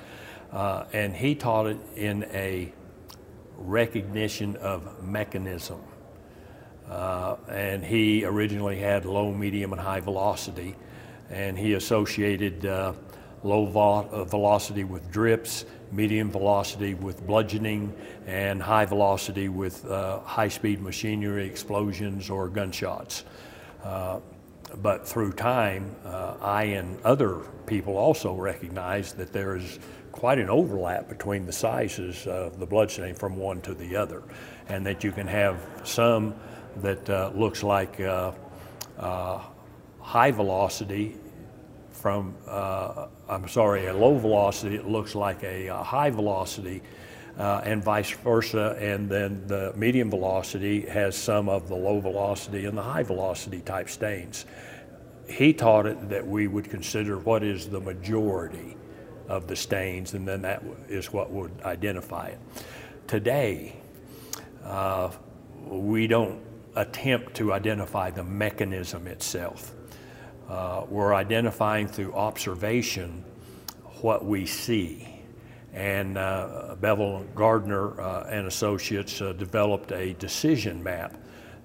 Uh, 0.52 0.84
and 0.92 1.14
he 1.16 1.34
taught 1.34 1.66
it 1.66 1.78
in 1.96 2.24
a 2.32 2.72
recognition 3.56 4.56
of 4.56 5.02
mechanism. 5.02 5.80
And 7.48 7.84
he 7.84 8.24
originally 8.24 8.78
had 8.78 9.06
low, 9.06 9.32
medium, 9.32 9.72
and 9.72 9.80
high 9.80 10.00
velocity, 10.00 10.76
and 11.30 11.58
he 11.58 11.72
associated 11.72 12.60
low 13.44 13.66
uh, 13.66 14.24
velocity 14.24 14.84
with 14.84 15.10
drips, 15.10 15.64
medium 15.90 16.30
velocity 16.30 16.94
with 16.94 17.26
bludgeoning, 17.26 17.92
and 18.26 18.62
high 18.62 18.84
velocity 18.84 19.48
with 19.48 19.84
uh, 19.90 20.20
high 20.20 20.48
speed 20.48 20.80
machinery 20.80 21.46
explosions 21.46 22.30
or 22.30 22.48
gunshots. 22.48 23.24
Uh, 23.82 24.20
but 24.80 25.06
through 25.06 25.32
time, 25.32 25.94
uh, 26.04 26.34
I 26.40 26.64
and 26.64 27.00
other 27.02 27.40
people 27.66 27.96
also 27.96 28.34
recognized 28.34 29.16
that 29.18 29.32
there 29.32 29.56
is 29.56 29.78
quite 30.12 30.38
an 30.38 30.48
overlap 30.48 31.08
between 31.08 31.44
the 31.44 31.52
sizes 31.52 32.26
of 32.26 32.58
the 32.58 32.66
bloodstain 32.66 33.14
from 33.14 33.36
one 33.36 33.60
to 33.62 33.74
the 33.74 33.96
other, 33.96 34.22
and 34.68 34.86
that 34.86 35.04
you 35.04 35.12
can 35.12 35.26
have 35.26 35.58
some 35.84 36.34
that 36.76 37.08
uh, 37.10 37.30
looks 37.34 37.62
like 37.62 38.00
uh, 38.00 38.32
high 40.00 40.30
velocity 40.30 41.16
from, 42.02 42.34
uh, 42.48 43.06
I'm 43.28 43.46
sorry, 43.46 43.86
a 43.86 43.94
low 43.94 44.18
velocity, 44.18 44.74
it 44.74 44.88
looks 44.88 45.14
like 45.14 45.44
a, 45.44 45.68
uh 45.68 45.84
high 45.84 46.10
velocity, 46.10 46.82
uh, 47.38 47.62
and 47.64 47.82
vice 47.82 48.10
versa. 48.10 48.76
And 48.80 49.08
then 49.08 49.46
the 49.46 49.72
medium 49.76 50.10
velocity 50.10 50.80
has 50.86 51.16
some 51.16 51.48
of 51.48 51.68
the 51.68 51.76
low 51.76 52.00
velocity 52.00 52.64
and 52.64 52.76
the 52.76 52.82
high 52.82 53.04
velocity 53.04 53.60
type 53.60 53.88
stains. 53.88 54.46
He 55.28 55.52
taught 55.52 55.86
it 55.86 56.08
that 56.08 56.26
we 56.26 56.48
would 56.48 56.68
consider 56.68 57.18
what 57.18 57.44
is 57.44 57.68
the 57.68 57.80
majority 57.80 58.76
of 59.28 59.46
the 59.46 59.54
stains, 59.54 60.14
and 60.14 60.26
then 60.26 60.42
that 60.42 60.64
is 60.88 61.12
what 61.12 61.30
would 61.30 61.52
identify 61.64 62.26
it. 62.26 62.40
Today, 63.06 63.76
uh, 64.64 65.12
we 65.68 66.08
don't 66.08 66.40
attempt 66.74 67.34
to 67.34 67.52
identify 67.52 68.10
the 68.10 68.24
mechanism 68.24 69.06
itself. 69.06 69.72
Uh, 70.48 70.84
we're 70.88 71.14
identifying 71.14 71.86
through 71.86 72.12
observation 72.14 73.24
what 74.02 74.24
we 74.24 74.44
see. 74.44 75.08
And 75.72 76.18
uh, 76.18 76.76
Bevel 76.80 77.24
Gardner 77.34 77.98
uh, 78.00 78.24
and 78.28 78.46
Associates 78.46 79.22
uh, 79.22 79.32
developed 79.32 79.92
a 79.92 80.12
decision 80.14 80.82
map 80.82 81.16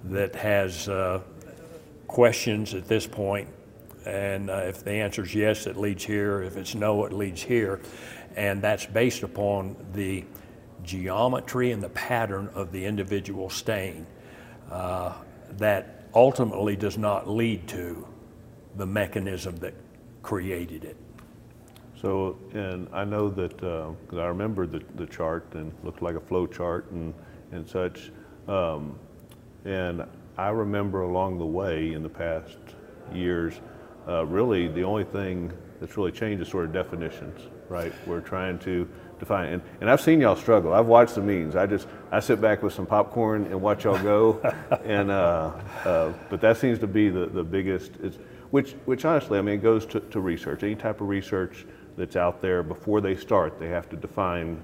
that 0.05 0.33
has 0.35 0.87
uh, 0.87 1.21
questions 2.07 2.73
at 2.73 2.87
this 2.87 3.05
point, 3.05 3.49
and 4.05 4.49
uh, 4.49 4.57
if 4.59 4.85
the 4.85 4.93
answer 4.93 5.23
is 5.23 5.35
yes, 5.35 5.67
it 5.67 5.75
leads 5.75 6.05
here. 6.05 6.41
If 6.41 6.55
it's 6.55 6.75
no, 6.75 7.03
it 7.03 7.11
leads 7.11 7.41
here. 7.41 7.81
And 8.37 8.61
that's 8.61 8.85
based 8.85 9.23
upon 9.23 9.75
the 9.91 10.23
geometry 10.83 11.71
and 11.71 11.83
the 11.83 11.89
pattern 11.89 12.49
of 12.53 12.71
the 12.71 12.85
individual 12.85 13.49
stain 13.49 14.05
that 14.69 16.07
ultimately 16.13 16.75
does 16.75 16.97
not 16.97 17.27
lead 17.27 17.67
to 17.67 18.07
the 18.77 18.85
mechanism 18.85 19.55
that 19.57 19.73
created 20.23 20.85
it. 20.85 20.97
So, 21.99 22.37
and 22.53 22.87
I 22.93 23.05
know 23.05 23.29
that, 23.29 23.57
because 23.57 24.19
I 24.19 24.27
remember 24.27 24.67
the, 24.67 24.83
the 24.95 25.07
chart 25.07 25.47
and 25.53 25.73
looked 25.83 26.01
like 26.01 26.15
a 26.15 26.19
flow 26.19 26.45
chart 26.45 26.91
and, 26.91 27.13
and 27.51 27.67
such. 27.67 28.11
Um, 28.47 28.97
and 29.65 30.05
I 30.37 30.49
remember 30.49 31.01
along 31.01 31.39
the 31.39 31.45
way 31.45 31.93
in 31.93 32.03
the 32.03 32.09
past 32.09 32.57
years, 33.11 33.55
uh, 34.07 34.25
really 34.25 34.67
the 34.67 34.83
only 34.83 35.03
thing 35.05 35.51
that's 35.79 35.97
really 35.97 36.11
changed 36.11 36.41
is 36.41 36.49
sort 36.49 36.65
of 36.65 36.73
definitions, 36.73 37.41
right? 37.67 37.93
We're 38.05 38.21
trying 38.21 38.59
to 38.59 38.87
define, 39.19 39.53
and, 39.53 39.61
and 39.81 39.89
I've 39.89 40.01
seen 40.01 40.21
y'all 40.21 40.35
struggle. 40.35 40.73
I've 40.73 40.85
watched 40.85 41.15
the 41.15 41.21
meetings. 41.21 41.55
I 41.55 41.65
just 41.65 41.87
I 42.11 42.19
sit 42.19 42.39
back 42.39 42.61
with 42.61 42.73
some 42.73 42.85
popcorn 42.85 43.45
and 43.45 43.61
watch 43.61 43.83
y'all 43.83 44.01
go, 44.01 44.39
and 44.85 45.09
uh, 45.09 45.51
uh, 45.83 46.13
but 46.29 46.41
that 46.41 46.57
seems 46.57 46.79
to 46.79 46.87
be 46.87 47.09
the 47.09 47.25
the 47.25 47.43
biggest. 47.43 47.91
It's, 48.01 48.17
which 48.51 48.73
which 48.85 49.05
honestly, 49.05 49.37
I 49.37 49.41
mean, 49.41 49.55
it 49.55 49.63
goes 49.63 49.85
to, 49.87 49.99
to 49.99 50.19
research. 50.19 50.63
Any 50.63 50.75
type 50.75 51.01
of 51.01 51.07
research 51.07 51.65
that's 51.97 52.15
out 52.15 52.41
there 52.41 52.63
before 52.63 53.01
they 53.01 53.15
start, 53.15 53.59
they 53.59 53.69
have 53.69 53.89
to 53.89 53.95
define 53.95 54.61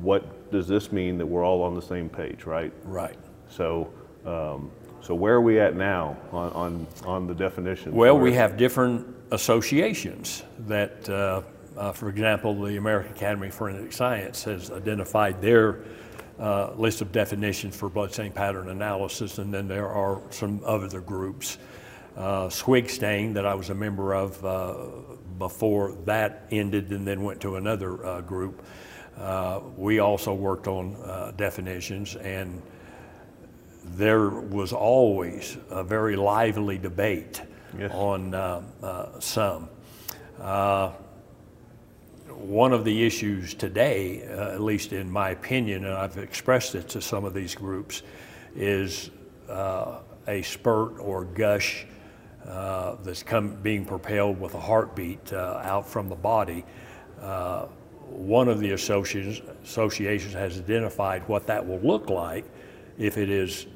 what 0.00 0.50
does 0.50 0.66
this 0.66 0.92
mean 0.92 1.18
that 1.18 1.26
we're 1.26 1.44
all 1.44 1.62
on 1.62 1.74
the 1.74 1.82
same 1.82 2.08
page, 2.08 2.44
right? 2.44 2.72
Right. 2.84 3.18
So. 3.48 3.92
Um, 4.24 4.70
so 5.02 5.14
where 5.14 5.34
are 5.34 5.40
we 5.40 5.60
at 5.60 5.76
now 5.76 6.16
on, 6.32 6.52
on, 6.52 6.86
on 7.04 7.26
the 7.28 7.34
definition? 7.34 7.94
Well, 7.94 8.18
we 8.18 8.32
have 8.32 8.56
different 8.56 9.06
associations 9.30 10.42
that, 10.66 11.08
uh, 11.08 11.42
uh, 11.76 11.92
for 11.92 12.08
example, 12.08 12.60
the 12.60 12.76
American 12.76 13.12
Academy 13.12 13.46
of 13.46 13.54
Forensic 13.54 13.92
Science 13.92 14.42
has 14.42 14.72
identified 14.72 15.40
their 15.40 15.84
uh, 16.40 16.72
list 16.76 17.02
of 17.02 17.12
definitions 17.12 17.76
for 17.76 17.88
bloodstain 17.88 18.32
pattern 18.32 18.68
analysis, 18.68 19.38
and 19.38 19.54
then 19.54 19.68
there 19.68 19.88
are 19.88 20.20
some 20.30 20.60
other 20.64 21.00
groups. 21.00 21.58
Uh, 22.16 22.48
SWGStain, 22.48 23.34
that 23.34 23.44
I 23.44 23.54
was 23.54 23.68
a 23.70 23.74
member 23.74 24.14
of 24.14 24.42
uh, 24.44 24.74
before 25.38 25.92
that 26.06 26.46
ended 26.50 26.90
and 26.90 27.06
then 27.06 27.22
went 27.22 27.40
to 27.42 27.56
another 27.56 28.04
uh, 28.04 28.20
group. 28.22 28.64
Uh, 29.18 29.60
we 29.76 29.98
also 29.98 30.32
worked 30.32 30.66
on 30.66 31.34
definitions 31.36 32.16
and 32.16 32.62
there 33.94 34.28
was 34.28 34.72
always 34.72 35.56
a 35.70 35.84
very 35.84 36.16
lively 36.16 36.78
debate 36.78 37.42
yes. 37.78 37.90
on 37.94 38.34
uh, 38.34 38.62
uh, 38.82 39.20
some. 39.20 39.68
Uh, 40.40 40.92
one 42.28 42.72
of 42.72 42.84
the 42.84 43.06
issues 43.06 43.54
today, 43.54 44.26
uh, 44.28 44.52
at 44.52 44.60
least 44.60 44.92
in 44.92 45.10
my 45.10 45.30
opinion, 45.30 45.84
and 45.84 45.94
I've 45.94 46.18
expressed 46.18 46.74
it 46.74 46.88
to 46.90 47.00
some 47.00 47.24
of 47.24 47.32
these 47.32 47.54
groups, 47.54 48.02
is 48.54 49.10
uh, 49.48 50.00
a 50.26 50.42
spurt 50.42 50.98
or 50.98 51.24
gush 51.24 51.86
uh, 52.48 52.96
that's 53.02 53.22
come, 53.22 53.56
being 53.62 53.84
propelled 53.84 54.40
with 54.40 54.54
a 54.54 54.60
heartbeat 54.60 55.32
out 55.32 55.88
from 55.88 56.08
the 56.08 56.16
body. 56.16 56.64
one 58.08 58.48
of 58.48 58.60
the 58.60 58.72
associations, 58.72 59.42
associations 59.64 60.32
has 60.34 60.58
identified 60.58 61.26
what 61.28 61.46
that 61.46 61.66
will 61.66 61.80
look 61.80 62.08
like 62.08 62.44
if 62.98 63.18
it 63.18 63.28
is 63.28 63.66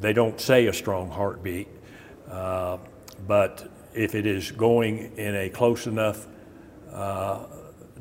they 0.00 0.12
don't 0.12 0.40
say 0.40 0.66
a 0.66 0.72
strong 0.72 1.10
heartbeat, 1.10 1.68
uh, 2.30 2.78
but 3.26 3.70
if 3.94 4.14
it 4.14 4.26
is 4.26 4.50
going 4.50 5.16
in 5.16 5.34
a 5.36 5.48
close 5.48 5.86
enough 5.86 6.26
uh, 6.92 7.44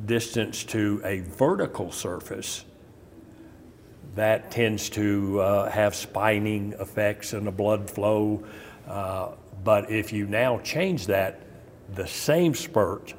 distance 0.06 0.64
to 0.64 1.02
a 1.04 1.20
vertical 1.22 1.92
surface, 1.92 2.66
that 4.16 4.52
tends 4.52 4.90
to 4.90 5.40
uh, 5.40 5.70
have 5.70 5.96
spining 5.96 6.74
effects 6.80 7.34
and 7.34 7.48
a 7.48 7.52
blood 7.52 7.90
flow. 7.90 8.44
Uh, 8.88 9.32
but 9.64 9.90
if 9.90 10.12
you 10.14 10.28
now 10.28 10.60
change 10.60 11.08
that, 11.08 11.42
the 11.96 12.08
same 12.08 12.54
spurt 12.54 13.14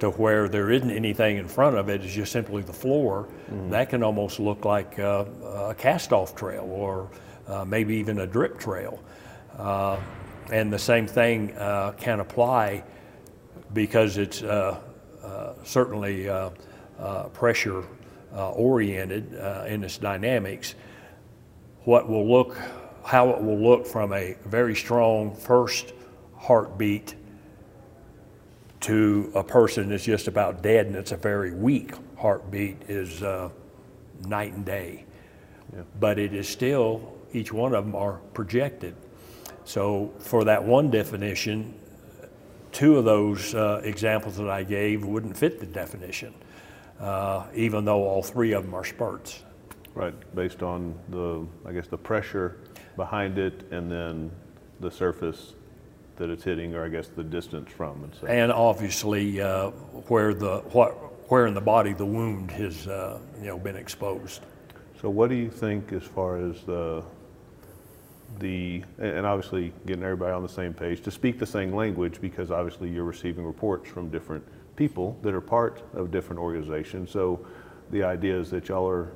to 0.00 0.10
where 0.10 0.48
there 0.48 0.70
isn't 0.70 0.90
anything 0.90 1.38
in 1.38 1.48
front 1.48 1.76
of 1.76 1.88
it, 1.88 2.04
it's 2.04 2.14
just 2.14 2.32
simply 2.32 2.62
the 2.62 2.72
floor, 2.72 3.28
mm-hmm. 3.50 3.70
that 3.70 3.90
can 3.90 4.02
almost 4.02 4.38
look 4.38 4.64
like 4.64 4.98
uh, 4.98 5.24
a 5.68 5.74
cast 5.76 6.12
off 6.12 6.34
trail 6.34 6.68
or 6.70 7.10
uh, 7.48 7.64
maybe 7.64 7.96
even 7.96 8.20
a 8.20 8.26
drip 8.26 8.58
trail. 8.58 9.02
Uh, 9.56 9.98
and 10.52 10.72
the 10.72 10.78
same 10.78 11.06
thing 11.06 11.52
uh, 11.56 11.92
can 11.92 12.20
apply 12.20 12.84
because 13.72 14.16
it's 14.16 14.42
uh, 14.42 14.80
uh, 15.22 15.52
certainly 15.64 16.30
pressure 17.32 17.84
oriented 18.32 19.34
in 19.66 19.84
its 19.84 19.98
dynamics. 19.98 20.74
What 21.84 22.08
will 22.08 22.28
look, 22.30 22.56
how 23.08 23.30
it 23.30 23.42
will 23.42 23.58
look 23.58 23.86
from 23.86 24.12
a 24.12 24.36
very 24.44 24.74
strong 24.74 25.34
first 25.34 25.94
heartbeat 26.36 27.14
to 28.80 29.32
a 29.34 29.42
person 29.42 29.88
that's 29.88 30.04
just 30.04 30.28
about 30.28 30.62
dead 30.62 30.84
and 30.84 30.94
it's 30.94 31.12
a 31.12 31.16
very 31.16 31.54
weak 31.54 31.94
heartbeat 32.18 32.76
is 32.86 33.22
uh, 33.22 33.48
night 34.26 34.52
and 34.52 34.66
day. 34.66 35.06
Yeah. 35.72 35.84
But 35.98 36.18
it 36.18 36.34
is 36.34 36.46
still 36.46 37.16
each 37.32 37.50
one 37.50 37.74
of 37.74 37.86
them 37.86 37.96
are 37.96 38.20
projected. 38.34 38.94
So 39.64 40.12
for 40.18 40.44
that 40.44 40.62
one 40.62 40.90
definition, 40.90 41.80
two 42.72 42.98
of 42.98 43.06
those 43.06 43.54
uh, 43.54 43.80
examples 43.84 44.36
that 44.36 44.50
I 44.50 44.64
gave 44.64 45.02
wouldn't 45.02 45.34
fit 45.34 45.60
the 45.60 45.66
definition, 45.66 46.34
uh, 47.00 47.46
even 47.54 47.86
though 47.86 48.04
all 48.04 48.22
three 48.22 48.52
of 48.52 48.64
them 48.64 48.74
are 48.74 48.84
spurts. 48.84 49.44
Right, 49.94 50.14
based 50.34 50.62
on 50.62 50.94
the, 51.08 51.46
I 51.66 51.72
guess, 51.72 51.88
the 51.88 51.98
pressure 51.98 52.58
behind 52.98 53.38
it 53.38 53.64
and 53.70 53.90
then 53.90 54.30
the 54.80 54.90
surface 54.90 55.54
that 56.16 56.28
it's 56.28 56.44
hitting, 56.44 56.74
or 56.74 56.84
I 56.84 56.88
guess 56.88 57.08
the 57.08 57.24
distance 57.24 57.72
from. 57.72 58.04
And, 58.04 58.14
so. 58.14 58.26
and 58.26 58.52
obviously, 58.52 59.40
uh, 59.40 59.70
where 60.08 60.34
the 60.34 60.58
what 60.72 60.90
where 61.30 61.46
in 61.46 61.54
the 61.54 61.60
body 61.62 61.94
the 61.94 62.04
wound 62.04 62.50
has 62.50 62.86
uh, 62.86 63.18
you 63.40 63.46
know 63.46 63.58
been 63.58 63.76
exposed. 63.76 64.42
So, 65.00 65.08
what 65.08 65.30
do 65.30 65.36
you 65.36 65.48
think 65.48 65.92
as 65.92 66.02
far 66.02 66.36
as 66.38 66.62
the 66.64 67.02
the, 68.38 68.84
and 68.98 69.26
obviously 69.26 69.72
getting 69.86 70.02
everybody 70.02 70.32
on 70.32 70.42
the 70.42 70.48
same 70.48 70.74
page 70.74 71.02
to 71.02 71.10
speak 71.10 71.38
the 71.38 71.46
same 71.46 71.74
language 71.74 72.20
because 72.20 72.50
obviously 72.50 72.88
you're 72.88 73.04
receiving 73.04 73.44
reports 73.44 73.88
from 73.90 74.10
different 74.10 74.44
people 74.76 75.18
that 75.22 75.34
are 75.34 75.40
part 75.40 75.82
of 75.94 76.10
different 76.10 76.40
organizations. 76.40 77.10
So 77.10 77.44
the 77.90 78.02
idea 78.02 78.38
is 78.38 78.50
that 78.50 78.68
y'all 78.68 78.88
are, 78.88 79.12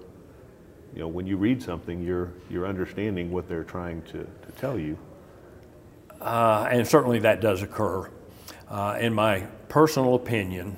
you 0.95 1.01
know, 1.01 1.09
when 1.09 1.27
you 1.27 1.37
read 1.37 1.63
something, 1.63 2.03
you're, 2.03 2.33
you're 2.51 2.67
understanding 2.67 3.31
what 3.31 3.49
they're 3.49 3.65
trying 3.65 4.03
to, 4.03 4.25
to 4.25 4.53
tell 4.59 4.79
you. 4.79 4.99
Uh, 6.21 6.69
and 6.71 6.87
certainly 6.87 7.19
that 7.21 7.41
does 7.41 7.63
occur. 7.63 8.09
Uh, 8.69 8.97
in 9.01 9.13
my 9.13 9.41
personal 9.69 10.15
opinion, 10.15 10.77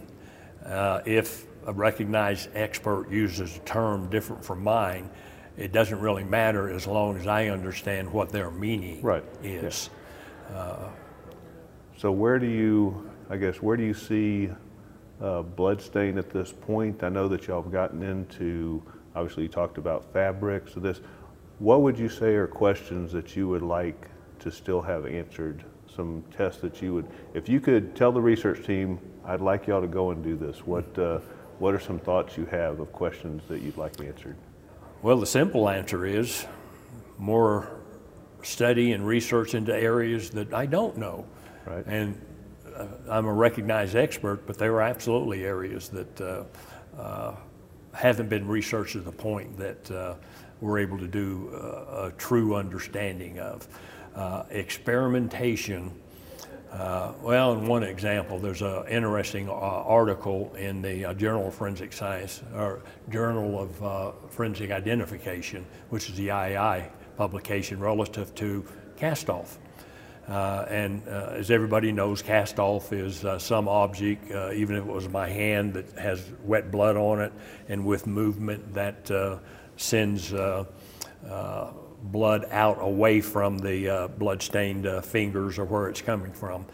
uh, 0.64 1.00
if 1.04 1.46
a 1.66 1.72
recognized 1.72 2.48
expert 2.54 3.10
uses 3.10 3.56
a 3.56 3.60
term 3.60 4.08
different 4.10 4.44
from 4.44 4.62
mine, 4.62 5.10
it 5.56 5.72
doesn't 5.72 6.00
really 6.00 6.24
matter 6.24 6.68
as 6.70 6.86
long 6.86 7.16
as 7.16 7.26
I 7.26 7.48
understand 7.48 8.12
what 8.12 8.30
their 8.30 8.50
meaning 8.50 9.02
right. 9.02 9.24
is. 9.42 9.90
Yeah. 10.50 10.56
Uh, 10.56 10.88
so 11.96 12.10
where 12.10 12.38
do 12.38 12.46
you, 12.46 13.10
I 13.30 13.36
guess, 13.36 13.62
where 13.62 13.76
do 13.76 13.84
you 13.84 13.94
see 13.94 14.50
uh, 15.20 15.42
bloodstain 15.42 16.18
at 16.18 16.30
this 16.30 16.52
point? 16.52 17.02
I 17.02 17.08
know 17.08 17.28
that 17.28 17.46
y'all 17.46 17.62
have 17.62 17.72
gotten 17.72 18.02
into, 18.02 18.82
obviously 19.14 19.44
you 19.44 19.48
talked 19.48 19.78
about 19.78 20.12
fabrics. 20.12 20.74
So 20.74 20.80
this, 20.80 21.00
what 21.58 21.82
would 21.82 21.98
you 21.98 22.08
say 22.08 22.34
are 22.34 22.46
questions 22.46 23.12
that 23.12 23.36
you 23.36 23.48
would 23.48 23.62
like 23.62 24.08
to 24.40 24.50
still 24.50 24.82
have 24.82 25.06
answered? 25.06 25.64
Some 25.94 26.24
tests 26.36 26.60
that 26.60 26.82
you 26.82 26.94
would, 26.94 27.06
if 27.34 27.48
you 27.48 27.60
could 27.60 27.94
tell 27.94 28.10
the 28.10 28.20
research 28.20 28.66
team, 28.66 28.98
I'd 29.24 29.40
like 29.40 29.66
y'all 29.66 29.80
to 29.80 29.86
go 29.86 30.10
and 30.10 30.22
do 30.24 30.36
this. 30.36 30.66
What, 30.66 30.98
uh, 30.98 31.20
what 31.58 31.72
are 31.72 31.80
some 31.80 31.98
thoughts 31.98 32.36
you 32.36 32.46
have 32.46 32.80
of 32.80 32.92
questions 32.92 33.42
that 33.48 33.62
you'd 33.62 33.76
like 33.76 34.00
answered? 34.00 34.36
Well, 35.02 35.18
the 35.18 35.26
simple 35.26 35.68
answer 35.68 36.04
is 36.04 36.46
more 37.18 37.80
study 38.42 38.92
and 38.92 39.06
research 39.06 39.54
into 39.54 39.74
areas 39.74 40.30
that 40.30 40.52
I 40.52 40.66
don't 40.66 40.96
know. 40.96 41.26
Right. 41.66 41.84
And 41.86 42.20
uh, 42.74 42.86
I'm 43.08 43.26
a 43.26 43.32
recognized 43.32 43.96
expert, 43.96 44.46
but 44.46 44.58
there 44.58 44.74
are 44.74 44.82
absolutely 44.82 45.44
areas 45.44 45.88
that 45.90 46.20
uh, 46.20 46.44
uh, 46.98 47.36
haven't 47.94 48.28
been 48.28 48.46
researched 48.46 48.92
to 48.92 49.00
the 49.00 49.12
point 49.12 49.56
that 49.56 49.90
uh, 49.90 50.14
we're 50.60 50.78
able 50.78 50.98
to 50.98 51.08
do 51.08 51.50
a, 51.54 52.06
a 52.06 52.12
true 52.12 52.56
understanding 52.56 53.38
of. 53.38 53.68
Uh, 54.14 54.44
experimentation 54.50 55.90
uh, 56.74 57.12
well, 57.22 57.52
in 57.52 57.68
one 57.68 57.84
example, 57.84 58.36
there's 58.36 58.60
an 58.60 58.84
interesting 58.88 59.48
uh, 59.48 59.52
article 59.52 60.52
in 60.56 60.82
the 60.82 61.04
uh, 61.04 61.14
Journal 61.14 61.46
of 61.46 61.54
Forensic 61.54 61.92
Science, 61.92 62.42
or 62.52 62.82
Journal 63.10 63.60
of 63.62 63.84
uh, 63.84 64.10
Forensic 64.28 64.72
Identification, 64.72 65.64
which 65.90 66.10
is 66.10 66.16
the 66.16 66.28
IAI 66.28 66.90
publication 67.16 67.78
relative 67.78 68.34
to 68.34 68.64
cast 68.96 69.30
off. 69.30 69.58
Uh, 70.28 70.64
and 70.68 71.02
uh, 71.06 71.32
as 71.32 71.50
everybody 71.50 71.92
knows, 71.92 72.22
cast 72.22 72.58
off 72.58 72.92
is 72.92 73.24
some 73.38 73.68
object, 73.68 74.30
even 74.54 74.76
if 74.76 74.84
it 74.84 74.90
was 74.90 75.08
my 75.08 75.28
hand, 75.28 75.74
that 75.74 75.90
has 75.98 76.32
wet 76.42 76.70
blood 76.70 76.96
on 76.96 77.20
it, 77.20 77.32
and 77.68 77.84
with 77.84 78.06
movement 78.06 78.74
that 78.74 79.10
sends 79.76 80.32
blood 82.04 82.46
out 82.50 82.78
away 82.80 83.20
from 83.20 83.58
the 83.58 83.88
uh, 83.88 84.08
blood-stained 84.08 84.86
uh, 84.86 85.00
fingers 85.00 85.58
or 85.58 85.64
where 85.64 85.88
it's 85.88 86.02
coming 86.02 86.32
from. 86.32 86.66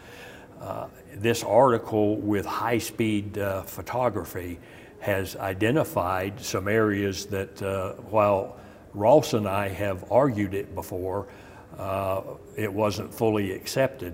Uh, 0.59 0.87
this 1.15 1.43
article 1.43 2.17
with 2.17 2.45
high-speed 2.45 3.37
uh, 3.37 3.63
photography 3.63 4.59
has 4.99 5.35
identified 5.37 6.39
some 6.39 6.67
areas 6.67 7.25
that 7.25 7.61
uh, 7.61 7.93
while 8.09 8.57
Ross 8.93 9.33
and 9.33 9.47
I 9.47 9.69
have 9.69 10.11
argued 10.11 10.53
it 10.53 10.75
before, 10.75 11.27
uh, 11.81 12.21
it 12.55 12.71
wasn't 12.71 13.13
fully 13.13 13.51
accepted. 13.51 14.13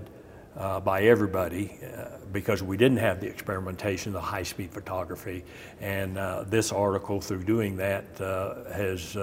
uh, 0.58 0.80
by 0.80 1.02
everybody 1.02 1.78
uh, 1.84 2.08
because 2.32 2.62
we 2.62 2.76
didn't 2.76 2.98
have 2.98 3.20
the 3.20 3.26
experimentation, 3.26 4.12
the 4.12 4.20
high 4.20 4.42
speed 4.42 4.70
photography. 4.72 5.44
And 5.80 6.18
uh, 6.18 6.44
this 6.48 6.72
article, 6.72 7.20
through 7.20 7.44
doing 7.44 7.76
that, 7.76 8.20
uh, 8.20 8.64
has 8.72 9.16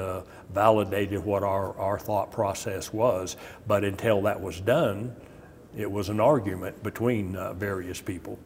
validated 0.53 1.23
what 1.23 1.43
our, 1.43 1.77
our 1.77 1.99
thought 1.99 2.31
process 2.31 2.93
was. 2.93 3.35
But 3.67 3.83
until 3.83 4.21
that 4.23 4.39
was 4.39 4.61
done, 4.61 5.13
it 5.75 5.91
was 5.91 6.07
an 6.07 6.21
argument 6.21 6.81
between 6.83 7.37
various 7.55 7.99
people. 7.99 8.39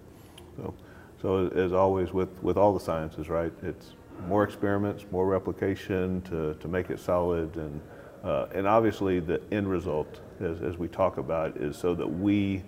So, 0.57 0.73
so 1.21 1.47
as 1.49 1.71
always 1.71 2.11
with, 2.11 2.29
with 2.41 2.57
all 2.57 2.73
the 2.73 2.79
sciences, 2.79 3.29
right? 3.29 3.53
It's 3.61 3.91
more 4.27 4.43
experiments, 4.43 5.05
more 5.11 5.27
replication 5.27 6.21
to, 6.23 6.55
to 6.55 6.67
make 6.67 6.89
it 6.89 6.99
solid. 6.99 7.55
And, 7.55 7.79
uh, 8.23 8.47
and 8.53 8.67
obviously 8.67 9.19
the 9.19 9.41
end 9.51 9.69
result, 9.69 10.19
as, 10.39 10.61
as 10.61 10.77
we 10.77 10.87
talk 10.87 11.17
about, 11.17 11.57
is 11.57 11.77
so 11.77 11.95
that 11.95 12.07
we 12.07 12.63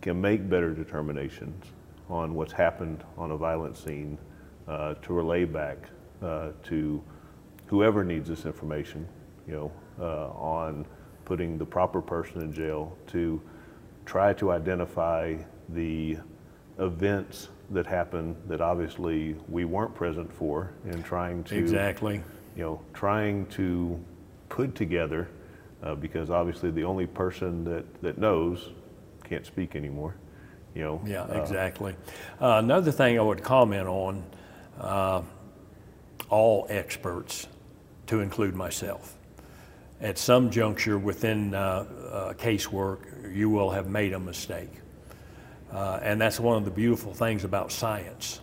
can 0.00 0.20
make 0.20 0.48
better 0.48 0.72
determinations 0.72 1.64
on 2.08 2.34
what's 2.34 2.52
happened 2.52 3.02
on 3.16 3.30
a 3.32 3.36
violent 3.36 3.76
scene 3.76 4.18
uh, 4.68 4.94
to 4.94 5.12
relay 5.12 5.44
back 5.44 5.78
uh, 6.22 6.50
to 6.62 7.02
whoever 7.66 8.04
needs 8.04 8.28
this 8.28 8.46
information, 8.46 9.06
you 9.46 9.54
know, 9.54 9.72
uh, 10.00 10.28
on 10.30 10.86
putting 11.24 11.58
the 11.58 11.64
proper 11.64 12.00
person 12.00 12.40
in 12.40 12.52
jail 12.52 12.96
to 13.06 13.40
try 14.04 14.32
to 14.32 14.52
identify 14.52 15.36
the 15.70 16.16
events 16.78 17.48
that 17.70 17.86
happened 17.86 18.36
that 18.46 18.60
obviously 18.60 19.34
we 19.48 19.64
weren't 19.64 19.94
present 19.94 20.32
for 20.32 20.72
and 20.84 21.04
trying 21.04 21.42
to 21.42 21.56
Exactly. 21.56 22.22
you 22.54 22.62
know 22.62 22.80
trying 22.94 23.46
to 23.46 23.98
put 24.48 24.74
together 24.74 25.28
uh, 25.82 25.94
because 25.94 26.30
obviously 26.30 26.70
the 26.70 26.84
only 26.84 27.06
person 27.06 27.64
that 27.64 28.02
that 28.02 28.18
knows 28.18 28.70
can't 29.24 29.46
speak 29.46 29.76
anymore 29.76 30.14
you 30.74 30.82
know 30.82 31.00
Yeah, 31.04 31.22
uh, 31.22 31.40
exactly. 31.40 31.96
Uh, 32.40 32.60
another 32.62 32.92
thing 32.92 33.18
I 33.18 33.22
would 33.22 33.42
comment 33.42 33.88
on 33.88 34.22
uh, 34.80 35.22
all 36.28 36.66
experts, 36.68 37.46
to 38.06 38.20
include 38.20 38.54
myself. 38.54 39.16
At 40.00 40.18
some 40.18 40.50
juncture 40.50 40.98
within 40.98 41.54
uh, 41.54 41.58
uh, 42.12 42.32
casework, 42.34 43.34
you 43.34 43.48
will 43.48 43.70
have 43.70 43.88
made 43.88 44.12
a 44.12 44.20
mistake. 44.20 44.70
Uh, 45.72 45.98
and 46.02 46.20
that's 46.20 46.38
one 46.38 46.56
of 46.56 46.64
the 46.64 46.70
beautiful 46.70 47.12
things 47.14 47.44
about 47.44 47.72
science. 47.72 48.40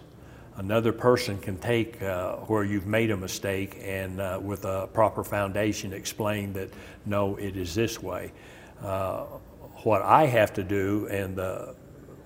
Another 0.55 0.93
person 0.93 1.39
can 1.39 1.57
take 1.57 2.01
uh, 2.01 2.35
where 2.47 2.63
you've 2.63 2.85
made 2.85 3.11
a 3.11 3.17
mistake 3.17 3.79
and, 3.81 4.21
uh, 4.21 4.39
with 4.41 4.65
a 4.65 4.87
proper 4.93 5.23
foundation, 5.23 5.93
explain 5.93 6.53
that 6.53 6.69
no, 7.05 7.35
it 7.37 7.57
is 7.57 7.73
this 7.73 8.01
way. 8.01 8.31
Uh, 8.81 9.23
what 9.83 10.01
I 10.01 10.27
have 10.27 10.53
to 10.53 10.63
do, 10.63 11.07
and 11.07 11.39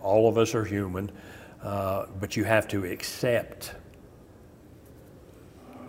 all 0.02 0.30
of 0.30 0.38
us 0.38 0.56
are 0.56 0.64
human, 0.64 1.12
uh, 1.64 2.06
but 2.20 2.38
you 2.38 2.44
have 2.44 2.68
to 2.70 2.86
accept 2.86 3.74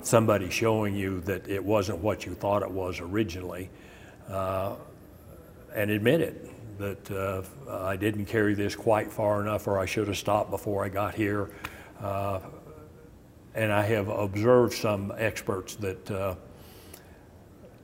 somebody 0.02 0.48
showing 0.48 0.94
you 0.94 1.20
that 1.20 1.48
it 1.48 1.62
wasn't 1.62 1.98
what 1.98 2.24
you 2.24 2.34
thought 2.34 2.62
it 2.62 2.70
was 2.70 3.00
originally 3.00 3.68
uh, 4.28 4.74
and 5.74 5.90
admit 5.90 6.20
it 6.20 6.78
that 6.78 7.10
uh, 7.10 7.42
I 7.70 7.96
didn't 7.96 8.26
carry 8.26 8.54
this 8.54 8.74
quite 8.74 9.12
far 9.12 9.40
enough 9.42 9.66
or 9.66 9.78
I 9.78 9.86
should 9.86 10.08
have 10.08 10.16
stopped 10.16 10.50
before 10.50 10.84
I 10.84 10.88
got 10.88 11.14
here. 11.14 11.50
Uh, 12.00 12.40
and 13.54 13.72
I 13.72 13.82
have 13.82 14.08
observed 14.08 14.74
some 14.74 15.12
experts 15.16 15.74
that 15.76 16.10
uh, 16.10 16.34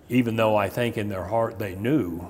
even 0.08 0.36
though 0.36 0.56
I 0.56 0.68
think 0.68 0.96
in 0.98 1.08
their 1.08 1.24
heart 1.24 1.58
they 1.58 1.74
knew 1.74 2.28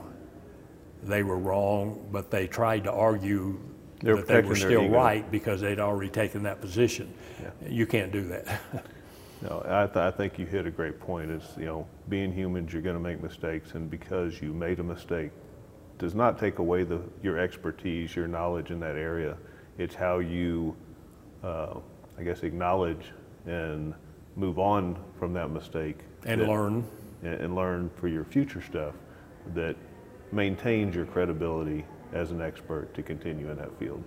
they 1.02 1.22
were 1.22 1.38
wrong, 1.38 2.06
but 2.10 2.30
they 2.30 2.46
tried 2.46 2.84
to 2.84 2.92
argue 2.92 3.60
They 4.00 4.12
were 4.12 4.22
that 4.22 4.26
they 4.26 4.40
were 4.40 4.56
still 4.56 4.88
right 4.88 5.30
because 5.30 5.60
they'd 5.60 5.78
already 5.80 6.10
taken 6.10 6.42
that 6.44 6.60
position. 6.60 7.12
You 7.68 7.86
can't 7.86 8.12
do 8.12 8.22
that. 8.28 8.60
No, 9.42 9.62
I, 9.68 9.84
th- 9.86 9.96
I 9.96 10.10
think 10.10 10.38
you 10.38 10.46
hit 10.46 10.66
a 10.66 10.70
great 10.70 10.98
point. 10.98 11.30
Is 11.30 11.42
you 11.58 11.66
know, 11.66 11.86
being 12.08 12.32
humans, 12.32 12.72
you're 12.72 12.80
going 12.80 12.96
to 12.96 13.02
make 13.02 13.22
mistakes, 13.22 13.74
and 13.74 13.90
because 13.90 14.40
you 14.40 14.54
made 14.54 14.78
a 14.78 14.82
mistake, 14.82 15.32
does 15.98 16.14
not 16.14 16.38
take 16.38 16.60
away 16.60 16.82
the 16.84 17.02
your 17.22 17.38
expertise, 17.38 18.16
your 18.16 18.26
knowledge 18.26 18.70
in 18.70 18.80
that 18.80 18.96
area. 18.96 19.36
It's 19.76 19.94
how 19.94 20.20
you, 20.20 20.74
uh, 21.44 21.78
I 22.18 22.22
guess, 22.22 22.42
acknowledge 22.42 23.12
and 23.46 23.94
move 24.36 24.58
on 24.58 24.96
from 25.18 25.32
that 25.34 25.50
mistake 25.50 25.98
and 26.24 26.40
that- 26.40 26.48
learn. 26.48 26.84
and, 27.22 27.34
and 27.34 27.54
learn 27.54 27.90
for 27.96 28.08
your 28.08 28.24
future 28.24 28.62
stuff 28.62 28.94
that 29.54 29.76
maintains 30.32 30.94
your 30.94 31.04
credibility 31.04 31.84
as 32.12 32.30
an 32.30 32.40
expert 32.40 32.94
to 32.94 33.02
continue 33.02 33.50
in 33.50 33.56
that 33.58 33.76
field. 33.78 34.02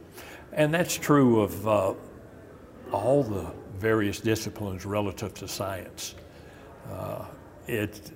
And 0.54 0.74
that's 0.74 0.96
true 0.96 1.42
of 1.42 1.68
uh, 1.68 1.94
all 2.92 3.24
the 3.24 3.52
various 3.78 4.20
disciplines 4.20 4.86
relative 4.86 5.34
to 5.36 5.48
science. 5.48 6.16
Uh, 6.90 7.26
it, 7.68 8.12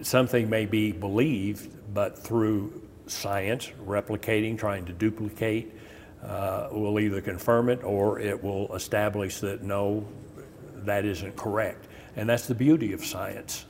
something 0.00 0.48
may 0.48 0.64
be 0.64 0.92
believed, 0.92 1.76
but 1.92 2.18
through 2.18 2.82
science, 3.06 3.70
replicating, 3.84 4.56
trying 4.58 4.84
to 4.86 4.92
duplicate, 4.92 5.72
uh, 6.24 6.68
will 6.72 6.98
either 6.98 7.20
confirm 7.20 7.68
it 7.68 7.82
or 7.84 8.18
it 8.18 8.42
will 8.42 8.74
establish 8.74 9.40
that 9.40 9.62
no, 9.62 10.06
that 10.84 11.04
isn't 11.04 11.36
correct. 11.36 11.86
And 12.16 12.28
that's 12.28 12.46
the 12.46 12.54
beauty 12.54 12.92
of 12.92 13.04
science. 13.04 13.66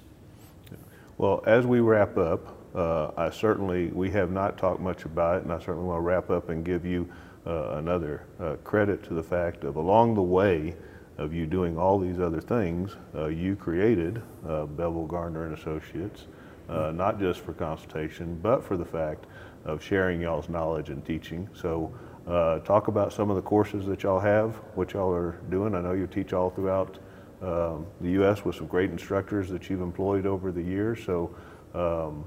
Well, 1.19 1.43
as 1.47 1.67
we 1.67 1.81
wrap 1.81 2.17
up, 2.17 2.55
uh, 2.75 3.11
I 3.17 3.31
certainly, 3.31 3.87
we 3.89 4.11
have 4.11 4.31
not 4.31 4.59
talked 4.59 4.81
much 4.81 5.05
about 5.05 5.39
it, 5.39 5.45
and 5.45 5.53
I 5.53 5.59
certainly 5.59 5.85
want 5.85 5.99
to 5.99 6.03
wrap 6.03 6.31
up 6.31 6.51
and 6.51 6.65
give 6.65 6.85
you 6.85 7.09
uh, 7.47 7.77
another 7.77 8.25
uh, 8.39 8.57
credit 8.65 9.03
to 9.05 9.15
the 9.15 9.23
fact 9.23 9.65
of 9.65 9.77
along 9.77 10.15
the 10.15 10.23
way 10.23 10.75
of 11.19 11.33
you 11.33 11.47
doing 11.47 11.79
all 11.79 11.99
these 11.99 12.21
other 12.21 12.41
things, 12.41 12.97
uh, 13.15 13.27
you 13.27 13.57
created 13.57 14.21
uh, 14.47 14.67
Bevel 14.67 15.07
Gardner 15.07 15.47
and 15.47 15.57
Associates, 15.57 16.25
uh, 16.69 16.93
not 16.95 17.19
just 17.19 17.41
for 17.41 17.53
consultation, 17.55 18.39
but 18.43 18.63
for 18.63 18.77
the 18.77 18.85
fact 18.85 19.25
of 19.65 19.83
sharing 19.83 20.21
y'all's 20.21 20.49
knowledge 20.49 20.91
and 20.91 21.05
teaching. 21.05 21.49
So, 21.55 21.93
uh, 22.27 22.59
talk 22.61 22.89
about 22.89 23.13
some 23.13 23.31
of 23.31 23.37
the 23.37 23.43
courses 23.43 23.87
that 23.87 24.03
y'all 24.03 24.21
have, 24.21 24.57
what 24.75 24.93
y'all 24.93 25.13
are 25.13 25.41
doing. 25.51 25.75
I 25.75 25.81
know 25.81 25.93
you 25.93 26.07
teach 26.07 26.33
all 26.33 26.51
throughout 26.51 26.99
um, 27.43 27.87
the 28.01 28.11
U.S. 28.13 28.45
with 28.45 28.57
some 28.57 28.67
great 28.67 28.91
instructors 28.91 29.49
that 29.51 29.69
you've 29.71 29.81
employed 29.83 30.27
over 30.27 30.51
the 30.51 30.63
years. 30.63 31.05
So, 31.05 31.35
um, 31.75 32.25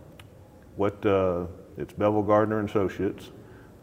what 0.75 1.03
uh, 1.05 1.47
it's 1.77 1.93
Bevel 1.93 2.23
Gardner 2.23 2.59
and 2.59 2.69
Associates. 2.69 3.31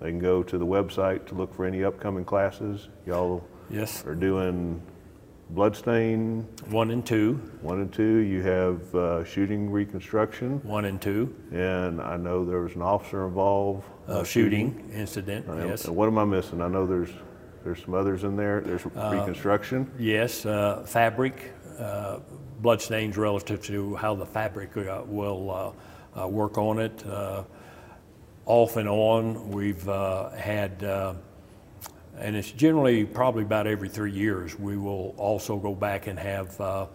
They 0.00 0.10
can 0.10 0.18
go 0.18 0.42
to 0.42 0.58
the 0.58 0.66
website 0.66 1.26
to 1.26 1.34
look 1.34 1.54
for 1.54 1.64
any 1.64 1.82
upcoming 1.84 2.24
classes. 2.24 2.88
Y'all 3.06 3.44
Yes. 3.68 4.04
are 4.06 4.14
doing 4.14 4.80
bloodstain 5.51 6.47
One 6.70 6.90
and 6.90 7.05
two, 7.07 7.34
one 7.62 7.80
and 7.80 7.92
two. 7.92 8.16
You 8.18 8.42
have 8.42 8.94
uh, 8.94 9.24
shooting 9.24 9.70
reconstruction, 9.70 10.61
one 10.64 10.84
and 10.86 11.01
two, 11.01 11.34
and 11.53 12.01
I 12.01 12.16
know 12.16 12.44
there 12.44 12.61
was 12.61 12.74
an 12.74 12.82
officer 12.82 13.26
involved. 13.26 13.84
uh, 14.09 14.22
shooting 14.24 14.88
incident, 14.94 15.47
And- 15.47 15.68
yes. 15.68 15.84
And 15.86 15.97
what 15.97 16.07
am 16.09 16.18
I 16.18 16.24
missing? 16.24 16.61
I 16.62 16.68
know 16.68 16.86
there's 16.86 17.11
there's 17.64 17.82
some 17.82 17.94
others 17.94 18.22
in 18.22 18.36
there. 18.36 18.61
There's 18.61 18.86
Uh, 18.86 19.11
reconstruction. 19.12 19.90
Yes, 19.99 20.47
uh, 20.47 20.84
fabric, 20.86 21.53
uh, 21.80 22.18
bloodstains 22.62 23.16
relative 23.16 23.61
to 23.62 23.97
how 23.97 24.14
the 24.14 24.26
fabric 24.26 24.76
uh, 24.76 25.03
will 25.07 25.51
uh, 26.16 26.22
uh, 26.22 26.28
work 26.28 26.59
on 26.59 26.78
it. 26.78 27.05
Uh, 27.07 27.42
Off 28.49 28.76
and 28.76 28.88
on, 28.88 29.51
we've 29.51 29.88
uh, 29.88 30.30
had, 30.30 30.80
uh, 30.84 31.14
and 32.18 32.36
it's 32.36 32.50
generally 32.50 33.04
probably 33.04 33.42
about 33.42 33.66
every 33.66 33.88
three 33.88 34.12
years, 34.12 34.58
we 34.58 34.76
will 34.76 35.14
also 35.16 35.56
go 35.56 35.74
back 35.74 36.06
and 36.06 36.18
have 36.18 36.60
uh, 36.60 36.86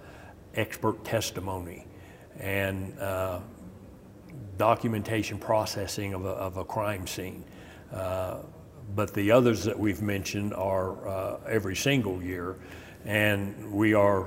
expert 0.56 1.04
testimony 1.04 1.86
and 2.40 2.98
uh, 3.00 3.40
documentation 4.58 5.38
processing 5.38 6.14
of 6.14 6.26
a, 6.26 6.30
of 6.30 6.58
a 6.58 6.66
crime 6.66 7.06
scene. 7.06 7.44
Uh, 7.94 8.38
but 8.96 9.14
the 9.14 9.32
others 9.32 9.64
that 9.64 9.78
we've 9.78 10.02
mentioned 10.02 10.54
are 10.54 11.08
uh, 11.08 11.38
every 11.48 11.76
single 11.76 12.22
year, 12.22 12.58
and 13.06 13.72
we 13.72 13.94
are 13.94 14.26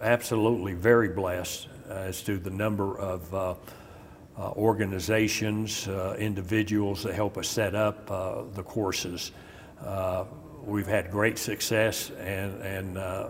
absolutely 0.00 0.74
very 0.74 1.08
blessed 1.08 1.68
as 1.88 2.22
to 2.22 2.38
the 2.38 2.50
number 2.50 2.98
of 2.98 3.34
uh, 3.34 3.54
uh, 4.38 4.52
organizations, 4.52 5.88
uh, 5.88 6.16
individuals 6.18 7.02
that 7.02 7.14
help 7.14 7.36
us 7.36 7.48
set 7.48 7.74
up 7.74 8.10
uh, 8.10 8.42
the 8.54 8.62
courses. 8.62 9.32
Uh, 9.84 10.24
we've 10.64 10.86
had 10.86 11.10
great 11.10 11.38
success, 11.38 12.10
and, 12.10 12.60
and 12.62 12.98
uh, 12.98 13.28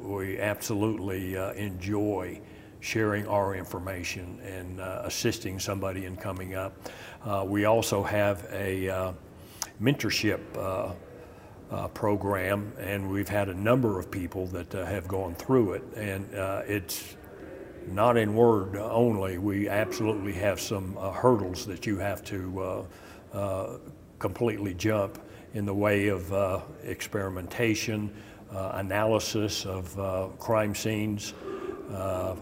we 0.00 0.38
absolutely 0.38 1.36
uh, 1.36 1.52
enjoy 1.52 2.40
sharing 2.80 3.26
our 3.28 3.54
information 3.54 4.40
and 4.40 4.80
uh, 4.80 5.02
assisting 5.04 5.60
somebody 5.60 6.04
in 6.04 6.16
coming 6.16 6.54
up. 6.54 6.74
Uh, 7.24 7.44
we 7.46 7.64
also 7.64 8.02
have 8.02 8.44
a 8.50 9.14
mentorship 9.80 10.40
uh, 11.72 11.88
program, 11.88 12.72
and 12.78 13.08
we've 13.08 13.28
had 13.28 13.48
a 13.48 13.54
number 13.54 13.98
of 13.98 14.10
people 14.10 14.46
that 14.48 14.74
uh, 14.74 14.84
have 14.84 15.08
gone 15.08 15.34
through 15.34 15.72
it, 15.72 15.82
and 15.96 16.34
uh, 16.34 16.62
it's 16.66 17.16
not 17.86 18.16
in 18.16 18.34
word 18.34 18.76
only. 18.76 19.38
We 19.38 19.68
absolutely 19.68 20.34
have 20.34 20.60
some 20.60 20.96
hurdles 20.96 21.64
that 21.66 21.86
you 21.86 21.98
have 21.98 22.22
to 22.24 22.86
completely 24.18 24.74
jump 24.74 25.18
in 25.54 25.66
the 25.66 25.74
way 25.74 26.08
of 26.08 26.32
uh, 26.32 26.60
experimentation, 26.84 28.14
uh, 28.54 28.72
analysis 28.74 29.66
of 29.66 29.98
uh, 29.98 30.28
crime 30.38 30.74
scenes, 30.74 31.34
uh, 31.92 32.34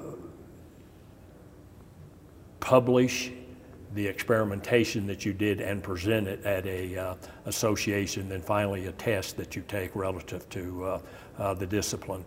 publish 2.61 3.33
the 3.95 4.07
experimentation 4.07 5.07
that 5.07 5.25
you 5.25 5.33
did 5.33 5.61
and 5.61 5.83
present 5.83 6.29
it 6.29 6.45
at 6.45 6.65
a 6.67 6.97
uh, 6.97 7.15
association, 7.47 8.29
then 8.29 8.41
finally 8.41 8.87
a 8.87 8.93
test 8.93 9.37
that 9.37 9.57
you 9.57 9.63
take 9.67 9.95
relative 9.97 10.49
to 10.49 11.01
uh, 11.39 11.55
the 11.55 11.67
discipline. 11.67 12.25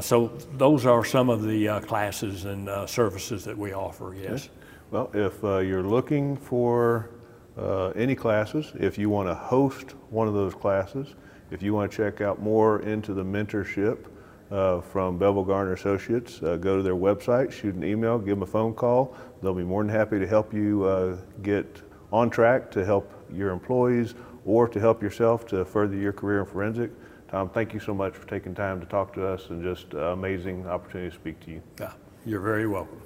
So 0.00 0.32
those 0.54 0.86
are 0.86 1.04
some 1.04 1.30
of 1.30 1.44
the 1.44 1.80
classes 1.86 2.46
and 2.46 2.68
services 2.88 3.44
that 3.44 3.56
we 3.56 3.72
offer, 3.72 4.16
yes. 4.20 4.48
Well, 4.90 5.08
if 5.14 5.40
you're 5.42 5.84
looking 5.84 6.36
for 6.36 7.10
uh, 7.58 7.88
any 7.90 8.14
classes, 8.14 8.72
if 8.78 8.96
you 8.98 9.10
want 9.10 9.28
to 9.28 9.34
host 9.34 9.92
one 10.10 10.28
of 10.28 10.34
those 10.34 10.54
classes, 10.54 11.14
if 11.50 11.62
you 11.62 11.74
want 11.74 11.90
to 11.90 11.96
check 11.96 12.20
out 12.20 12.40
more 12.40 12.80
into 12.82 13.14
the 13.14 13.24
mentorship 13.24 14.06
uh, 14.50 14.80
from 14.80 15.18
Bevel 15.18 15.44
Gardner 15.44 15.72
Associates, 15.72 16.42
uh, 16.42 16.56
go 16.56 16.76
to 16.76 16.82
their 16.82 16.94
website, 16.94 17.50
shoot 17.50 17.74
an 17.74 17.84
email, 17.84 18.18
give 18.18 18.36
them 18.36 18.42
a 18.42 18.46
phone 18.46 18.74
call. 18.74 19.16
They'll 19.42 19.54
be 19.54 19.64
more 19.64 19.82
than 19.82 19.92
happy 19.92 20.18
to 20.18 20.26
help 20.26 20.54
you 20.54 20.84
uh, 20.84 21.16
get 21.42 21.82
on 22.12 22.30
track 22.30 22.70
to 22.72 22.84
help 22.84 23.12
your 23.32 23.50
employees 23.50 24.14
or 24.44 24.68
to 24.68 24.80
help 24.80 25.02
yourself 25.02 25.46
to 25.46 25.64
further 25.64 25.96
your 25.96 26.12
career 26.12 26.40
in 26.40 26.46
forensic. 26.46 26.90
Tom, 27.30 27.50
thank 27.50 27.74
you 27.74 27.80
so 27.80 27.92
much 27.92 28.14
for 28.14 28.26
taking 28.26 28.54
time 28.54 28.80
to 28.80 28.86
talk 28.86 29.12
to 29.14 29.26
us 29.26 29.50
and 29.50 29.62
just 29.62 29.94
uh, 29.94 30.12
amazing 30.12 30.66
opportunity 30.66 31.10
to 31.10 31.14
speak 31.14 31.38
to 31.40 31.50
you. 31.50 31.62
Yeah, 31.78 31.92
you're 32.24 32.40
very 32.40 32.66
welcome. 32.66 33.00